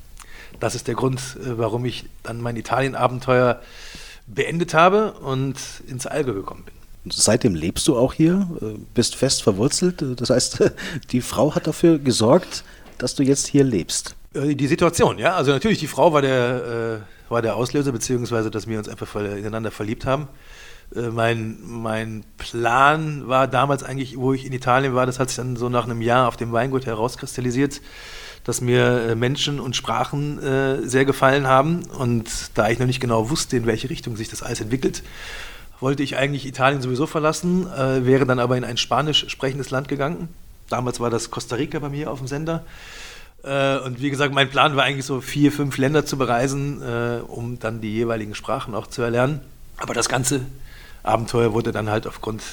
Das 0.61 0.75
ist 0.75 0.87
der 0.87 0.95
Grund, 0.95 1.19
äh, 1.19 1.57
warum 1.57 1.83
ich 1.83 2.05
dann 2.23 2.39
mein 2.39 2.55
Italien-Abenteuer 2.55 3.59
beendet 4.27 4.73
habe 4.73 5.13
und 5.13 5.57
ins 5.87 6.07
Allgäu 6.07 6.33
gekommen 6.33 6.63
bin. 6.63 7.11
Seitdem 7.11 7.55
lebst 7.55 7.87
du 7.87 7.97
auch 7.97 8.13
hier, 8.13 8.47
äh, 8.61 8.77
bist 8.93 9.15
fest 9.15 9.43
verwurzelt. 9.43 10.05
Das 10.21 10.29
heißt, 10.29 10.71
die 11.11 11.21
Frau 11.21 11.55
hat 11.55 11.67
dafür 11.67 11.99
gesorgt, 11.99 12.63
dass 12.97 13.15
du 13.15 13.23
jetzt 13.23 13.47
hier 13.47 13.65
lebst. 13.65 14.15
Äh, 14.33 14.55
die 14.55 14.67
Situation, 14.67 15.17
ja. 15.17 15.35
Also 15.35 15.51
natürlich, 15.51 15.79
die 15.79 15.87
Frau 15.87 16.13
war 16.13 16.21
der, 16.21 17.01
äh, 17.27 17.31
war 17.31 17.41
der 17.41 17.55
Auslöser, 17.55 17.91
beziehungsweise, 17.91 18.51
dass 18.51 18.67
wir 18.67 18.77
uns 18.77 18.87
einfach 18.87 19.13
ineinander 19.15 19.71
verliebt 19.71 20.05
haben. 20.05 20.27
Äh, 20.95 21.09
mein, 21.09 21.57
mein 21.63 22.23
Plan 22.37 23.27
war 23.27 23.47
damals 23.47 23.83
eigentlich, 23.83 24.17
wo 24.17 24.33
ich 24.33 24.45
in 24.45 24.53
Italien 24.53 24.93
war, 24.93 25.05
das 25.05 25.19
hat 25.19 25.29
sich 25.29 25.37
dann 25.37 25.55
so 25.55 25.69
nach 25.69 25.85
einem 25.85 26.01
Jahr 26.01 26.27
auf 26.27 26.37
dem 26.37 26.51
Weingut 26.51 26.85
herauskristallisiert, 26.85 27.81
dass 28.43 28.61
mir 28.61 29.09
äh, 29.09 29.15
Menschen 29.15 29.59
und 29.59 29.75
Sprachen 29.75 30.41
äh, 30.41 30.87
sehr 30.87 31.05
gefallen 31.05 31.47
haben. 31.47 31.83
Und 31.97 32.27
da 32.55 32.69
ich 32.69 32.79
noch 32.79 32.87
nicht 32.87 32.99
genau 32.99 33.29
wusste, 33.29 33.57
in 33.57 33.65
welche 33.65 33.89
Richtung 33.89 34.15
sich 34.15 34.29
das 34.29 34.41
alles 34.41 34.61
entwickelt, 34.61 35.03
wollte 35.79 36.03
ich 36.03 36.17
eigentlich 36.17 36.45
Italien 36.45 36.81
sowieso 36.81 37.07
verlassen, 37.07 37.67
äh, 37.71 38.05
wäre 38.05 38.25
dann 38.25 38.39
aber 38.39 38.57
in 38.57 38.63
ein 38.63 38.77
spanisch 38.77 39.25
sprechendes 39.29 39.69
Land 39.69 39.87
gegangen. 39.87 40.29
Damals 40.69 40.99
war 40.99 41.09
das 41.09 41.31
Costa 41.31 41.55
Rica 41.55 41.79
bei 41.79 41.89
mir 41.89 42.11
auf 42.11 42.19
dem 42.19 42.27
Sender. 42.27 42.63
Und 43.43 43.99
wie 43.99 44.11
gesagt, 44.11 44.35
mein 44.35 44.51
Plan 44.51 44.75
war 44.75 44.83
eigentlich 44.83 45.07
so 45.07 45.19
vier, 45.19 45.51
fünf 45.51 45.79
Länder 45.79 46.05
zu 46.05 46.15
bereisen, 46.15 46.79
um 47.27 47.57
dann 47.57 47.81
die 47.81 47.91
jeweiligen 47.91 48.35
Sprachen 48.35 48.75
auch 48.75 48.85
zu 48.85 49.01
erlernen. 49.01 49.41
Aber 49.77 49.95
das 49.95 50.07
ganze 50.07 50.41
Abenteuer 51.01 51.51
wurde 51.51 51.71
dann 51.71 51.89
halt 51.89 52.05
aufgrund 52.05 52.43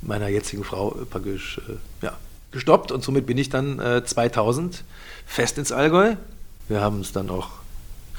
meiner 0.00 0.28
jetzigen 0.28 0.62
Frau 0.62 0.96
praktisch 1.10 1.60
ja, 2.02 2.16
gestoppt 2.50 2.92
und 2.92 3.02
somit 3.02 3.26
bin 3.26 3.38
ich 3.38 3.50
dann 3.50 3.78
äh, 3.78 4.04
2000 4.04 4.84
fest 5.26 5.58
ins 5.58 5.72
Allgäu. 5.72 6.16
Wir 6.68 6.80
haben 6.80 7.00
es 7.00 7.12
dann 7.12 7.30
auch 7.30 7.50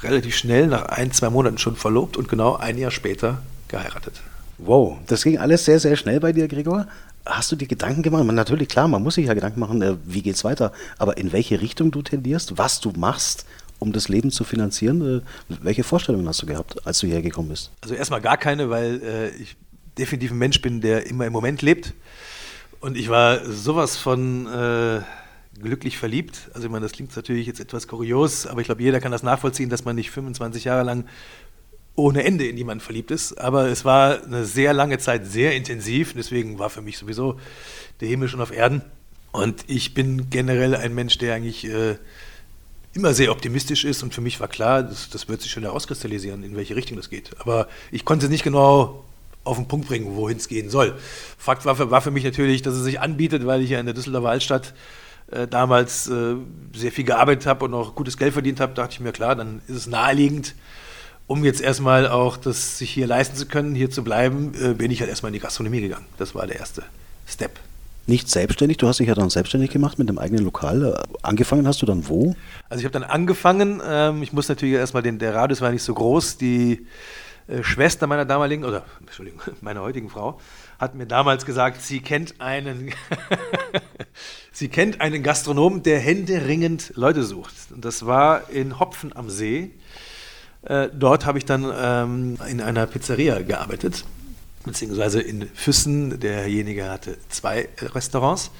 relativ 0.02 0.36
schnell 0.36 0.66
nach 0.66 0.86
ein, 0.86 1.12
zwei 1.12 1.30
Monaten 1.30 1.58
schon 1.58 1.76
verlobt 1.76 2.16
und 2.16 2.28
genau 2.28 2.56
ein 2.56 2.78
Jahr 2.78 2.90
später 2.90 3.42
geheiratet. 3.68 4.22
Wow, 4.58 4.98
das 5.06 5.24
ging 5.24 5.38
alles 5.38 5.64
sehr, 5.64 5.80
sehr 5.80 5.96
schnell 5.96 6.20
bei 6.20 6.32
dir, 6.32 6.48
Gregor. 6.48 6.86
Hast 7.26 7.52
du 7.52 7.56
dir 7.56 7.66
Gedanken 7.68 8.02
gemacht? 8.02 8.24
Man, 8.24 8.34
natürlich, 8.34 8.68
klar, 8.68 8.88
man 8.88 9.02
muss 9.02 9.14
sich 9.14 9.26
ja 9.26 9.34
Gedanken 9.34 9.60
machen, 9.60 9.82
äh, 9.82 9.96
wie 10.04 10.22
geht's 10.22 10.44
weiter, 10.44 10.72
aber 10.98 11.16
in 11.16 11.32
welche 11.32 11.60
Richtung 11.60 11.90
du 11.90 12.02
tendierst, 12.02 12.58
was 12.58 12.80
du 12.80 12.92
machst, 12.96 13.46
um 13.78 13.92
das 13.92 14.08
Leben 14.08 14.30
zu 14.30 14.44
finanzieren. 14.44 15.18
Äh, 15.18 15.54
welche 15.62 15.84
Vorstellungen 15.84 16.26
hast 16.28 16.42
du 16.42 16.46
gehabt, 16.46 16.86
als 16.86 16.98
du 17.00 17.06
hierher 17.06 17.22
gekommen 17.22 17.48
bist? 17.48 17.70
Also 17.80 17.94
erstmal 17.94 18.20
gar 18.20 18.36
keine, 18.36 18.70
weil 18.70 19.02
äh, 19.02 19.28
ich 19.30 19.56
definitiv 19.98 20.30
ein 20.30 20.38
Mensch 20.38 20.60
bin, 20.62 20.80
der 20.80 21.06
immer 21.06 21.26
im 21.26 21.32
Moment 21.32 21.62
lebt. 21.62 21.92
Und 22.80 22.96
ich 22.96 23.10
war 23.10 23.44
sowas 23.44 23.98
von 23.98 24.46
äh, 24.46 25.02
glücklich 25.60 25.98
verliebt. 25.98 26.50
Also 26.54 26.66
ich 26.66 26.72
meine, 26.72 26.84
das 26.84 26.92
klingt 26.92 27.14
natürlich 27.14 27.46
jetzt 27.46 27.60
etwas 27.60 27.86
kurios, 27.86 28.46
aber 28.46 28.62
ich 28.62 28.66
glaube, 28.66 28.82
jeder 28.82 29.00
kann 29.00 29.12
das 29.12 29.22
nachvollziehen, 29.22 29.68
dass 29.68 29.84
man 29.84 29.96
nicht 29.96 30.10
25 30.10 30.64
Jahre 30.64 30.82
lang 30.82 31.04
ohne 31.94 32.24
Ende 32.24 32.46
in 32.46 32.56
jemanden 32.56 32.82
verliebt 32.82 33.10
ist. 33.10 33.38
Aber 33.38 33.66
es 33.66 33.84
war 33.84 34.24
eine 34.24 34.46
sehr 34.46 34.72
lange 34.72 34.98
Zeit 34.98 35.26
sehr 35.26 35.54
intensiv. 35.54 36.14
Deswegen 36.14 36.58
war 36.58 36.70
für 36.70 36.80
mich 36.80 36.96
sowieso 36.96 37.38
der 38.00 38.08
Himmel 38.08 38.28
schon 38.28 38.40
auf 38.40 38.52
Erden. 38.52 38.80
Und 39.32 39.64
ich 39.66 39.92
bin 39.92 40.30
generell 40.30 40.74
ein 40.74 40.94
Mensch, 40.94 41.18
der 41.18 41.34
eigentlich 41.34 41.66
äh, 41.66 41.96
immer 42.94 43.12
sehr 43.12 43.30
optimistisch 43.30 43.84
ist. 43.84 44.02
Und 44.02 44.14
für 44.14 44.22
mich 44.22 44.40
war 44.40 44.48
klar, 44.48 44.82
das, 44.82 45.10
das 45.10 45.28
wird 45.28 45.42
sich 45.42 45.50
schon 45.50 45.64
herauskristallisieren, 45.64 46.42
in 46.42 46.56
welche 46.56 46.76
Richtung 46.76 46.96
das 46.96 47.10
geht. 47.10 47.38
Aber 47.40 47.68
ich 47.92 48.06
konnte 48.06 48.30
nicht 48.30 48.42
genau 48.42 49.04
auf 49.50 49.56
den 49.56 49.68
Punkt 49.68 49.88
bringen, 49.88 50.16
wohin 50.16 50.36
es 50.36 50.48
gehen 50.48 50.70
soll. 50.70 50.94
Fakt 51.36 51.64
war 51.64 51.76
für, 51.76 51.90
war 51.90 52.00
für 52.00 52.10
mich 52.10 52.24
natürlich, 52.24 52.62
dass 52.62 52.74
es 52.74 52.84
sich 52.84 53.00
anbietet, 53.00 53.46
weil 53.46 53.62
ich 53.62 53.70
ja 53.70 53.80
in 53.80 53.86
der 53.86 53.94
Düsseldorfer 53.94 54.30
Altstadt 54.30 54.74
äh, 55.30 55.46
damals 55.46 56.08
äh, 56.08 56.36
sehr 56.74 56.92
viel 56.92 57.04
gearbeitet 57.04 57.46
habe 57.46 57.64
und 57.64 57.74
auch 57.74 57.94
gutes 57.94 58.16
Geld 58.16 58.32
verdient 58.32 58.60
habe, 58.60 58.74
dachte 58.74 58.92
ich 58.94 59.00
mir, 59.00 59.12
klar, 59.12 59.36
dann 59.36 59.60
ist 59.68 59.76
es 59.76 59.86
naheliegend, 59.86 60.54
um 61.26 61.44
jetzt 61.44 61.60
erstmal 61.60 62.08
auch 62.08 62.36
das 62.36 62.78
sich 62.78 62.90
hier 62.90 63.06
leisten 63.06 63.36
zu 63.36 63.46
können, 63.46 63.74
hier 63.74 63.90
zu 63.90 64.02
bleiben, 64.02 64.52
äh, 64.60 64.74
bin 64.74 64.90
ich 64.90 65.00
halt 65.00 65.10
erstmal 65.10 65.30
in 65.30 65.34
die 65.34 65.40
Gastronomie 65.40 65.80
gegangen. 65.80 66.06
Das 66.18 66.34
war 66.34 66.46
der 66.46 66.58
erste 66.58 66.82
Step. 67.26 67.58
Nicht 68.06 68.28
selbstständig, 68.28 68.78
du 68.78 68.88
hast 68.88 68.98
dich 68.98 69.08
ja 69.08 69.14
dann 69.14 69.30
selbstständig 69.30 69.70
gemacht 69.70 69.98
mit 69.98 70.08
dem 70.08 70.18
eigenen 70.18 70.44
Lokal. 70.44 71.00
Angefangen 71.22 71.66
hast 71.68 71.80
du 71.82 71.86
dann 71.86 72.08
wo? 72.08 72.34
Also 72.68 72.80
ich 72.80 72.84
habe 72.84 72.92
dann 72.92 73.04
angefangen, 73.04 73.80
ähm, 73.86 74.22
ich 74.22 74.32
muss 74.32 74.48
natürlich 74.48 74.74
erstmal, 74.74 75.02
den, 75.02 75.18
der 75.18 75.34
Radius 75.34 75.60
war 75.60 75.70
nicht 75.70 75.82
so 75.82 75.94
groß, 75.94 76.38
die 76.38 76.72
äh, 76.72 76.78
Schwester 77.62 78.06
meiner 78.06 78.24
damaligen, 78.24 78.64
oder 78.64 78.84
Entschuldigung, 79.00 79.40
meiner 79.60 79.82
heutigen 79.82 80.08
Frau, 80.08 80.40
hat 80.78 80.94
mir 80.94 81.06
damals 81.06 81.44
gesagt, 81.44 81.82
sie 81.82 82.00
kennt 82.00 82.40
einen, 82.40 82.92
sie 84.52 84.68
kennt 84.68 85.00
einen 85.00 85.22
Gastronomen, 85.22 85.82
der 85.82 85.98
händeringend 85.98 86.92
Leute 86.96 87.22
sucht. 87.22 87.54
Das 87.76 88.06
war 88.06 88.48
in 88.50 88.78
Hopfen 88.78 89.14
am 89.14 89.30
See. 89.30 89.72
Äh, 90.62 90.88
dort 90.92 91.26
habe 91.26 91.38
ich 91.38 91.44
dann 91.44 91.70
ähm, 91.74 92.38
in 92.48 92.60
einer 92.60 92.86
Pizzeria 92.86 93.40
gearbeitet, 93.42 94.04
beziehungsweise 94.64 95.20
in 95.20 95.48
Füssen. 95.54 96.20
Derjenige 96.20 96.88
hatte 96.90 97.18
zwei 97.28 97.68
Restaurants. 97.80 98.50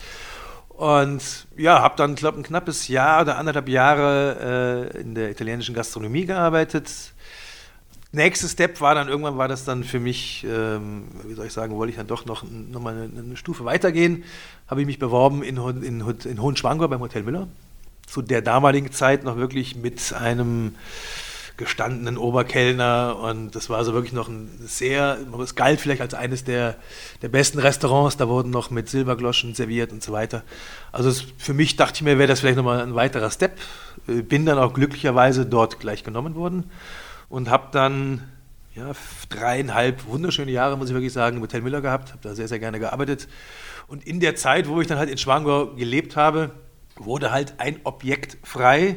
Und 0.68 1.46
ja, 1.56 1.82
habe 1.82 1.94
dann, 1.96 2.14
glaube 2.14 2.38
ich, 2.38 2.44
ein 2.44 2.48
knappes 2.48 2.88
Jahr 2.88 3.22
oder 3.22 3.36
anderthalb 3.36 3.68
Jahre 3.68 4.90
äh, 4.94 5.00
in 5.00 5.14
der 5.14 5.30
italienischen 5.30 5.74
Gastronomie 5.74 6.24
gearbeitet 6.24 7.12
nächste 8.12 8.48
Step 8.48 8.80
war 8.80 8.94
dann, 8.94 9.08
irgendwann 9.08 9.38
war 9.38 9.48
das 9.48 9.64
dann 9.64 9.84
für 9.84 10.00
mich, 10.00 10.44
ähm, 10.48 11.04
wie 11.24 11.34
soll 11.34 11.46
ich 11.46 11.52
sagen, 11.52 11.76
wollte 11.76 11.90
ich 11.90 11.96
dann 11.96 12.06
doch 12.06 12.26
noch, 12.26 12.44
noch 12.44 12.80
mal 12.80 12.94
eine, 12.94 13.20
eine 13.20 13.36
Stufe 13.36 13.64
weitergehen, 13.64 14.24
habe 14.66 14.80
ich 14.80 14.86
mich 14.86 14.98
beworben 14.98 15.42
in, 15.42 15.56
in, 15.56 16.00
in 16.00 16.42
Hohenschwangau 16.42 16.88
beim 16.88 17.00
Hotel 17.00 17.22
Müller. 17.22 17.48
Zu 18.06 18.22
der 18.22 18.42
damaligen 18.42 18.90
Zeit 18.90 19.22
noch 19.22 19.36
wirklich 19.36 19.76
mit 19.76 20.12
einem 20.12 20.74
gestandenen 21.56 22.16
Oberkellner 22.16 23.18
und 23.22 23.54
das 23.54 23.68
war 23.68 23.84
so 23.84 23.92
wirklich 23.92 24.14
noch 24.14 24.28
ein 24.28 24.48
sehr, 24.64 25.18
es 25.42 25.54
galt 25.54 25.78
vielleicht 25.78 26.00
als 26.00 26.14
eines 26.14 26.42
der, 26.42 26.76
der 27.20 27.28
besten 27.28 27.58
Restaurants, 27.58 28.16
da 28.16 28.28
wurden 28.28 28.50
noch 28.50 28.70
mit 28.70 28.88
Silbergloschen 28.88 29.54
serviert 29.54 29.92
und 29.92 30.02
so 30.02 30.10
weiter. 30.10 30.42
Also 30.90 31.10
es, 31.10 31.26
für 31.36 31.52
mich 31.52 31.76
dachte 31.76 31.96
ich 31.96 32.02
mir, 32.02 32.18
wäre 32.18 32.28
das 32.28 32.40
vielleicht 32.40 32.56
nochmal 32.56 32.80
ein 32.80 32.94
weiterer 32.94 33.30
Step. 33.30 33.58
Bin 34.06 34.46
dann 34.46 34.58
auch 34.58 34.72
glücklicherweise 34.72 35.44
dort 35.44 35.78
gleich 35.78 36.02
genommen 36.02 36.34
worden 36.34 36.64
und 37.30 37.48
habe 37.48 37.68
dann 37.72 38.28
ja, 38.74 38.92
dreieinhalb 39.30 40.06
wunderschöne 40.06 40.50
Jahre, 40.50 40.76
muss 40.76 40.88
ich 40.88 40.94
wirklich 40.94 41.12
sagen, 41.12 41.36
im 41.36 41.42
Hotel 41.42 41.62
Müller 41.62 41.80
gehabt, 41.80 42.10
habe 42.10 42.20
da 42.22 42.34
sehr, 42.34 42.48
sehr 42.48 42.58
gerne 42.58 42.78
gearbeitet. 42.78 43.26
Und 43.88 44.06
in 44.06 44.20
der 44.20 44.36
Zeit, 44.36 44.68
wo 44.68 44.80
ich 44.80 44.86
dann 44.86 44.98
halt 44.98 45.08
in 45.08 45.16
Schwangau 45.16 45.74
gelebt 45.74 46.16
habe, 46.16 46.50
wurde 46.96 47.32
halt 47.32 47.54
ein 47.58 47.80
Objekt 47.84 48.36
frei. 48.42 48.96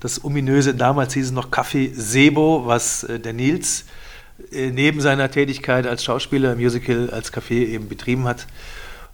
Das 0.00 0.24
ominöse, 0.24 0.74
damals 0.74 1.14
hieß 1.14 1.26
es 1.26 1.32
noch 1.32 1.50
Café 1.50 1.90
Sebo, 1.92 2.66
was 2.66 3.04
äh, 3.04 3.18
der 3.18 3.32
Nils 3.32 3.86
äh, 4.52 4.70
neben 4.70 5.00
seiner 5.00 5.30
Tätigkeit 5.30 5.86
als 5.86 6.04
Schauspieler 6.04 6.52
im 6.52 6.58
Musical 6.58 7.10
als 7.10 7.32
Café 7.32 7.66
eben 7.66 7.88
betrieben 7.88 8.24
hat. 8.24 8.46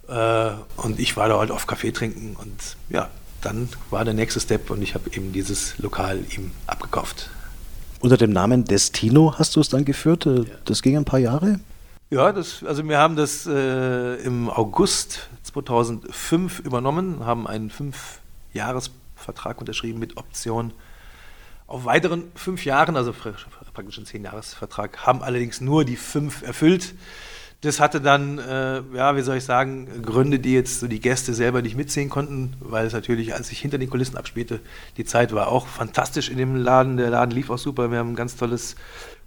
Äh, 0.07 0.51
und 0.77 0.99
ich 0.99 1.15
war 1.15 1.29
da 1.29 1.39
halt 1.39 1.51
auf 1.51 1.65
Kaffee 1.65 1.91
trinken 1.91 2.35
und 2.35 2.77
ja, 2.89 3.09
dann 3.41 3.69
war 3.89 4.03
der 4.05 4.13
nächste 4.13 4.39
Step 4.39 4.69
und 4.69 4.81
ich 4.81 4.95
habe 4.95 5.09
eben 5.11 5.31
dieses 5.31 5.77
Lokal 5.79 6.19
ihm 6.35 6.51
abgekauft. 6.67 7.29
Unter 8.03 8.17
dem 8.17 8.31
Namen 8.31 8.65
Destino 8.65 9.35
hast 9.39 9.55
du 9.55 9.61
es 9.61 9.69
dann 9.69 9.85
geführt. 9.85 10.25
Äh, 10.25 10.43
das 10.65 10.81
ging 10.81 10.97
ein 10.97 11.05
paar 11.05 11.19
Jahre? 11.19 11.61
Ja, 12.09 12.33
das, 12.33 12.61
also 12.61 12.83
wir 12.83 12.97
haben 12.97 13.15
das 13.15 13.45
äh, 13.47 14.15
im 14.15 14.49
August 14.49 15.29
2005 15.43 16.59
übernommen, 16.59 17.25
haben 17.25 17.47
einen 17.47 17.69
Fünfjahresvertrag 17.69 19.61
unterschrieben 19.61 19.99
mit 19.99 20.17
Option 20.17 20.73
auf 21.65 21.85
weiteren 21.85 22.25
fünf 22.35 22.65
Jahren, 22.65 22.97
also 22.97 23.13
praktisch 23.13 23.97
einen 23.97 24.05
Zehnjahresvertrag, 24.05 25.05
haben 25.07 25.23
allerdings 25.23 25.61
nur 25.61 25.85
die 25.85 25.95
fünf 25.95 26.41
erfüllt. 26.41 26.95
Das 27.63 27.79
hatte 27.79 28.01
dann, 28.01 28.39
äh, 28.39 28.81
ja, 28.93 29.15
wie 29.15 29.21
soll 29.21 29.37
ich 29.37 29.45
sagen, 29.45 29.87
Gründe, 30.03 30.37
die 30.37 30.53
jetzt 30.53 30.81
so 30.81 30.87
die 30.87 30.99
Gäste 30.99 31.33
selber 31.33 31.61
nicht 31.61 31.77
mitsehen 31.77 32.09
konnten, 32.09 32.53
weil 32.59 32.85
es 32.85 32.91
natürlich, 32.91 33.33
als 33.33 33.47
sich 33.47 33.59
hinter 33.59 33.77
den 33.77 33.89
Kulissen 33.89 34.17
abspielte, 34.17 34.59
die 34.97 35.05
Zeit 35.05 35.33
war 35.33 35.47
auch 35.47 35.67
fantastisch 35.67 36.29
in 36.29 36.37
dem 36.37 36.57
Laden. 36.57 36.97
Der 36.97 37.09
Laden 37.09 37.31
lief 37.31 37.49
auch 37.49 37.57
super. 37.57 37.89
Wir 37.89 37.99
haben 37.99 38.11
ein 38.11 38.15
ganz 38.17 38.35
tolles 38.35 38.75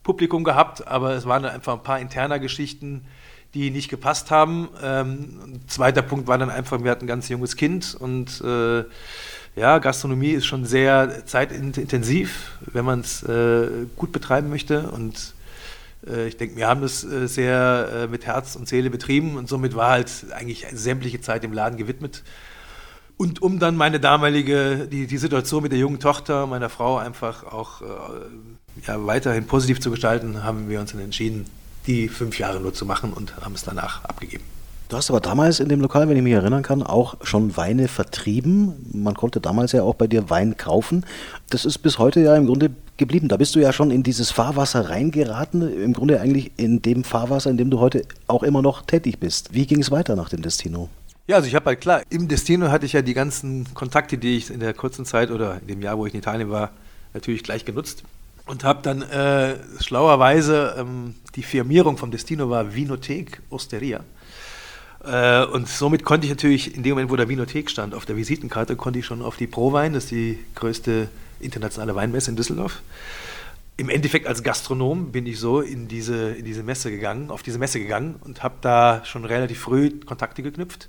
Publikum 0.02 0.44
gehabt, 0.44 0.86
aber 0.86 1.14
es 1.14 1.24
waren 1.24 1.46
einfach 1.46 1.72
ein 1.72 1.82
paar 1.82 1.98
interner 1.98 2.38
Geschichten, 2.38 3.06
die 3.54 3.70
nicht 3.70 3.88
gepasst 3.88 4.30
haben. 4.30 4.68
Ähm, 4.82 5.62
zweiter 5.66 6.02
Punkt 6.02 6.26
war 6.26 6.36
dann 6.36 6.50
einfach, 6.50 6.84
wir 6.84 6.90
hatten 6.90 7.06
ein 7.06 7.08
ganz 7.08 7.30
junges 7.30 7.56
Kind 7.56 7.96
und 7.98 8.42
äh, 8.42 8.84
ja, 9.58 9.78
Gastronomie 9.78 10.32
ist 10.32 10.44
schon 10.44 10.66
sehr 10.66 11.24
zeitintensiv, 11.24 12.58
wenn 12.66 12.84
man 12.84 13.00
es 13.00 13.22
äh, 13.22 13.86
gut 13.96 14.12
betreiben 14.12 14.50
möchte 14.50 14.90
und 14.90 15.32
ich 16.26 16.36
denke, 16.36 16.56
wir 16.56 16.68
haben 16.68 16.82
das 16.82 17.04
äh, 17.04 17.26
sehr 17.26 17.88
äh, 17.92 18.06
mit 18.06 18.26
Herz 18.26 18.56
und 18.56 18.68
Seele 18.68 18.90
betrieben 18.90 19.36
und 19.36 19.48
somit 19.48 19.74
war 19.74 19.90
halt 19.90 20.10
eigentlich 20.32 20.66
sämtliche 20.72 21.20
Zeit 21.20 21.44
im 21.44 21.52
Laden 21.52 21.76
gewidmet. 21.76 22.22
Und 23.16 23.40
um 23.40 23.58
dann 23.58 23.76
meine 23.76 23.98
damalige, 23.98 24.86
die, 24.90 25.06
die 25.06 25.18
Situation 25.18 25.62
mit 25.62 25.72
der 25.72 25.78
jungen 25.78 26.00
Tochter 26.00 26.46
meiner 26.46 26.68
Frau 26.68 26.98
einfach 26.98 27.44
auch 27.44 27.80
ja, 28.86 29.06
weiterhin 29.06 29.46
positiv 29.46 29.80
zu 29.80 29.90
gestalten, 29.90 30.44
haben 30.44 30.68
wir 30.68 30.80
uns 30.80 30.92
dann 30.92 31.00
entschieden, 31.00 31.46
die 31.86 32.08
fünf 32.08 32.38
Jahre 32.38 32.60
nur 32.60 32.74
zu 32.74 32.84
machen 32.84 33.14
und 33.14 33.34
haben 33.38 33.54
es 33.54 33.62
danach 33.62 34.04
abgegeben. 34.04 34.44
Du 34.88 34.96
hast 34.96 35.10
aber 35.10 35.20
damals 35.20 35.58
in 35.58 35.68
dem 35.68 35.80
Lokal, 35.80 36.08
wenn 36.08 36.16
ich 36.16 36.22
mich 36.22 36.32
erinnern 36.32 36.62
kann, 36.62 36.84
auch 36.84 37.16
schon 37.22 37.56
Weine 37.56 37.88
vertrieben. 37.88 38.86
Man 38.92 39.14
konnte 39.14 39.40
damals 39.40 39.72
ja 39.72 39.82
auch 39.82 39.96
bei 39.96 40.06
dir 40.06 40.30
Wein 40.30 40.56
kaufen. 40.56 41.04
Das 41.50 41.64
ist 41.64 41.78
bis 41.78 41.98
heute 41.98 42.20
ja 42.20 42.36
im 42.36 42.46
Grunde 42.46 42.70
geblieben. 42.96 43.26
Da 43.26 43.36
bist 43.36 43.56
du 43.56 43.58
ja 43.58 43.72
schon 43.72 43.90
in 43.90 44.04
dieses 44.04 44.30
Fahrwasser 44.30 44.88
reingeraten. 44.88 45.82
Im 45.82 45.92
Grunde 45.92 46.20
eigentlich 46.20 46.52
in 46.56 46.82
dem 46.82 47.02
Fahrwasser, 47.02 47.50
in 47.50 47.56
dem 47.56 47.68
du 47.68 47.80
heute 47.80 48.04
auch 48.28 48.44
immer 48.44 48.62
noch 48.62 48.82
tätig 48.82 49.18
bist. 49.18 49.52
Wie 49.52 49.66
ging 49.66 49.80
es 49.80 49.90
weiter 49.90 50.14
nach 50.14 50.28
dem 50.28 50.42
Destino? 50.42 50.88
Ja, 51.26 51.34
also 51.34 51.48
ich 51.48 51.56
habe 51.56 51.66
halt 51.66 51.80
klar, 51.80 52.02
im 52.08 52.28
Destino 52.28 52.70
hatte 52.70 52.86
ich 52.86 52.92
ja 52.92 53.02
die 53.02 53.14
ganzen 53.14 53.74
Kontakte, 53.74 54.18
die 54.18 54.36
ich 54.36 54.50
in 54.50 54.60
der 54.60 54.72
kurzen 54.72 55.04
Zeit 55.04 55.32
oder 55.32 55.60
in 55.60 55.66
dem 55.66 55.82
Jahr, 55.82 55.98
wo 55.98 56.06
ich 56.06 56.14
in 56.14 56.20
Italien 56.20 56.50
war, 56.50 56.70
natürlich 57.12 57.42
gleich 57.42 57.64
genutzt 57.64 58.04
und 58.46 58.64
habe 58.64 58.80
dann 58.82 59.02
äh, 59.02 59.56
schlauerweise 59.80 60.76
ähm, 60.78 61.14
die 61.34 61.42
Firmierung 61.42 61.96
vom 61.96 62.10
Destino 62.10 62.48
war 62.48 62.74
Vinothek 62.74 63.42
Osteria. 63.50 64.00
Äh, 65.06 65.44
und 65.44 65.68
somit 65.68 66.04
konnte 66.04 66.26
ich 66.26 66.30
natürlich, 66.30 66.74
in 66.74 66.82
dem 66.82 66.90
Moment, 66.90 67.10
wo 67.10 67.16
der 67.16 67.28
Winothek 67.28 67.70
stand, 67.70 67.94
auf 67.94 68.06
der 68.06 68.16
Visitenkarte, 68.16 68.76
konnte 68.76 68.98
ich 68.98 69.06
schon 69.06 69.22
auf 69.22 69.36
die 69.36 69.46
ProWein, 69.46 69.92
das 69.92 70.04
ist 70.04 70.10
die 70.10 70.38
größte 70.54 71.08
internationale 71.40 71.94
Weinmesse 71.94 72.30
in 72.30 72.36
Düsseldorf. 72.36 72.82
Im 73.76 73.90
Endeffekt 73.90 74.26
als 74.26 74.42
Gastronom 74.42 75.12
bin 75.12 75.26
ich 75.26 75.38
so 75.38 75.60
in 75.60 75.86
diese, 75.86 76.32
in 76.32 76.44
diese 76.44 76.62
Messe 76.62 76.90
gegangen, 76.90 77.30
auf 77.30 77.42
diese 77.42 77.58
Messe 77.58 77.78
gegangen 77.78 78.16
und 78.24 78.42
habe 78.42 78.54
da 78.62 79.02
schon 79.04 79.24
relativ 79.24 79.60
früh 79.60 79.90
Kontakte 79.90 80.42
geknüpft 80.42 80.88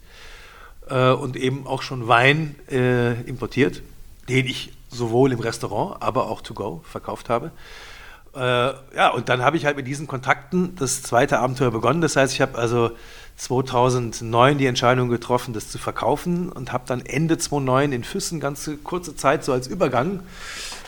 äh, 0.90 1.12
und 1.12 1.36
eben 1.36 1.68
auch 1.68 1.82
schon 1.82 2.08
Wein 2.08 2.56
äh, 2.72 3.22
importiert, 3.24 3.82
den 4.30 4.46
ich 4.46 4.72
sowohl 4.90 5.34
im 5.34 5.40
Restaurant, 5.40 6.02
aber 6.02 6.30
auch 6.30 6.42
to 6.42 6.54
go 6.54 6.82
verkauft 6.86 7.28
habe. 7.28 7.52
Äh, 8.34 8.40
ja, 8.40 9.10
und 9.10 9.28
dann 9.30 9.42
habe 9.42 9.58
ich 9.58 9.66
halt 9.66 9.76
mit 9.76 9.86
diesen 9.86 10.08
Kontakten 10.08 10.76
das 10.76 11.02
zweite 11.02 11.40
Abenteuer 11.40 11.72
begonnen. 11.72 12.00
Das 12.02 12.16
heißt, 12.16 12.34
ich 12.34 12.42
habe 12.42 12.58
also 12.58 12.92
2009 13.38 14.58
die 14.58 14.66
Entscheidung 14.66 15.10
getroffen, 15.10 15.54
das 15.54 15.70
zu 15.70 15.78
verkaufen 15.78 16.50
und 16.50 16.74
habe 16.74 16.84
dann 16.88 17.06
Ende 17.06 17.38
2009 17.38 17.92
in 17.94 18.04
Füssen 18.04 18.40
ganz 18.40 18.70
kurze 18.84 19.16
Zeit 19.16 19.44
so 19.46 19.54
als 19.54 19.68
Übergang, 19.68 20.22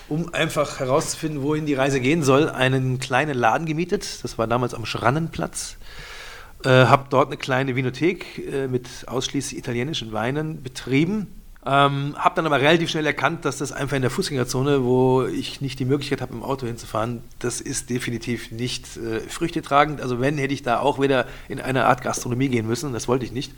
um 0.10 0.34
einfach 0.34 0.80
herauszufinden, 0.80 1.44
wohin 1.44 1.66
die 1.66 1.76
Reise 1.76 2.00
gehen 2.00 2.24
soll, 2.24 2.50
einen 2.50 3.00
kleinen 3.00 3.38
Laden 3.38 3.68
gemietet. 3.68 4.24
Das 4.24 4.38
war 4.38 4.48
damals 4.48 4.74
am 4.74 4.86
Schrannenplatz. 4.86 5.78
Äh, 6.66 6.70
habe 6.70 7.06
dort 7.10 7.28
eine 7.28 7.38
kleine 7.38 7.76
Vinothek 7.76 8.40
äh, 8.40 8.68
mit 8.68 9.08
ausschließlich 9.08 9.58
italienischen 9.58 10.12
Weinen 10.12 10.62
betrieben 10.62 11.39
ähm, 11.70 12.16
habe 12.18 12.36
dann 12.36 12.48
aber 12.48 12.60
relativ 12.60 12.90
schnell 12.90 13.06
erkannt, 13.06 13.46
dass 13.46 13.58
das 13.58 13.72
einfach 13.72 13.96
in 13.96 14.02
der 14.02 14.10
Fußgängerzone, 14.10 14.84
wo 14.84 15.26
ich 15.26 15.62
nicht 15.62 15.78
die 15.78 15.86
Möglichkeit 15.86 16.20
habe, 16.20 16.34
im 16.34 16.42
Auto 16.42 16.66
hinzufahren, 16.66 17.22
das 17.38 17.62
ist 17.62 17.92
definitiv 17.92 18.50
nicht 18.50 18.98
äh, 18.98 19.20
früchtetragend. 19.20 20.02
Also 20.02 20.20
wenn, 20.20 20.40
hätte 20.40 20.54
ich 20.54 20.64
da 20.64 20.80
auch 20.80 21.00
wieder 21.00 21.28
in 21.48 21.62
eine 21.62 21.86
Art 21.86 22.02
Gastronomie 22.02 22.50
gehen 22.50 22.66
müssen. 22.66 22.92
Das 22.92 23.08
wollte 23.08 23.24
ich 23.26 23.34
nicht. 23.34 23.54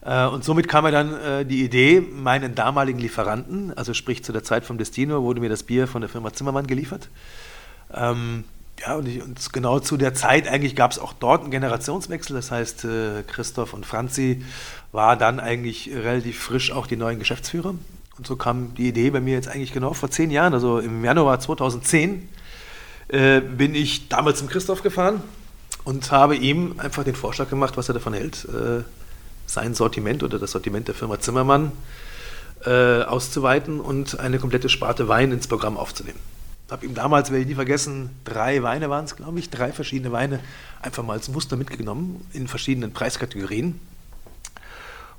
Äh, 0.00 0.26
und 0.26 0.42
somit 0.42 0.66
kam 0.66 0.82
mir 0.82 0.90
dann 0.90 1.14
äh, 1.14 1.44
die 1.44 1.62
Idee, 1.62 2.00
meinen 2.00 2.56
damaligen 2.56 2.98
Lieferanten, 2.98 3.72
also 3.76 3.94
sprich 3.94 4.24
zu 4.24 4.32
der 4.32 4.42
Zeit 4.42 4.64
vom 4.64 4.76
Destino, 4.76 5.22
wurde 5.22 5.40
mir 5.40 5.48
das 5.48 5.62
Bier 5.62 5.86
von 5.86 6.00
der 6.00 6.10
Firma 6.10 6.32
Zimmermann 6.32 6.66
geliefert. 6.66 7.08
Ähm, 7.94 8.42
ja, 8.80 8.94
und, 8.94 9.08
ich, 9.08 9.22
und, 9.22 9.52
genau 9.52 9.80
zu 9.80 9.96
der 9.96 10.14
Zeit 10.14 10.48
eigentlich 10.48 10.76
gab 10.76 10.92
es 10.92 10.98
auch 10.98 11.12
dort 11.12 11.42
einen 11.42 11.50
Generationswechsel. 11.50 12.34
Das 12.34 12.50
heißt, 12.50 12.84
äh, 12.84 13.22
Christoph 13.26 13.74
und 13.74 13.86
Franzi 13.86 14.44
war 14.92 15.16
dann 15.16 15.40
eigentlich 15.40 15.90
relativ 15.92 16.38
frisch 16.38 16.72
auch 16.72 16.86
die 16.86 16.96
neuen 16.96 17.18
Geschäftsführer. 17.18 17.74
Und 18.16 18.26
so 18.26 18.36
kam 18.36 18.74
die 18.74 18.88
Idee 18.88 19.10
bei 19.10 19.20
mir 19.20 19.34
jetzt 19.34 19.48
eigentlich 19.48 19.72
genau 19.72 19.92
vor 19.92 20.10
zehn 20.10 20.30
Jahren, 20.30 20.52
also 20.54 20.78
im 20.78 21.04
Januar 21.04 21.38
2010, 21.38 22.28
äh, 23.08 23.40
bin 23.40 23.74
ich 23.74 24.08
damals 24.08 24.38
zum 24.40 24.48
Christoph 24.48 24.82
gefahren 24.82 25.22
und 25.84 26.10
habe 26.10 26.36
ihm 26.36 26.74
einfach 26.78 27.04
den 27.04 27.14
Vorschlag 27.14 27.48
gemacht, 27.48 27.76
was 27.76 27.88
er 27.88 27.94
davon 27.94 28.12
hält, 28.14 28.44
äh, 28.46 28.82
sein 29.46 29.74
Sortiment 29.74 30.22
oder 30.22 30.38
das 30.38 30.50
Sortiment 30.50 30.88
der 30.88 30.94
Firma 30.94 31.20
Zimmermann 31.20 31.72
äh, 32.64 33.02
auszuweiten 33.02 33.80
und 33.80 34.18
eine 34.18 34.38
komplette 34.38 34.68
Sparte 34.68 35.08
Wein 35.08 35.32
ins 35.32 35.46
Programm 35.46 35.76
aufzunehmen. 35.76 36.18
Ich 36.66 36.72
habe 36.72 36.84
ihm 36.84 36.94
damals, 36.94 37.30
werde 37.30 37.42
ich 37.42 37.48
nie 37.48 37.54
vergessen, 37.54 38.10
drei 38.24 38.62
Weine 38.62 38.90
waren 38.90 39.04
es, 39.06 39.16
glaube 39.16 39.38
ich, 39.38 39.48
drei 39.48 39.72
verschiedene 39.72 40.12
Weine 40.12 40.40
einfach 40.82 41.02
mal 41.02 41.14
als 41.14 41.28
Muster 41.28 41.56
mitgenommen 41.56 42.26
in 42.34 42.46
verschiedenen 42.48 42.92
Preiskategorien 42.92 43.80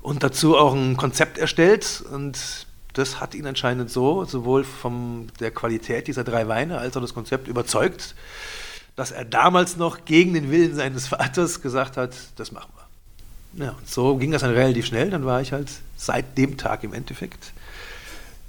und 0.02 0.22
dazu 0.22 0.56
auch 0.56 0.74
ein 0.74 0.96
Konzept 0.96 1.38
erstellt 1.38 2.02
und 2.12 2.66
das 2.94 3.20
hat 3.20 3.34
ihn 3.34 3.46
anscheinend 3.46 3.90
so, 3.90 4.24
sowohl 4.24 4.64
von 4.64 5.28
der 5.38 5.50
Qualität 5.50 6.08
dieser 6.08 6.24
drei 6.24 6.48
Weine 6.48 6.78
als 6.78 6.96
auch 6.96 7.00
das 7.00 7.14
Konzept 7.14 7.48
überzeugt, 7.48 8.14
dass 8.96 9.12
er 9.12 9.24
damals 9.24 9.76
noch 9.76 10.04
gegen 10.04 10.34
den 10.34 10.50
Willen 10.50 10.74
seines 10.74 11.08
Vaters 11.08 11.62
gesagt 11.62 11.96
hat, 11.96 12.14
das 12.36 12.52
machen 12.52 12.70
wir. 12.74 12.80
Ja, 13.64 13.70
und 13.72 13.88
so 13.88 14.16
ging 14.16 14.30
das 14.30 14.42
dann 14.42 14.52
relativ 14.52 14.86
schnell. 14.86 15.10
Dann 15.10 15.24
war 15.24 15.40
ich 15.40 15.52
halt 15.52 15.68
seit 15.96 16.38
dem 16.38 16.56
Tag 16.56 16.84
im 16.84 16.92
Endeffekt 16.92 17.52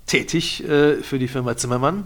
tätig 0.05 0.63
äh, 0.63 1.01
für 1.01 1.19
die 1.19 1.27
Firma 1.27 1.55
Zimmermann. 1.57 2.05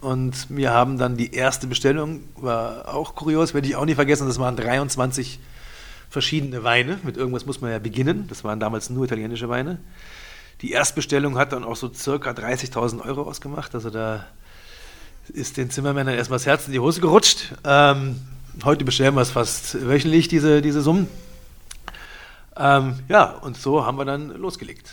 Und 0.00 0.46
wir 0.48 0.70
haben 0.70 0.98
dann 0.98 1.16
die 1.16 1.34
erste 1.34 1.66
Bestellung, 1.66 2.20
war 2.36 2.94
auch 2.94 3.14
kurios, 3.14 3.54
werde 3.54 3.66
ich 3.66 3.76
auch 3.76 3.84
nie 3.84 3.94
vergessen, 3.94 4.26
das 4.28 4.38
waren 4.38 4.56
23 4.56 5.40
verschiedene 6.10 6.64
Weine. 6.64 6.98
Mit 7.02 7.16
irgendwas 7.16 7.46
muss 7.46 7.60
man 7.60 7.70
ja 7.70 7.78
beginnen. 7.78 8.26
Das 8.28 8.44
waren 8.44 8.60
damals 8.60 8.90
nur 8.90 9.04
italienische 9.04 9.48
Weine. 9.48 9.78
Die 10.62 10.72
Erstbestellung 10.72 11.36
hat 11.36 11.52
dann 11.52 11.64
auch 11.64 11.76
so 11.76 11.92
circa 11.92 12.30
30.000 12.30 13.04
Euro 13.04 13.22
ausgemacht. 13.22 13.74
Also 13.74 13.90
da 13.90 14.26
ist 15.28 15.56
den 15.56 15.70
Zimmermännern 15.70 16.14
erstmal 16.14 16.38
das 16.38 16.46
Herz 16.46 16.66
in 16.66 16.72
die 16.72 16.80
Hose 16.80 17.00
gerutscht. 17.00 17.54
Ähm, 17.64 18.20
heute 18.64 18.84
bestellen 18.84 19.14
wir 19.14 19.20
es 19.20 19.30
fast 19.30 19.86
wöchentlich, 19.86 20.28
diese, 20.28 20.62
diese 20.62 20.80
Summen. 20.80 21.08
Ähm, 22.56 23.00
ja, 23.08 23.24
und 23.24 23.56
so 23.56 23.84
haben 23.84 23.98
wir 23.98 24.04
dann 24.04 24.30
losgelegt. 24.30 24.90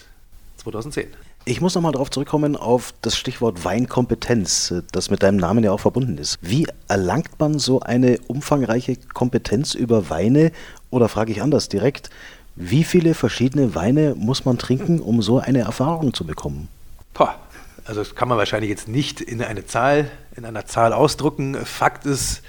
2010. 0.57 1.07
Ich 1.45 1.59
muss 1.59 1.75
nochmal 1.75 1.91
darauf 1.91 2.09
zurückkommen 2.09 2.55
auf 2.55 2.93
das 3.01 3.17
Stichwort 3.17 3.65
Weinkompetenz, 3.65 4.73
das 4.93 5.09
mit 5.09 5.23
deinem 5.23 5.35
Namen 5.35 5.61
ja 5.61 5.73
auch 5.73 5.79
verbunden 5.81 6.17
ist. 6.17 6.39
Wie 6.41 6.65
erlangt 6.87 7.37
man 7.37 7.59
so 7.59 7.81
eine 7.81 8.17
umfangreiche 8.27 8.95
Kompetenz 9.13 9.73
über 9.73 10.09
Weine? 10.09 10.53
Oder 10.93 11.09
frage 11.09 11.31
ich 11.31 11.41
anders 11.41 11.69
direkt, 11.69 12.11
wie 12.55 12.83
viele 12.83 13.15
verschiedene 13.15 13.73
Weine 13.73 14.13
muss 14.15 14.45
man 14.45 14.59
trinken, 14.59 14.99
um 14.99 15.23
so 15.23 15.39
eine 15.39 15.61
Erfahrung 15.61 16.13
zu 16.13 16.23
bekommen? 16.23 16.67
Boah, 17.15 17.35
also 17.83 18.01
das 18.01 18.13
kann 18.13 18.27
man 18.27 18.37
wahrscheinlich 18.37 18.69
jetzt 18.69 18.87
nicht 18.87 19.19
in 19.19 19.41
eine 19.41 19.65
Zahl, 19.65 20.11
in 20.37 20.45
einer 20.45 20.67
Zahl 20.67 20.93
ausdrücken. 20.93 21.55
Fakt 21.65 22.05
ist, 22.05 22.43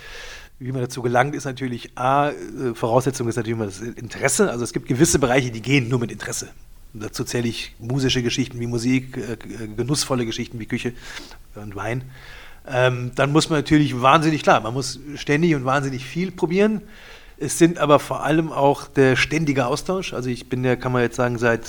wie 0.58 0.72
man 0.72 0.82
dazu 0.82 1.00
gelangt, 1.00 1.34
ist 1.34 1.46
natürlich 1.46 1.96
A, 1.96 2.28
äh, 2.28 2.74
Voraussetzung 2.74 3.28
ist 3.28 3.36
natürlich 3.36 3.56
immer 3.56 3.64
das 3.64 3.80
Interesse. 3.80 4.50
Also 4.50 4.62
es 4.62 4.74
gibt 4.74 4.88
gewisse 4.88 5.18
Bereiche, 5.18 5.50
die 5.50 5.62
gehen 5.62 5.88
nur 5.88 5.98
mit 5.98 6.12
Interesse. 6.12 6.48
Und 6.92 7.02
dazu 7.02 7.24
zähle 7.24 7.48
ich 7.48 7.74
musische 7.78 8.22
Geschichten 8.22 8.60
wie 8.60 8.66
Musik, 8.66 9.16
äh, 9.16 9.38
genussvolle 9.74 10.26
Geschichten 10.26 10.60
wie 10.60 10.66
Küche 10.66 10.92
und 11.54 11.76
Wein. 11.76 12.04
Ähm, 12.68 13.12
dann 13.14 13.32
muss 13.32 13.48
man 13.48 13.58
natürlich 13.58 14.02
wahnsinnig 14.02 14.42
klar, 14.42 14.60
man 14.60 14.74
muss 14.74 15.00
ständig 15.16 15.54
und 15.54 15.64
wahnsinnig 15.64 16.04
viel 16.04 16.30
probieren. 16.30 16.82
Es 17.36 17.58
sind 17.58 17.78
aber 17.78 17.98
vor 17.98 18.22
allem 18.22 18.52
auch 18.52 18.86
der 18.86 19.16
ständige 19.16 19.66
Austausch. 19.66 20.14
Also 20.14 20.30
ich 20.30 20.48
bin 20.48 20.64
ja, 20.64 20.76
kann 20.76 20.92
man 20.92 21.02
jetzt 21.02 21.16
sagen, 21.16 21.38
seit 21.38 21.62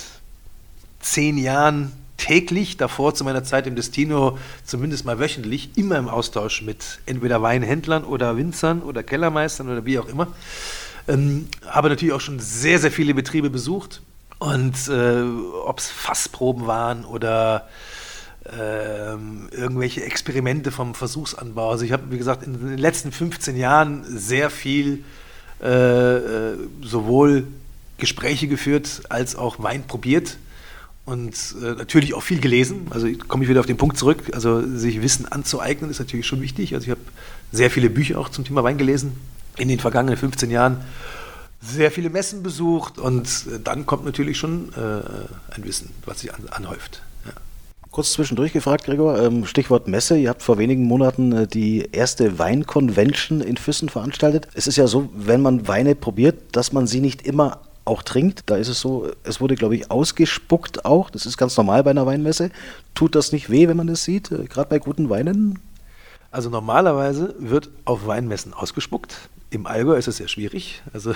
zehn 1.00 1.38
Jahren 1.38 1.92
täglich, 2.16 2.76
davor 2.76 3.14
zu 3.14 3.24
meiner 3.24 3.44
Zeit 3.44 3.66
im 3.66 3.76
Destino 3.76 4.38
zumindest 4.64 5.04
mal 5.04 5.18
wöchentlich, 5.18 5.70
immer 5.76 5.98
im 5.98 6.08
Austausch 6.08 6.62
mit 6.62 7.00
entweder 7.06 7.42
Weinhändlern 7.42 8.04
oder 8.04 8.36
Winzern 8.36 8.82
oder 8.82 9.02
Kellermeistern 9.02 9.68
oder 9.68 9.84
wie 9.84 9.98
auch 9.98 10.08
immer. 10.08 10.28
Ähm, 11.08 11.48
habe 11.66 11.88
natürlich 11.88 12.14
auch 12.14 12.20
schon 12.20 12.40
sehr, 12.40 12.78
sehr 12.78 12.90
viele 12.90 13.14
Betriebe 13.14 13.50
besucht. 13.50 14.00
Und 14.38 14.88
äh, 14.88 15.22
ob 15.64 15.78
es 15.78 15.90
Fassproben 15.90 16.66
waren 16.66 17.04
oder 17.04 17.68
äh, 18.44 19.12
irgendwelche 19.12 20.04
Experimente 20.04 20.70
vom 20.70 20.94
Versuchsanbau. 20.94 21.70
Also 21.70 21.84
ich 21.84 21.92
habe, 21.92 22.04
wie 22.10 22.18
gesagt, 22.18 22.42
in 22.42 22.52
den 22.52 22.78
letzten 22.78 23.12
15 23.12 23.56
Jahren 23.56 24.04
sehr 24.06 24.50
viel 24.50 25.04
äh, 25.62 26.16
äh, 26.16 26.56
sowohl 26.82 27.46
Gespräche 27.98 28.46
geführt 28.46 29.02
als 29.08 29.36
auch 29.36 29.62
Wein 29.62 29.86
probiert 29.86 30.36
und 31.06 31.34
äh, 31.62 31.72
natürlich 31.72 32.14
auch 32.14 32.22
viel 32.22 32.40
gelesen. 32.40 32.88
Also 32.90 33.08
komme 33.28 33.44
ich 33.44 33.48
wieder 33.48 33.60
auf 33.60 33.66
den 33.66 33.76
Punkt 33.76 33.96
zurück. 33.96 34.18
Also 34.32 34.60
sich 34.76 35.00
Wissen 35.00 35.26
anzueignen 35.26 35.90
ist 35.90 35.98
natürlich 35.98 36.26
schon 36.26 36.42
wichtig. 36.42 36.74
Also 36.74 36.84
ich 36.84 36.90
habe 36.90 37.00
sehr 37.52 37.70
viele 37.70 37.88
Bücher 37.88 38.18
auch 38.18 38.28
zum 38.28 38.44
Thema 38.44 38.64
Wein 38.64 38.76
gelesen 38.76 39.12
in 39.56 39.68
den 39.68 39.78
vergangenen 39.78 40.18
15 40.18 40.50
Jahren. 40.50 40.78
Sehr 41.62 41.90
viele 41.90 42.10
Messen 42.10 42.42
besucht 42.42 42.98
und 42.98 43.26
äh, 43.26 43.60
dann 43.62 43.86
kommt 43.86 44.04
natürlich 44.04 44.36
schon 44.36 44.72
äh, 44.74 45.54
ein 45.54 45.64
Wissen, 45.64 45.90
was 46.04 46.20
sich 46.20 46.34
an, 46.34 46.42
anhäuft. 46.50 47.02
Kurz 47.96 48.12
zwischendurch 48.12 48.52
gefragt, 48.52 48.84
Gregor, 48.84 49.18
ähm, 49.18 49.46
Stichwort 49.46 49.88
Messe. 49.88 50.18
Ihr 50.18 50.28
habt 50.28 50.42
vor 50.42 50.58
wenigen 50.58 50.84
Monaten 50.84 51.32
äh, 51.32 51.46
die 51.46 51.88
erste 51.92 52.38
Weinconvention 52.38 53.40
in 53.40 53.56
Füssen 53.56 53.88
veranstaltet. 53.88 54.48
Es 54.52 54.66
ist 54.66 54.76
ja 54.76 54.86
so, 54.86 55.08
wenn 55.14 55.40
man 55.40 55.66
Weine 55.66 55.94
probiert, 55.94 56.54
dass 56.54 56.74
man 56.74 56.86
sie 56.86 57.00
nicht 57.00 57.22
immer 57.22 57.62
auch 57.86 58.02
trinkt. 58.02 58.50
Da 58.50 58.56
ist 58.56 58.68
es 58.68 58.80
so, 58.80 59.10
es 59.22 59.40
wurde, 59.40 59.54
glaube 59.54 59.76
ich, 59.76 59.90
ausgespuckt 59.90 60.84
auch. 60.84 61.08
Das 61.08 61.24
ist 61.24 61.38
ganz 61.38 61.56
normal 61.56 61.84
bei 61.84 61.92
einer 61.92 62.04
Weinmesse. 62.04 62.50
Tut 62.94 63.14
das 63.14 63.32
nicht 63.32 63.48
weh, 63.48 63.66
wenn 63.66 63.78
man 63.78 63.86
das 63.86 64.04
sieht, 64.04 64.30
äh, 64.30 64.44
gerade 64.44 64.68
bei 64.68 64.78
guten 64.78 65.08
Weinen? 65.08 65.58
Also 66.30 66.50
normalerweise 66.50 67.34
wird 67.38 67.70
auf 67.86 68.06
Weinmessen 68.06 68.52
ausgespuckt. 68.52 69.30
Im 69.48 69.66
Allgäu 69.66 69.96
ist 69.96 70.06
es 70.06 70.18
sehr 70.18 70.28
schwierig. 70.28 70.82
Also 70.92 71.14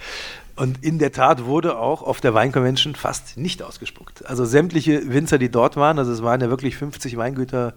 Und 0.56 0.84
in 0.84 0.98
der 0.98 1.12
Tat 1.12 1.44
wurde 1.44 1.78
auch 1.78 2.02
auf 2.02 2.20
der 2.20 2.34
Weinconvention 2.34 2.94
fast 2.94 3.36
nicht 3.38 3.62
ausgespuckt. 3.62 4.26
Also 4.26 4.44
sämtliche 4.44 5.12
Winzer, 5.12 5.38
die 5.38 5.50
dort 5.50 5.76
waren, 5.76 5.98
also 5.98 6.12
es 6.12 6.22
waren 6.22 6.40
ja 6.40 6.50
wirklich 6.50 6.76
50 6.76 7.16
Weingüter 7.16 7.74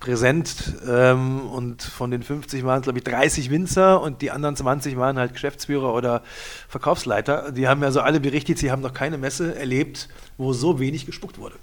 präsent 0.00 0.74
ähm, 0.86 1.48
und 1.48 1.82
von 1.82 2.10
den 2.10 2.22
50 2.22 2.64
waren 2.64 2.80
es, 2.80 2.84
glaube 2.84 2.98
ich, 2.98 3.04
30 3.04 3.50
Winzer 3.50 4.02
und 4.02 4.22
die 4.22 4.30
anderen 4.30 4.56
20 4.56 4.96
waren 4.96 5.18
halt 5.18 5.32
Geschäftsführer 5.32 5.94
oder 5.94 6.22
Verkaufsleiter. 6.68 7.52
Die 7.52 7.68
haben 7.68 7.82
ja 7.82 7.90
so 7.90 8.00
alle 8.00 8.20
berichtet, 8.20 8.58
sie 8.58 8.70
haben 8.70 8.82
noch 8.82 8.92
keine 8.92 9.18
Messe 9.18 9.54
erlebt, 9.54 10.08
wo 10.36 10.52
so 10.52 10.78
wenig 10.78 11.06
gespuckt 11.06 11.38
wurde. 11.38 11.54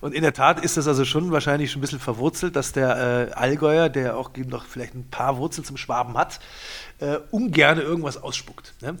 Und 0.00 0.14
in 0.14 0.22
der 0.22 0.32
Tat 0.32 0.64
ist 0.64 0.78
das 0.78 0.88
also 0.88 1.04
schon 1.04 1.30
wahrscheinlich 1.30 1.70
schon 1.70 1.80
ein 1.80 1.82
bisschen 1.82 2.00
verwurzelt, 2.00 2.56
dass 2.56 2.72
der 2.72 3.28
äh, 3.30 3.32
Allgäuer, 3.32 3.88
der 3.90 4.16
auch 4.16 4.30
noch 4.46 4.64
vielleicht 4.64 4.94
ein 4.94 5.04
paar 5.10 5.36
Wurzeln 5.36 5.64
zum 5.64 5.76
Schwaben 5.76 6.16
hat, 6.16 6.40
äh, 7.00 7.18
ungern 7.30 7.78
irgendwas 7.78 8.22
ausspuckt. 8.22 8.72
Ne? 8.80 8.96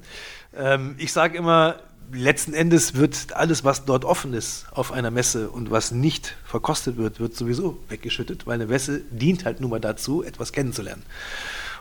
Ähm, 0.56 0.94
ich 0.98 1.12
sage 1.12 1.36
immer, 1.38 1.76
letzten 2.12 2.54
Endes 2.54 2.94
wird 2.94 3.34
alles, 3.34 3.64
was 3.64 3.84
dort 3.84 4.04
offen 4.04 4.34
ist 4.34 4.66
auf 4.72 4.92
einer 4.92 5.10
Messe 5.10 5.50
und 5.50 5.70
was 5.70 5.92
nicht 5.92 6.36
verkostet 6.44 6.96
wird, 6.96 7.20
wird 7.20 7.36
sowieso 7.36 7.78
weggeschüttet, 7.88 8.46
weil 8.46 8.54
eine 8.54 8.66
Messe 8.66 9.02
dient 9.10 9.44
halt 9.44 9.60
nur 9.60 9.70
mal 9.70 9.80
dazu, 9.80 10.22
etwas 10.22 10.52
kennenzulernen. 10.52 11.02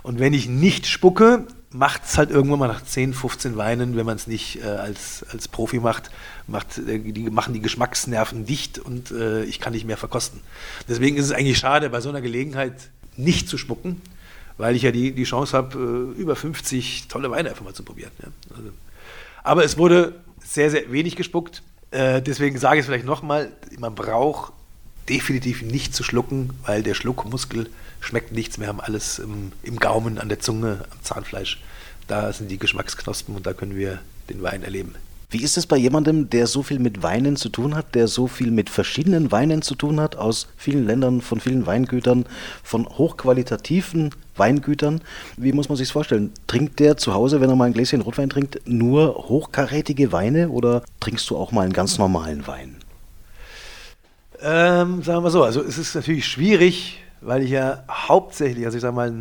Und 0.01 0.19
wenn 0.19 0.33
ich 0.33 0.47
nicht 0.47 0.87
spucke, 0.87 1.45
macht 1.71 2.05
es 2.05 2.17
halt 2.17 2.31
irgendwann 2.31 2.59
mal 2.59 2.67
nach 2.67 2.83
10, 2.83 3.13
15 3.13 3.57
Weinen, 3.57 3.95
wenn 3.95 4.05
man 4.05 4.15
es 4.15 4.27
nicht 4.27 4.63
äh, 4.63 4.67
als, 4.67 5.25
als 5.31 5.47
Profi 5.47 5.79
macht, 5.79 6.09
macht 6.47 6.77
äh, 6.77 6.99
die, 6.99 7.29
machen 7.29 7.53
die 7.53 7.59
Geschmacksnerven 7.59 8.45
dicht 8.45 8.79
und 8.79 9.11
äh, 9.11 9.43
ich 9.43 9.59
kann 9.59 9.73
nicht 9.73 9.85
mehr 9.85 9.97
verkosten. 9.97 10.41
Deswegen 10.87 11.17
ist 11.17 11.25
es 11.25 11.31
eigentlich 11.31 11.57
schade, 11.57 11.89
bei 11.89 12.01
so 12.01 12.09
einer 12.09 12.21
Gelegenheit 12.21 12.89
nicht 13.17 13.49
zu 13.49 13.57
spucken, 13.57 14.01
weil 14.59 14.75
ich 14.75 14.83
ja 14.83 14.91
die, 14.91 15.13
die 15.13 15.23
Chance 15.23 15.57
habe, 15.57 16.13
äh, 16.15 16.19
über 16.19 16.35
50 16.35 17.07
tolle 17.07 17.31
Weine 17.31 17.49
einfach 17.49 17.63
mal 17.63 17.73
zu 17.73 17.83
probieren. 17.83 18.11
Ja. 18.21 18.27
Also, 18.55 18.69
aber 19.41 19.63
es 19.63 19.77
wurde 19.77 20.13
sehr, 20.43 20.69
sehr 20.69 20.91
wenig 20.91 21.15
gespuckt. 21.15 21.63
Äh, 21.91 22.21
deswegen 22.21 22.59
sage 22.59 22.75
ich 22.75 22.81
es 22.81 22.85
vielleicht 22.85 23.05
nochmal, 23.05 23.51
man 23.79 23.95
braucht 23.95 24.51
definitiv 25.07 25.61
nicht 25.61 25.95
zu 25.95 26.03
schlucken, 26.03 26.51
weil 26.65 26.83
der 26.83 26.93
Schluckmuskel 26.93 27.69
schmeckt 28.01 28.33
nichts. 28.33 28.59
Wir 28.59 28.67
haben 28.67 28.81
alles 28.81 29.17
im, 29.17 29.53
im 29.63 29.77
Gaumen, 29.77 30.19
an 30.19 30.27
der 30.27 30.39
Zunge, 30.39 30.85
am 30.91 31.03
Zahnfleisch. 31.03 31.61
Da 32.07 32.33
sind 32.33 32.51
die 32.51 32.59
Geschmacksknospen 32.59 33.35
und 33.35 33.47
da 33.47 33.53
können 33.53 33.77
wir 33.77 33.99
den 34.29 34.43
Wein 34.43 34.63
erleben. 34.63 34.93
Wie 35.31 35.43
ist 35.43 35.57
es 35.57 35.67
bei 35.67 35.77
jemandem, 35.77 36.31
der 36.31 36.47
so 36.47 36.63
viel 36.63 36.79
mit 36.79 37.03
Weinen 37.03 37.35
zu 37.35 37.49
tun 37.49 37.75
hat, 37.75 37.93
der 37.93 38.07
so 38.07 38.25
viel 38.25 38.49
mit 38.49 38.67
verschiedenen 38.67 39.31
Weinen 39.31 39.61
zu 39.61 39.75
tun 39.75 39.99
hat, 39.99 40.15
aus 40.15 40.47
vielen 40.57 40.87
Ländern, 40.87 41.21
von 41.21 41.39
vielen 41.39 41.67
Weingütern, 41.67 42.25
von 42.63 42.87
hochqualitativen 42.89 44.09
Weingütern? 44.37 45.01
Wie 45.37 45.53
muss 45.53 45.69
man 45.69 45.77
sich 45.77 45.91
vorstellen? 45.91 46.31
Trinkt 46.47 46.79
der 46.79 46.97
zu 46.97 47.13
Hause, 47.13 47.41
wenn 47.41 47.49
er 47.51 47.55
mal 47.55 47.65
ein 47.65 47.73
Gläschen 47.73 48.01
Rotwein 48.01 48.31
trinkt, 48.31 48.61
nur 48.65 49.29
hochkarätige 49.29 50.11
Weine 50.11 50.49
oder 50.49 50.81
trinkst 50.99 51.29
du 51.29 51.37
auch 51.37 51.51
mal 51.51 51.61
einen 51.61 51.73
ganz 51.73 51.99
normalen 51.99 52.47
Wein? 52.47 52.77
Ähm, 54.41 55.03
sagen 55.03 55.23
wir 55.23 55.29
so, 55.29 55.43
also 55.43 55.61
es 55.61 55.77
ist 55.77 55.93
natürlich 55.93 56.25
schwierig, 56.25 57.03
weil 57.21 57.43
ich 57.43 57.51
ja 57.51 57.83
hauptsächlich, 57.87 58.65
also 58.65 58.77
ich 58.77 58.81
sage 58.81 58.95
mal 58.95 59.13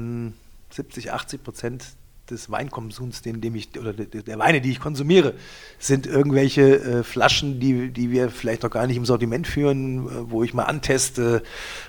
70, 0.71 1.13
80 1.13 1.45
Prozent 1.45 1.85
des 2.31 2.51
Weinkonsums, 2.51 3.23
den, 3.23 3.41
dem 3.41 3.55
ich, 3.55 3.71
oder 3.79 3.93
der 3.93 4.39
Weine, 4.39 4.61
die 4.61 4.71
ich 4.71 4.81
konsumiere, 4.81 5.35
sind 5.79 6.07
irgendwelche 6.07 6.79
äh, 6.79 7.03
Flaschen, 7.03 7.61
die, 7.61 7.91
die 7.91 8.11
wir 8.11 8.31
vielleicht 8.31 8.63
noch 8.63 8.71
gar 8.71 8.87
nicht 8.87 8.97
im 8.97 9.05
Sortiment 9.05 9.47
führen, 9.47 10.07
äh, 10.07 10.31
wo 10.31 10.45
ich 10.45 10.55
mal 10.55 10.65
anteste, 10.65 11.43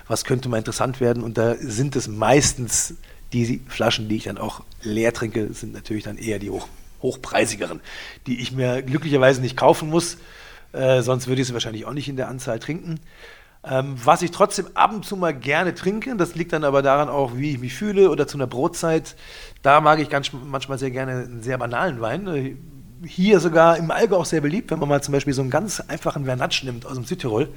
was 0.08 0.24
könnte 0.24 0.48
mal 0.48 0.58
interessant 0.58 1.00
werden. 1.00 1.22
Und 1.22 1.38
da 1.38 1.56
sind 1.56 1.96
es 1.96 2.08
meistens 2.08 2.94
die 3.32 3.60
Flaschen, 3.68 4.08
die 4.08 4.16
ich 4.16 4.24
dann 4.24 4.38
auch 4.38 4.62
leer 4.82 5.12
trinke, 5.12 5.52
sind 5.52 5.72
natürlich 5.72 6.04
dann 6.04 6.18
eher 6.18 6.38
die 6.38 6.50
hoch, 6.50 6.68
hochpreisigeren, 7.02 7.80
die 8.26 8.40
ich 8.40 8.52
mir 8.52 8.82
glücklicherweise 8.82 9.40
nicht 9.40 9.56
kaufen 9.56 9.88
muss. 9.88 10.18
Äh, 10.72 11.02
sonst 11.02 11.26
würde 11.26 11.42
ich 11.42 11.48
sie 11.48 11.54
wahrscheinlich 11.54 11.84
auch 11.84 11.92
nicht 11.92 12.08
in 12.08 12.16
der 12.16 12.28
Anzahl 12.28 12.58
trinken. 12.58 13.00
Ähm, 13.62 13.94
was 14.02 14.22
ich 14.22 14.30
trotzdem 14.30 14.68
ab 14.74 14.92
und 14.92 15.04
zu 15.04 15.16
mal 15.16 15.34
gerne 15.34 15.74
trinke, 15.74 16.16
das 16.16 16.34
liegt 16.34 16.52
dann 16.52 16.64
aber 16.64 16.80
daran 16.80 17.10
auch, 17.10 17.36
wie 17.36 17.50
ich 17.50 17.58
mich 17.58 17.74
fühle 17.74 18.10
oder 18.10 18.26
zu 18.26 18.38
einer 18.38 18.46
Brotzeit. 18.46 19.16
Da 19.62 19.82
mag 19.82 19.98
ich 19.98 20.08
ganz 20.08 20.32
manchmal 20.32 20.78
sehr 20.78 20.90
gerne 20.90 21.24
einen 21.24 21.42
sehr 21.42 21.58
banalen 21.58 22.00
Wein. 22.00 22.26
Äh, 22.26 22.56
hier 23.06 23.38
sogar 23.40 23.76
im 23.76 23.90
Allgäu 23.90 24.16
auch 24.16 24.24
sehr 24.24 24.40
beliebt, 24.40 24.70
wenn 24.70 24.78
man 24.78 24.88
mal 24.88 25.02
zum 25.02 25.12
Beispiel 25.12 25.34
so 25.34 25.42
einen 25.42 25.50
ganz 25.50 25.80
einfachen 25.80 26.24
Vernatsch 26.24 26.64
nimmt 26.64 26.86
aus 26.86 26.94
dem 26.94 27.04
Südtirol. 27.04 27.48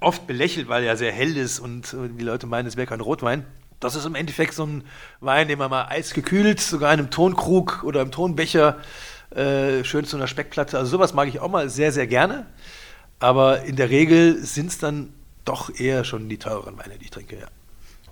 Oft 0.00 0.26
belächelt, 0.26 0.68
weil 0.68 0.84
er 0.84 0.96
sehr 0.96 1.12
hell 1.12 1.36
ist 1.36 1.58
und 1.58 1.92
äh, 1.92 2.08
die 2.08 2.24
Leute 2.24 2.46
meinen, 2.46 2.66
es 2.66 2.76
wäre 2.76 2.86
kein 2.86 3.00
Rotwein. 3.00 3.44
Das 3.80 3.96
ist 3.96 4.06
im 4.06 4.14
Endeffekt 4.14 4.54
so 4.54 4.64
ein 4.64 4.82
Wein, 5.20 5.48
den 5.48 5.58
man 5.58 5.70
mal 5.70 5.86
eisgekühlt, 5.88 6.58
sogar 6.58 6.92
in 6.94 7.00
einem 7.00 7.10
Tonkrug 7.10 7.84
oder 7.84 8.00
im 8.00 8.10
Tonbecher, 8.10 8.78
äh, 9.30 9.84
schön 9.84 10.06
zu 10.06 10.16
einer 10.16 10.26
Speckplatte. 10.26 10.78
Also 10.78 10.92
sowas 10.92 11.12
mag 11.12 11.28
ich 11.28 11.40
auch 11.40 11.50
mal 11.50 11.68
sehr, 11.68 11.92
sehr 11.92 12.06
gerne. 12.06 12.46
Aber 13.20 13.62
in 13.62 13.76
der 13.76 13.90
Regel 13.90 14.42
sind 14.42 14.68
es 14.68 14.78
dann 14.78 15.12
doch 15.48 15.74
eher 15.78 16.04
schon 16.04 16.28
die 16.28 16.38
teureren 16.38 16.78
Weine, 16.78 16.98
die 16.98 17.04
ich 17.04 17.10
trinke, 17.10 17.38
ja. 17.38 17.46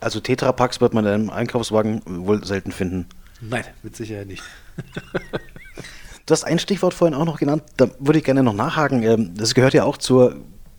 Also 0.01 0.21
Tetrapacks 0.21 0.81
wird 0.81 0.95
man 0.95 1.05
in 1.05 1.13
einem 1.13 1.31
Einkaufswagen 1.31 2.03
wohl 2.07 2.45
selten 2.45 2.73
finden. 2.73 3.07
Nein, 3.41 3.65
mit 3.83 3.97
Sicherheit 3.97 4.27
nicht. 4.27 4.43
du 6.27 6.33
hast 6.33 6.45
ein 6.45 6.59
Stichwort 6.59 6.95
vorhin 6.95 7.15
auch 7.15 7.25
noch 7.25 7.39
genannt, 7.39 7.63
da 7.77 7.89
würde 7.99 8.19
ich 8.19 8.25
gerne 8.25 8.43
noch 8.43 8.55
nachhaken. 8.55 9.03
Ähm, 9.03 9.35
das 9.37 9.55
gehört 9.55 9.75
ja 9.75 9.85
auch 9.85 9.97
zur 9.97 10.37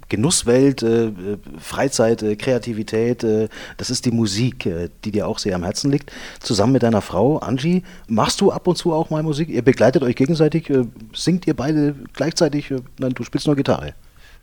Genusswelt, 0.10 0.84
äh, 0.84 1.12
Freizeit, 1.60 2.24
äh, 2.24 2.36
Kreativität, 2.38 3.24
äh, 3.24 3.50
das 3.76 3.89
ist 3.89 4.06
die 4.06 4.12
Musik, 4.12 4.70
die 5.04 5.12
dir 5.12 5.28
auch 5.28 5.39
sehr 5.39 5.56
am 5.56 5.63
Herzen 5.63 5.91
liegt. 5.91 6.12
Zusammen 6.39 6.74
mit 6.74 6.84
deiner 6.84 7.02
Frau 7.02 7.38
Angie, 7.39 7.84
machst 8.08 8.39
du 8.39 8.52
ab 8.52 8.67
und 8.67 8.78
zu 8.78 8.93
auch 8.93 9.10
mal 9.10 9.24
Musik? 9.24 9.50
Ihr 9.50 9.63
begleitet 9.63 10.04
euch 10.04 10.15
gegenseitig, 10.15 10.72
singt 11.13 11.46
ihr 11.48 11.56
beide 11.56 11.96
gleichzeitig? 12.13 12.74
Nein, 13.00 13.13
du 13.13 13.24
spielst 13.24 13.48
nur 13.48 13.56
Gitarre. 13.56 13.93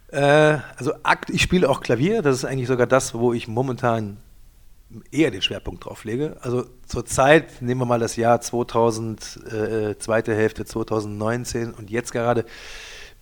Äh, 0.08 0.58
also 0.76 0.92
ich 1.28 1.42
spiele 1.42 1.68
auch 1.68 1.80
Klavier, 1.80 2.22
das 2.22 2.36
ist 2.36 2.44
eigentlich 2.44 2.68
sogar 2.68 2.86
das, 2.86 3.14
wo 3.14 3.32
ich 3.32 3.48
momentan 3.48 4.18
eher 5.10 5.30
den 5.30 5.42
Schwerpunkt 5.42 5.84
drauf 5.84 6.04
lege. 6.04 6.36
Also 6.40 6.66
zurzeit 6.86 7.60
nehmen 7.62 7.80
wir 7.80 7.86
mal 7.86 7.98
das 7.98 8.16
Jahr 8.16 8.40
2000, 8.40 9.40
äh, 9.52 9.98
zweite 9.98 10.34
Hälfte 10.34 10.64
2019 10.64 11.72
und 11.72 11.90
jetzt 11.90 12.12
gerade 12.12 12.44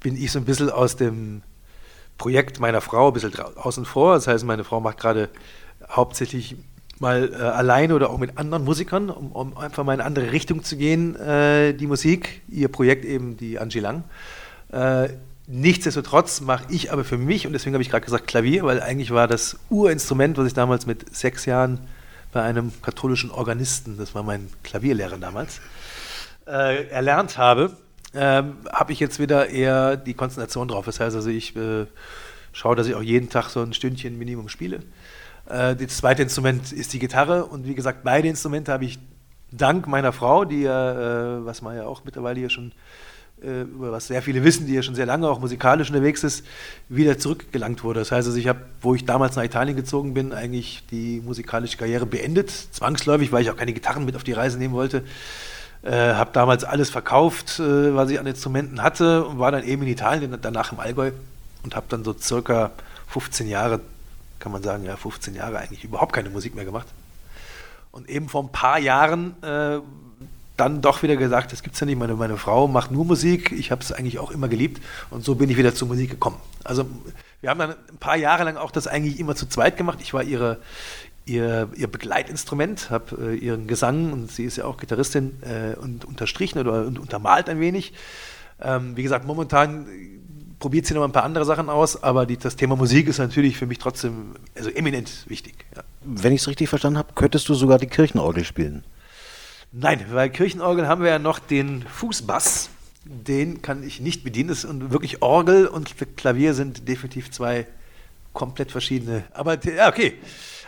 bin 0.00 0.16
ich 0.16 0.32
so 0.32 0.38
ein 0.38 0.44
bisschen 0.44 0.70
aus 0.70 0.96
dem 0.96 1.42
Projekt 2.18 2.60
meiner 2.60 2.80
Frau 2.80 3.08
ein 3.08 3.14
bisschen 3.14 3.32
außen 3.38 3.84
vor. 3.84 4.14
Das 4.14 4.26
heißt, 4.26 4.44
meine 4.44 4.64
Frau 4.64 4.80
macht 4.80 4.98
gerade 4.98 5.28
hauptsächlich 5.88 6.56
mal 6.98 7.32
äh, 7.32 7.36
alleine 7.36 7.94
oder 7.94 8.10
auch 8.10 8.18
mit 8.18 8.38
anderen 8.38 8.64
Musikern, 8.64 9.10
um, 9.10 9.32
um, 9.32 9.56
einfach 9.56 9.84
mal 9.84 9.94
in 9.94 10.00
eine 10.00 10.06
andere 10.06 10.32
Richtung 10.32 10.62
zu 10.62 10.76
gehen, 10.76 11.16
äh, 11.16 11.74
die 11.74 11.86
Musik. 11.86 12.42
Ihr 12.48 12.68
Projekt 12.68 13.04
eben 13.04 13.36
die 13.36 13.58
Angie 13.58 13.80
Lang. 13.80 14.04
Äh, 14.70 15.08
Nichtsdestotrotz 15.54 16.40
mache 16.40 16.64
ich 16.70 16.92
aber 16.94 17.04
für 17.04 17.18
mich, 17.18 17.46
und 17.46 17.52
deswegen 17.52 17.74
habe 17.74 17.82
ich 17.82 17.90
gerade 17.90 18.06
gesagt 18.06 18.26
Klavier, 18.26 18.62
weil 18.62 18.80
eigentlich 18.80 19.10
war 19.10 19.28
das 19.28 19.58
Urinstrument, 19.68 20.38
was 20.38 20.46
ich 20.46 20.54
damals 20.54 20.86
mit 20.86 21.14
sechs 21.14 21.44
Jahren 21.44 21.80
bei 22.32 22.40
einem 22.40 22.72
katholischen 22.80 23.30
Organisten, 23.30 23.98
das 23.98 24.14
war 24.14 24.22
mein 24.22 24.48
Klavierlehrer 24.62 25.18
damals, 25.18 25.60
äh, 26.46 26.86
erlernt 26.88 27.36
habe, 27.36 27.76
äh, 28.14 28.42
habe 28.72 28.92
ich 28.92 28.98
jetzt 28.98 29.18
wieder 29.18 29.50
eher 29.50 29.98
die 29.98 30.14
Konzentration 30.14 30.68
drauf. 30.68 30.86
Das 30.86 31.00
heißt 31.00 31.14
also, 31.14 31.28
ich 31.28 31.54
äh, 31.54 31.84
schaue, 32.54 32.74
dass 32.74 32.86
ich 32.86 32.94
auch 32.94 33.02
jeden 33.02 33.28
Tag 33.28 33.50
so 33.50 33.60
ein 33.60 33.74
Stündchen 33.74 34.16
Minimum 34.18 34.48
spiele. 34.48 34.80
Äh, 35.50 35.76
das 35.76 35.98
zweite 35.98 36.22
Instrument 36.22 36.72
ist 36.72 36.94
die 36.94 36.98
Gitarre 36.98 37.44
und 37.44 37.66
wie 37.66 37.74
gesagt, 37.74 38.04
beide 38.04 38.26
Instrumente 38.26 38.72
habe 38.72 38.86
ich 38.86 38.98
dank 39.50 39.86
meiner 39.86 40.14
Frau, 40.14 40.46
die 40.46 40.62
ja, 40.62 41.40
äh, 41.40 41.44
was 41.44 41.60
man 41.60 41.76
ja 41.76 41.84
auch 41.84 42.04
mittlerweile 42.04 42.40
hier 42.40 42.48
schon 42.48 42.72
über 43.42 43.92
was 43.92 44.06
sehr 44.06 44.22
viele 44.22 44.44
wissen, 44.44 44.66
die 44.66 44.74
ja 44.74 44.82
schon 44.82 44.94
sehr 44.94 45.06
lange 45.06 45.28
auch 45.28 45.40
musikalisch 45.40 45.88
unterwegs 45.90 46.22
ist, 46.22 46.44
wieder 46.88 47.18
zurückgelangt 47.18 47.82
wurde. 47.82 48.00
Das 48.00 48.12
heißt 48.12 48.28
also, 48.28 48.38
ich 48.38 48.48
habe, 48.48 48.60
wo 48.80 48.94
ich 48.94 49.04
damals 49.04 49.36
nach 49.36 49.44
Italien 49.44 49.76
gezogen 49.76 50.14
bin, 50.14 50.32
eigentlich 50.32 50.84
die 50.90 51.20
musikalische 51.20 51.76
Karriere 51.76 52.06
beendet, 52.06 52.50
zwangsläufig, 52.50 53.32
weil 53.32 53.42
ich 53.42 53.50
auch 53.50 53.56
keine 53.56 53.72
Gitarren 53.72 54.04
mit 54.04 54.16
auf 54.16 54.24
die 54.24 54.32
Reise 54.32 54.58
nehmen 54.58 54.74
wollte. 54.74 55.04
Äh, 55.82 56.14
habe 56.14 56.30
damals 56.32 56.62
alles 56.62 56.90
verkauft, 56.90 57.58
äh, 57.58 57.94
was 57.94 58.08
ich 58.08 58.20
an 58.20 58.26
Instrumenten 58.26 58.82
hatte 58.82 59.24
und 59.24 59.40
war 59.40 59.50
dann 59.50 59.64
eben 59.64 59.82
in 59.82 59.88
Italien, 59.88 60.36
danach 60.40 60.70
im 60.70 60.78
Allgäu 60.78 61.10
und 61.64 61.74
habe 61.74 61.86
dann 61.88 62.04
so 62.04 62.14
circa 62.16 62.70
15 63.08 63.48
Jahre, 63.48 63.80
kann 64.38 64.52
man 64.52 64.62
sagen, 64.62 64.84
ja 64.84 64.96
15 64.96 65.34
Jahre 65.34 65.58
eigentlich 65.58 65.82
überhaupt 65.82 66.12
keine 66.12 66.30
Musik 66.30 66.54
mehr 66.54 66.64
gemacht. 66.64 66.86
Und 67.90 68.08
eben 68.08 68.28
vor 68.28 68.44
ein 68.44 68.52
paar 68.52 68.78
Jahren 68.78 69.34
äh, 69.42 69.80
dann 70.62 70.80
doch 70.80 71.02
wieder 71.02 71.16
gesagt, 71.16 71.52
das 71.52 71.62
gibt 71.62 71.74
es 71.74 71.80
ja 71.80 71.86
nicht, 71.86 71.98
meine, 71.98 72.14
meine 72.14 72.36
Frau 72.36 72.68
macht 72.68 72.90
nur 72.90 73.04
Musik, 73.04 73.52
ich 73.52 73.70
habe 73.70 73.82
es 73.82 73.92
eigentlich 73.92 74.18
auch 74.18 74.30
immer 74.30 74.48
geliebt 74.48 74.80
und 75.10 75.24
so 75.24 75.34
bin 75.34 75.50
ich 75.50 75.56
wieder 75.56 75.74
zur 75.74 75.88
Musik 75.88 76.10
gekommen. 76.10 76.36
Also 76.64 76.86
wir 77.40 77.50
haben 77.50 77.58
dann 77.58 77.70
ein 77.70 77.98
paar 77.98 78.16
Jahre 78.16 78.44
lang 78.44 78.56
auch 78.56 78.70
das 78.70 78.86
eigentlich 78.86 79.18
immer 79.18 79.34
zu 79.34 79.46
zweit 79.46 79.76
gemacht. 79.76 79.98
Ich 80.00 80.14
war 80.14 80.22
ihre, 80.22 80.58
ihr, 81.24 81.68
ihr 81.74 81.88
Begleitinstrument, 81.88 82.90
habe 82.90 83.32
äh, 83.32 83.36
ihren 83.36 83.66
Gesang 83.66 84.12
und 84.12 84.30
sie 84.30 84.44
ist 84.44 84.56
ja 84.56 84.64
auch 84.64 84.76
Gitarristin 84.76 85.42
äh, 85.42 85.76
und 85.76 86.04
unterstrichen 86.04 86.60
oder 86.60 86.86
und 86.86 86.98
untermalt 86.98 87.48
ein 87.48 87.58
wenig. 87.58 87.92
Ähm, 88.60 88.96
wie 88.96 89.02
gesagt, 89.02 89.26
momentan 89.26 89.86
probiert 90.60 90.86
sie 90.86 90.94
noch 90.94 91.02
ein 91.02 91.10
paar 91.10 91.24
andere 91.24 91.44
Sachen 91.44 91.68
aus, 91.68 92.00
aber 92.04 92.24
die, 92.24 92.36
das 92.36 92.54
Thema 92.54 92.76
Musik 92.76 93.08
ist 93.08 93.18
natürlich 93.18 93.56
für 93.56 93.66
mich 93.66 93.78
trotzdem 93.78 94.36
also 94.56 94.70
eminent 94.70 95.28
wichtig. 95.28 95.66
Ja. 95.74 95.82
Wenn 96.04 96.32
ich 96.32 96.40
es 96.42 96.48
richtig 96.48 96.68
verstanden 96.68 96.98
habe, 96.98 97.12
könntest 97.14 97.48
du 97.48 97.54
sogar 97.54 97.78
die 97.78 97.88
Kirchenorgel 97.88 98.44
spielen. 98.44 98.84
Nein, 99.72 100.04
weil 100.10 100.28
Kirchenorgel 100.28 100.86
haben 100.86 101.02
wir 101.02 101.10
ja 101.10 101.18
noch 101.18 101.38
den 101.38 101.82
Fußbass. 101.82 102.68
Den 103.04 103.62
kann 103.62 103.82
ich 103.82 104.00
nicht 104.00 104.22
bedienen. 104.22 104.50
Das 104.50 104.64
ist 104.64 104.90
wirklich 104.90 105.22
Orgel 105.22 105.66
und 105.66 105.94
Klavier 106.16 106.54
sind 106.54 106.86
definitiv 106.88 107.30
zwei 107.30 107.66
komplett 108.32 108.70
verschiedene. 108.70 109.24
Aber 109.32 109.62
ja, 109.64 109.88
okay. 109.88 110.14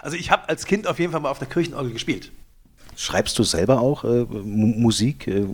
Also 0.03 0.17
ich 0.17 0.31
habe 0.31 0.49
als 0.49 0.65
Kind 0.65 0.87
auf 0.87 0.99
jeden 0.99 1.13
Fall 1.13 1.21
mal 1.21 1.31
auf 1.31 1.39
der 1.39 1.49
Kirchenorgel 1.49 1.93
gespielt. 1.93 2.33
Schreibst 2.97 3.39
du 3.39 3.43
selber 3.43 3.81
auch 3.81 4.05
äh, 4.05 4.25
Musik, 4.25 5.27
äh, 5.27 5.47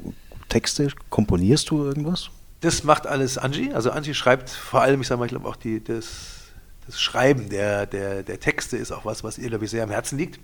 Texte? 0.49 0.89
Komponierst 1.09 1.71
du 1.71 1.85
irgendwas? 1.85 2.31
Das 2.61 2.85
macht 2.85 3.07
alles 3.07 3.39
Angie. 3.39 3.73
Also 3.73 3.91
Angie 3.91 4.15
schreibt 4.15 4.51
vor 4.51 4.83
allem, 4.83 5.01
ich 5.01 5.09
sage 5.09 5.19
mal, 5.19 5.25
ich 5.25 5.31
glaube 5.31 5.49
auch 5.49 5.57
die, 5.57 5.83
das, 5.83 6.51
das 6.87 7.01
Schreiben 7.01 7.49
der, 7.49 7.87
der, 7.87 8.23
der 8.23 8.39
Texte 8.39 8.77
ist 8.77 8.93
auch 8.93 9.05
was, 9.05 9.25
was 9.25 9.39
ihr, 9.39 9.49
glaube 9.49 9.65
ich, 9.65 9.71
sehr 9.71 9.83
am 9.83 9.91
Herzen 9.91 10.19
liegt. 10.19 10.39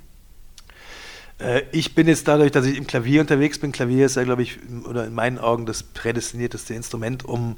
Äh, 1.39 1.63
ich 1.73 1.95
bin 1.95 2.09
jetzt 2.09 2.29
dadurch, 2.29 2.53
dass 2.53 2.67
ich 2.67 2.77
im 2.77 2.87
Klavier 2.87 3.21
unterwegs 3.21 3.59
bin, 3.59 3.73
Klavier 3.73 4.07
ist 4.07 4.17
ja, 4.17 4.25
glaube 4.25 4.43
ich, 4.43 4.59
oder 4.89 5.07
in 5.07 5.15
meinen 5.15 5.39
Augen 5.39 5.67
das 5.67 5.83
prädestinierteste 5.83 6.75
Instrument, 6.75 7.25
um 7.25 7.57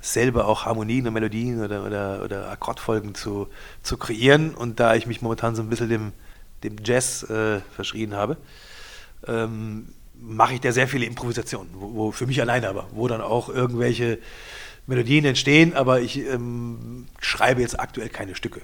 selber 0.00 0.46
auch 0.46 0.64
Harmonien 0.64 1.06
und 1.06 1.14
Melodien 1.14 1.62
oder, 1.62 1.84
oder, 1.84 2.22
oder 2.22 2.50
Akkordfolgen 2.50 3.14
zu, 3.14 3.48
zu 3.82 3.96
kreieren. 3.96 4.54
Und 4.54 4.78
da 4.78 4.94
ich 4.94 5.06
mich 5.06 5.22
momentan 5.22 5.56
so 5.56 5.62
ein 5.62 5.68
bisschen 5.68 5.88
dem, 5.88 6.12
dem 6.62 6.76
Jazz 6.84 7.24
äh, 7.24 7.60
verschrien 7.74 8.14
habe, 8.14 8.36
ähm, 9.26 9.88
mache 10.20 10.54
ich 10.54 10.60
da 10.60 10.72
sehr 10.72 10.88
viele 10.88 11.06
Improvisationen, 11.06 11.70
wo, 11.74 11.94
wo, 11.94 12.12
für 12.12 12.26
mich 12.26 12.40
alleine 12.40 12.68
aber, 12.68 12.86
wo 12.92 13.08
dann 13.08 13.20
auch 13.20 13.48
irgendwelche 13.48 14.18
Melodien 14.86 15.24
entstehen, 15.24 15.74
aber 15.74 16.00
ich 16.00 16.18
ähm, 16.18 17.06
schreibe 17.20 17.60
jetzt 17.60 17.78
aktuell 17.78 18.08
keine 18.08 18.34
Stücke. 18.34 18.60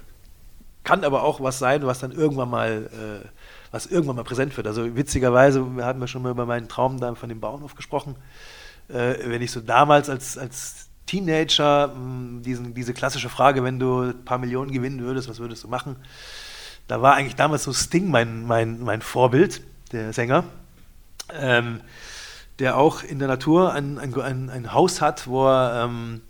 Kann 0.85 1.05
aber 1.05 1.23
auch 1.25 1.41
was 1.41 1.59
sein, 1.59 1.85
was 1.85 1.99
dann 1.99 2.13
irgendwann 2.13 2.51
mal 2.51 2.89
äh, 2.93 3.29
was 3.73 3.87
irgendwann 3.87 4.17
mal 4.17 4.25
präsent 4.25 4.57
wird. 4.57 4.67
Also 4.67 4.95
witzigerweise, 4.95 5.65
wir 5.77 5.85
hatten 5.85 6.01
ja 6.01 6.07
schon 6.07 6.23
mal 6.23 6.31
über 6.31 6.47
meinen 6.47 6.69
Traum 6.69 7.01
da 7.01 7.15
von 7.15 7.29
dem 7.29 7.41
Bauernhof 7.41 7.75
gesprochen. 7.75 8.15
Äh, 8.89 9.15
wenn 9.25 9.43
ich 9.43 9.51
so 9.51 9.61
damals 9.61 10.09
als, 10.09 10.39
als 10.39 10.89
Teenager 11.07 11.89
mh, 11.89 11.95
hm, 11.95 12.43
diesen, 12.43 12.75
diese 12.75 12.95
klassische 12.95 13.31
Frage, 13.31 13.65
wenn 13.65 13.81
du 13.81 14.03
ein 14.03 14.25
paar 14.25 14.39
Millionen 14.39 14.71
gewinnen 14.71 15.01
würdest, 15.01 15.29
was 15.29 15.41
würdest 15.41 15.65
du 15.65 15.69
machen? 15.69 15.97
Da 16.87 17.01
war 17.01 17.15
eigentlich 17.15 17.37
damals 17.37 17.65
so 17.65 17.73
Sting 17.73 18.11
mein, 18.11 18.47
mein, 18.47 18.81
mein 18.81 19.01
Vorbild, 19.01 19.63
der 19.93 20.13
Sänger. 20.13 20.45
Ähm, 21.33 21.81
der 22.59 22.77
auch 22.77 23.03
in 23.03 23.19
der 23.19 23.29
Natur 23.29 23.73
ein, 23.73 23.99
ein, 23.99 24.51
ein, 24.51 24.73
Haus 24.75 25.01
hat, 25.01 25.27
wo 25.27 25.49
er 25.49 25.85
ähm, 25.85 26.21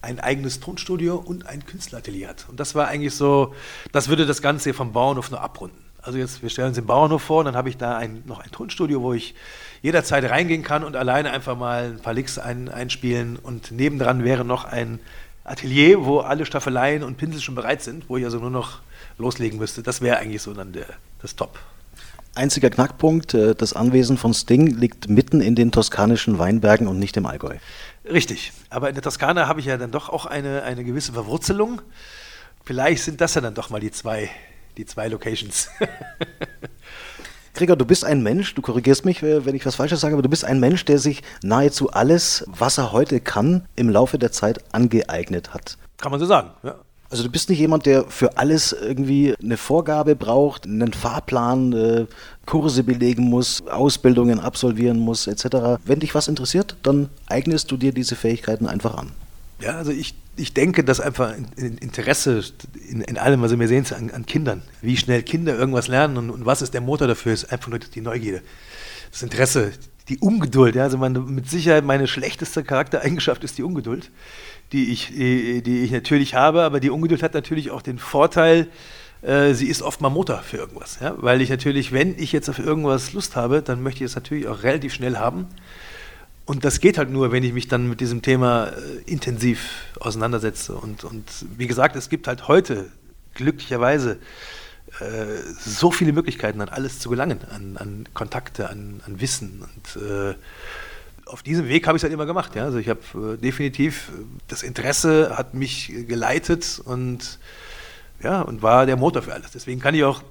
ein 0.00 0.20
eigenes 0.20 0.60
Tonstudio 0.60 1.16
und 1.16 1.46
ein 1.46 1.66
Künstleratelier 1.66 2.28
hat. 2.28 2.46
Und 2.48 2.60
das 2.60 2.74
war 2.76 2.86
eigentlich 2.86 3.14
so, 3.14 3.54
das 3.90 4.08
würde 4.08 4.24
das 4.24 4.40
Ganze 4.40 4.72
vom 4.74 4.92
Bauernhof 4.92 5.30
nur 5.30 5.40
abrunden. 5.40 5.81
Also 6.02 6.18
jetzt, 6.18 6.42
wir 6.42 6.50
stellen 6.50 6.68
uns 6.68 6.76
den 6.76 6.86
Bauernhof 6.86 7.22
vor, 7.22 7.44
dann 7.44 7.54
habe 7.54 7.68
ich 7.68 7.76
da 7.76 7.96
ein, 7.96 8.22
noch 8.26 8.40
ein 8.40 8.50
Tonstudio, 8.50 9.02
wo 9.02 9.12
ich 9.12 9.34
jederzeit 9.82 10.28
reingehen 10.28 10.62
kann 10.64 10.82
und 10.84 10.96
alleine 10.96 11.30
einfach 11.30 11.56
mal 11.56 11.84
ein 11.84 12.00
paar 12.00 12.12
Licks 12.12 12.38
ein, 12.38 12.68
einspielen. 12.68 13.36
Und 13.36 13.70
nebendran 13.70 14.24
wäre 14.24 14.44
noch 14.44 14.64
ein 14.64 14.98
Atelier, 15.44 16.04
wo 16.04 16.18
alle 16.18 16.44
Staffeleien 16.44 17.02
und 17.02 17.16
Pinsel 17.16 17.40
schon 17.40 17.54
bereit 17.54 17.82
sind, 17.82 18.08
wo 18.08 18.16
ich 18.16 18.24
also 18.24 18.38
nur 18.38 18.50
noch 18.50 18.80
loslegen 19.18 19.58
müsste. 19.58 19.82
Das 19.82 20.00
wäre 20.00 20.18
eigentlich 20.18 20.42
so 20.42 20.52
dann 20.52 20.72
der, 20.72 20.86
das 21.20 21.36
Top. 21.36 21.58
Einziger 22.34 22.70
Knackpunkt, 22.70 23.34
äh, 23.34 23.54
das 23.54 23.74
Anwesen 23.74 24.16
von 24.16 24.32
Sting 24.32 24.66
liegt 24.66 25.08
mitten 25.08 25.40
in 25.40 25.54
den 25.54 25.70
toskanischen 25.70 26.38
Weinbergen 26.38 26.88
und 26.88 26.98
nicht 26.98 27.16
im 27.16 27.26
Allgäu. 27.26 27.56
Richtig, 28.10 28.52
aber 28.70 28.88
in 28.88 28.94
der 28.94 29.02
Toskana 29.02 29.48
habe 29.48 29.60
ich 29.60 29.66
ja 29.66 29.76
dann 29.76 29.90
doch 29.90 30.08
auch 30.08 30.26
eine, 30.26 30.62
eine 30.62 30.82
gewisse 30.82 31.12
Verwurzelung. 31.12 31.82
Vielleicht 32.64 33.04
sind 33.04 33.20
das 33.20 33.34
ja 33.34 33.40
dann 33.40 33.54
doch 33.54 33.70
mal 33.70 33.80
die 33.80 33.90
zwei, 33.90 34.30
die 34.76 34.86
zwei 34.86 35.08
Locations. 35.08 35.68
Gregor, 37.54 37.76
du 37.76 37.84
bist 37.84 38.04
ein 38.04 38.22
Mensch, 38.22 38.54
du 38.54 38.62
korrigierst 38.62 39.04
mich, 39.04 39.22
äh, 39.22 39.44
wenn 39.44 39.54
ich 39.54 39.66
was 39.66 39.74
Falsches 39.74 40.00
sage, 40.00 40.14
aber 40.14 40.22
du 40.22 40.30
bist 40.30 40.44
ein 40.44 40.58
Mensch, 40.58 40.84
der 40.84 40.98
sich 40.98 41.22
nahezu 41.42 41.90
alles, 41.90 42.44
was 42.46 42.78
er 42.78 42.92
heute 42.92 43.20
kann, 43.20 43.66
im 43.76 43.90
Laufe 43.90 44.18
der 44.18 44.32
Zeit 44.32 44.60
angeeignet 44.72 45.52
hat. 45.52 45.76
Kann 45.98 46.10
man 46.10 46.20
so 46.20 46.26
sagen, 46.26 46.50
ja. 46.62 46.76
Also 47.10 47.24
du 47.24 47.30
bist 47.30 47.50
nicht 47.50 47.58
jemand, 47.58 47.84
der 47.84 48.04
für 48.04 48.38
alles 48.38 48.72
irgendwie 48.72 49.34
eine 49.36 49.58
Vorgabe 49.58 50.16
braucht, 50.16 50.64
einen 50.64 50.94
Fahrplan, 50.94 51.72
äh, 51.74 52.06
Kurse 52.46 52.84
belegen 52.84 53.24
muss, 53.24 53.62
Ausbildungen 53.66 54.40
absolvieren 54.40 54.98
muss, 54.98 55.26
etc. 55.26 55.78
Wenn 55.84 56.00
dich 56.00 56.14
was 56.14 56.26
interessiert, 56.28 56.76
dann 56.82 57.10
eignest 57.26 57.70
du 57.70 57.76
dir 57.76 57.92
diese 57.92 58.16
Fähigkeiten 58.16 58.66
einfach 58.66 58.96
an. 58.96 59.12
Ja, 59.62 59.76
also 59.76 59.92
ich, 59.92 60.14
ich 60.36 60.54
denke, 60.54 60.84
dass 60.84 61.00
einfach 61.00 61.34
Interesse 61.56 62.42
in, 62.88 63.00
in 63.02 63.18
allem, 63.18 63.42
also 63.42 63.58
wir 63.58 63.68
sehen 63.68 63.84
es 63.84 63.92
an, 63.92 64.10
an, 64.10 64.26
Kindern, 64.26 64.62
wie 64.80 64.96
schnell 64.96 65.22
Kinder 65.22 65.56
irgendwas 65.56 65.88
lernen 65.88 66.16
und, 66.16 66.30
und, 66.30 66.46
was 66.46 66.62
ist 66.62 66.74
der 66.74 66.80
Motor 66.80 67.06
dafür, 67.08 67.32
ist 67.32 67.52
einfach 67.52 67.68
nur 67.68 67.78
die 67.78 68.00
Neugierde. 68.00 68.42
Das 69.10 69.22
Interesse, 69.22 69.72
die 70.08 70.18
Ungeduld. 70.18 70.74
Ja, 70.74 70.84
also 70.84 70.98
meine, 70.98 71.20
mit 71.20 71.48
Sicherheit 71.48 71.84
meine 71.84 72.08
schlechteste 72.08 72.64
Charaktereigenschaft 72.64 73.44
ist 73.44 73.58
die 73.58 73.62
Ungeduld 73.62 74.10
die 74.72 74.90
ich, 74.90 75.08
die 75.08 75.82
ich 75.84 75.90
natürlich 75.90 76.34
habe, 76.34 76.62
aber 76.62 76.80
die 76.80 76.90
Ungeduld 76.90 77.22
hat 77.22 77.34
natürlich 77.34 77.70
auch 77.70 77.82
den 77.82 77.98
Vorteil, 77.98 78.68
äh, 79.20 79.52
sie 79.52 79.68
ist 79.68 79.82
oft 79.82 80.00
mal 80.00 80.08
Motor 80.08 80.38
für 80.38 80.56
irgendwas. 80.56 80.98
Ja? 81.00 81.14
Weil 81.18 81.42
ich 81.42 81.50
natürlich, 81.50 81.92
wenn 81.92 82.18
ich 82.18 82.32
jetzt 82.32 82.48
auf 82.48 82.58
irgendwas 82.58 83.12
Lust 83.12 83.36
habe, 83.36 83.62
dann 83.62 83.82
möchte 83.82 84.02
ich 84.02 84.10
es 84.10 84.14
natürlich 84.14 84.48
auch 84.48 84.62
relativ 84.62 84.94
schnell 84.94 85.18
haben. 85.18 85.46
Und 86.44 86.64
das 86.64 86.80
geht 86.80 86.98
halt 86.98 87.10
nur, 87.10 87.30
wenn 87.30 87.44
ich 87.44 87.52
mich 87.52 87.68
dann 87.68 87.88
mit 87.88 88.00
diesem 88.00 88.22
Thema 88.22 88.66
äh, 88.66 89.10
intensiv 89.10 89.70
auseinandersetze. 90.00 90.74
Und, 90.74 91.04
und 91.04 91.24
wie 91.56 91.66
gesagt, 91.66 91.94
es 91.94 92.08
gibt 92.08 92.26
halt 92.26 92.48
heute 92.48 92.90
glücklicherweise 93.34 94.18
äh, 95.00 95.24
so 95.58 95.90
viele 95.90 96.12
Möglichkeiten, 96.12 96.60
an 96.60 96.68
alles 96.68 96.98
zu 96.98 97.10
gelangen, 97.10 97.40
an, 97.50 97.76
an 97.76 98.08
Kontakte, 98.12 98.68
an, 98.68 99.00
an 99.06 99.20
Wissen. 99.20 99.62
Und 99.62 100.02
äh, 100.02 100.34
auf 101.26 101.42
diesem 101.42 101.68
Weg 101.68 101.86
habe 101.86 101.96
ich 101.96 102.00
es 102.00 102.04
halt 102.04 102.12
immer 102.12 102.26
gemacht. 102.26 102.54
Ja? 102.56 102.64
Also 102.64 102.78
ich 102.78 102.88
habe 102.88 103.00
äh, 103.14 103.36
definitiv, 103.36 104.08
äh, 104.08 104.24
das 104.48 104.62
Interesse 104.62 105.36
hat 105.36 105.54
mich 105.54 105.92
geleitet 106.08 106.80
und, 106.84 107.38
ja, 108.22 108.42
und 108.42 108.62
war 108.62 108.84
der 108.84 108.96
Motor 108.96 109.22
für 109.22 109.32
alles. 109.32 109.52
Deswegen 109.52 109.80
kann 109.80 109.94
ich 109.94 110.04
auch, 110.04 110.22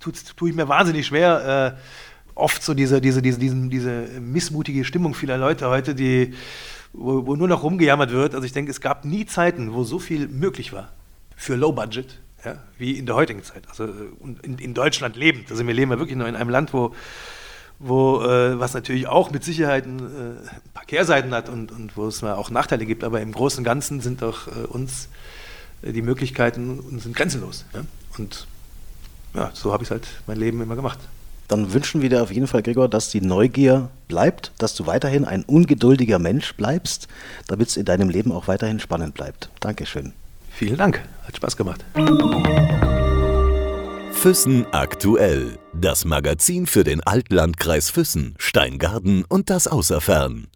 tue 0.00 0.12
tu 0.36 0.46
ich 0.46 0.54
mir 0.54 0.68
wahnsinnig 0.68 1.06
schwer, 1.06 1.76
äh, 1.76 1.80
oft 2.34 2.62
so 2.62 2.74
diese, 2.74 3.00
diese, 3.00 3.22
diese, 3.22 3.38
diesen, 3.38 3.70
diese 3.70 4.08
missmutige 4.20 4.84
Stimmung 4.84 5.14
vieler 5.14 5.38
Leute 5.38 5.68
heute, 5.68 5.94
die, 5.94 6.34
wo, 6.92 7.26
wo 7.26 7.36
nur 7.36 7.48
noch 7.48 7.62
rumgejammert 7.62 8.10
wird. 8.10 8.34
Also 8.34 8.46
ich 8.46 8.52
denke, 8.52 8.70
es 8.70 8.80
gab 8.80 9.04
nie 9.04 9.26
Zeiten, 9.26 9.74
wo 9.74 9.84
so 9.84 9.98
viel 9.98 10.28
möglich 10.28 10.72
war 10.72 10.92
für 11.36 11.56
Low 11.56 11.72
Budget. 11.72 12.20
Ja, 12.44 12.58
wie 12.76 12.98
in 12.98 13.06
der 13.06 13.14
heutigen 13.14 13.42
Zeit. 13.42 13.62
Also 13.70 13.88
in, 14.42 14.58
in 14.58 14.74
Deutschland 14.74 15.16
lebend. 15.16 15.50
Also 15.50 15.66
wir 15.66 15.72
leben 15.72 15.90
ja 15.92 15.98
wirklich 15.98 16.18
noch 16.18 16.26
in 16.26 16.36
einem 16.36 16.50
Land, 16.50 16.74
wo 16.74 16.94
wo, 17.78 18.22
äh, 18.22 18.58
was 18.58 18.74
natürlich 18.74 19.06
auch 19.06 19.30
mit 19.30 19.44
Sicherheit 19.44 19.86
ein, 19.86 19.98
äh, 19.98 20.48
ein 20.48 20.72
paar 20.72 20.84
Kehrseiten 20.84 21.34
hat 21.34 21.48
und, 21.48 21.72
und 21.72 21.96
wo 21.96 22.06
es 22.06 22.22
mal 22.22 22.34
auch 22.34 22.50
Nachteile 22.50 22.86
gibt, 22.86 23.04
aber 23.04 23.20
im 23.20 23.32
Großen 23.32 23.58
und 23.58 23.64
Ganzen 23.64 24.00
sind 24.00 24.22
auch 24.22 24.46
äh, 24.46 24.66
uns 24.68 25.08
äh, 25.82 25.92
die 25.92 26.02
Möglichkeiten 26.02 26.98
sind 26.98 27.16
grenzenlos. 27.16 27.64
Ja? 27.74 27.80
Und 28.16 28.46
ja, 29.34 29.50
so 29.54 29.72
habe 29.72 29.82
ich 29.82 29.90
halt 29.90 30.06
mein 30.26 30.38
Leben 30.38 30.62
immer 30.62 30.76
gemacht. 30.76 30.98
Dann 31.48 31.72
wünschen 31.72 32.02
wir 32.02 32.08
dir 32.08 32.22
auf 32.22 32.32
jeden 32.32 32.46
Fall, 32.46 32.62
Gregor, 32.62 32.88
dass 32.88 33.10
die 33.10 33.20
Neugier 33.20 33.90
bleibt, 34.08 34.52
dass 34.58 34.74
du 34.74 34.86
weiterhin 34.86 35.24
ein 35.24 35.44
ungeduldiger 35.44 36.18
Mensch 36.18 36.54
bleibst, 36.54 37.08
damit 37.46 37.68
es 37.68 37.76
in 37.76 37.84
deinem 37.84 38.08
Leben 38.08 38.32
auch 38.32 38.48
weiterhin 38.48 38.80
spannend 38.80 39.14
bleibt. 39.14 39.50
Dankeschön. 39.60 40.12
Vielen 40.50 40.76
Dank, 40.76 41.02
hat 41.26 41.36
Spaß 41.36 41.56
gemacht. 41.56 41.84
Füssen 44.12 44.66
aktuell. 44.72 45.58
Das 45.74 46.06
Magazin 46.06 46.66
für 46.66 46.84
den 46.84 47.02
Altlandkreis 47.02 47.90
Füssen, 47.90 48.34
Steingarten 48.38 49.24
und 49.28 49.50
das 49.50 49.66
Außerfern. 49.66 50.46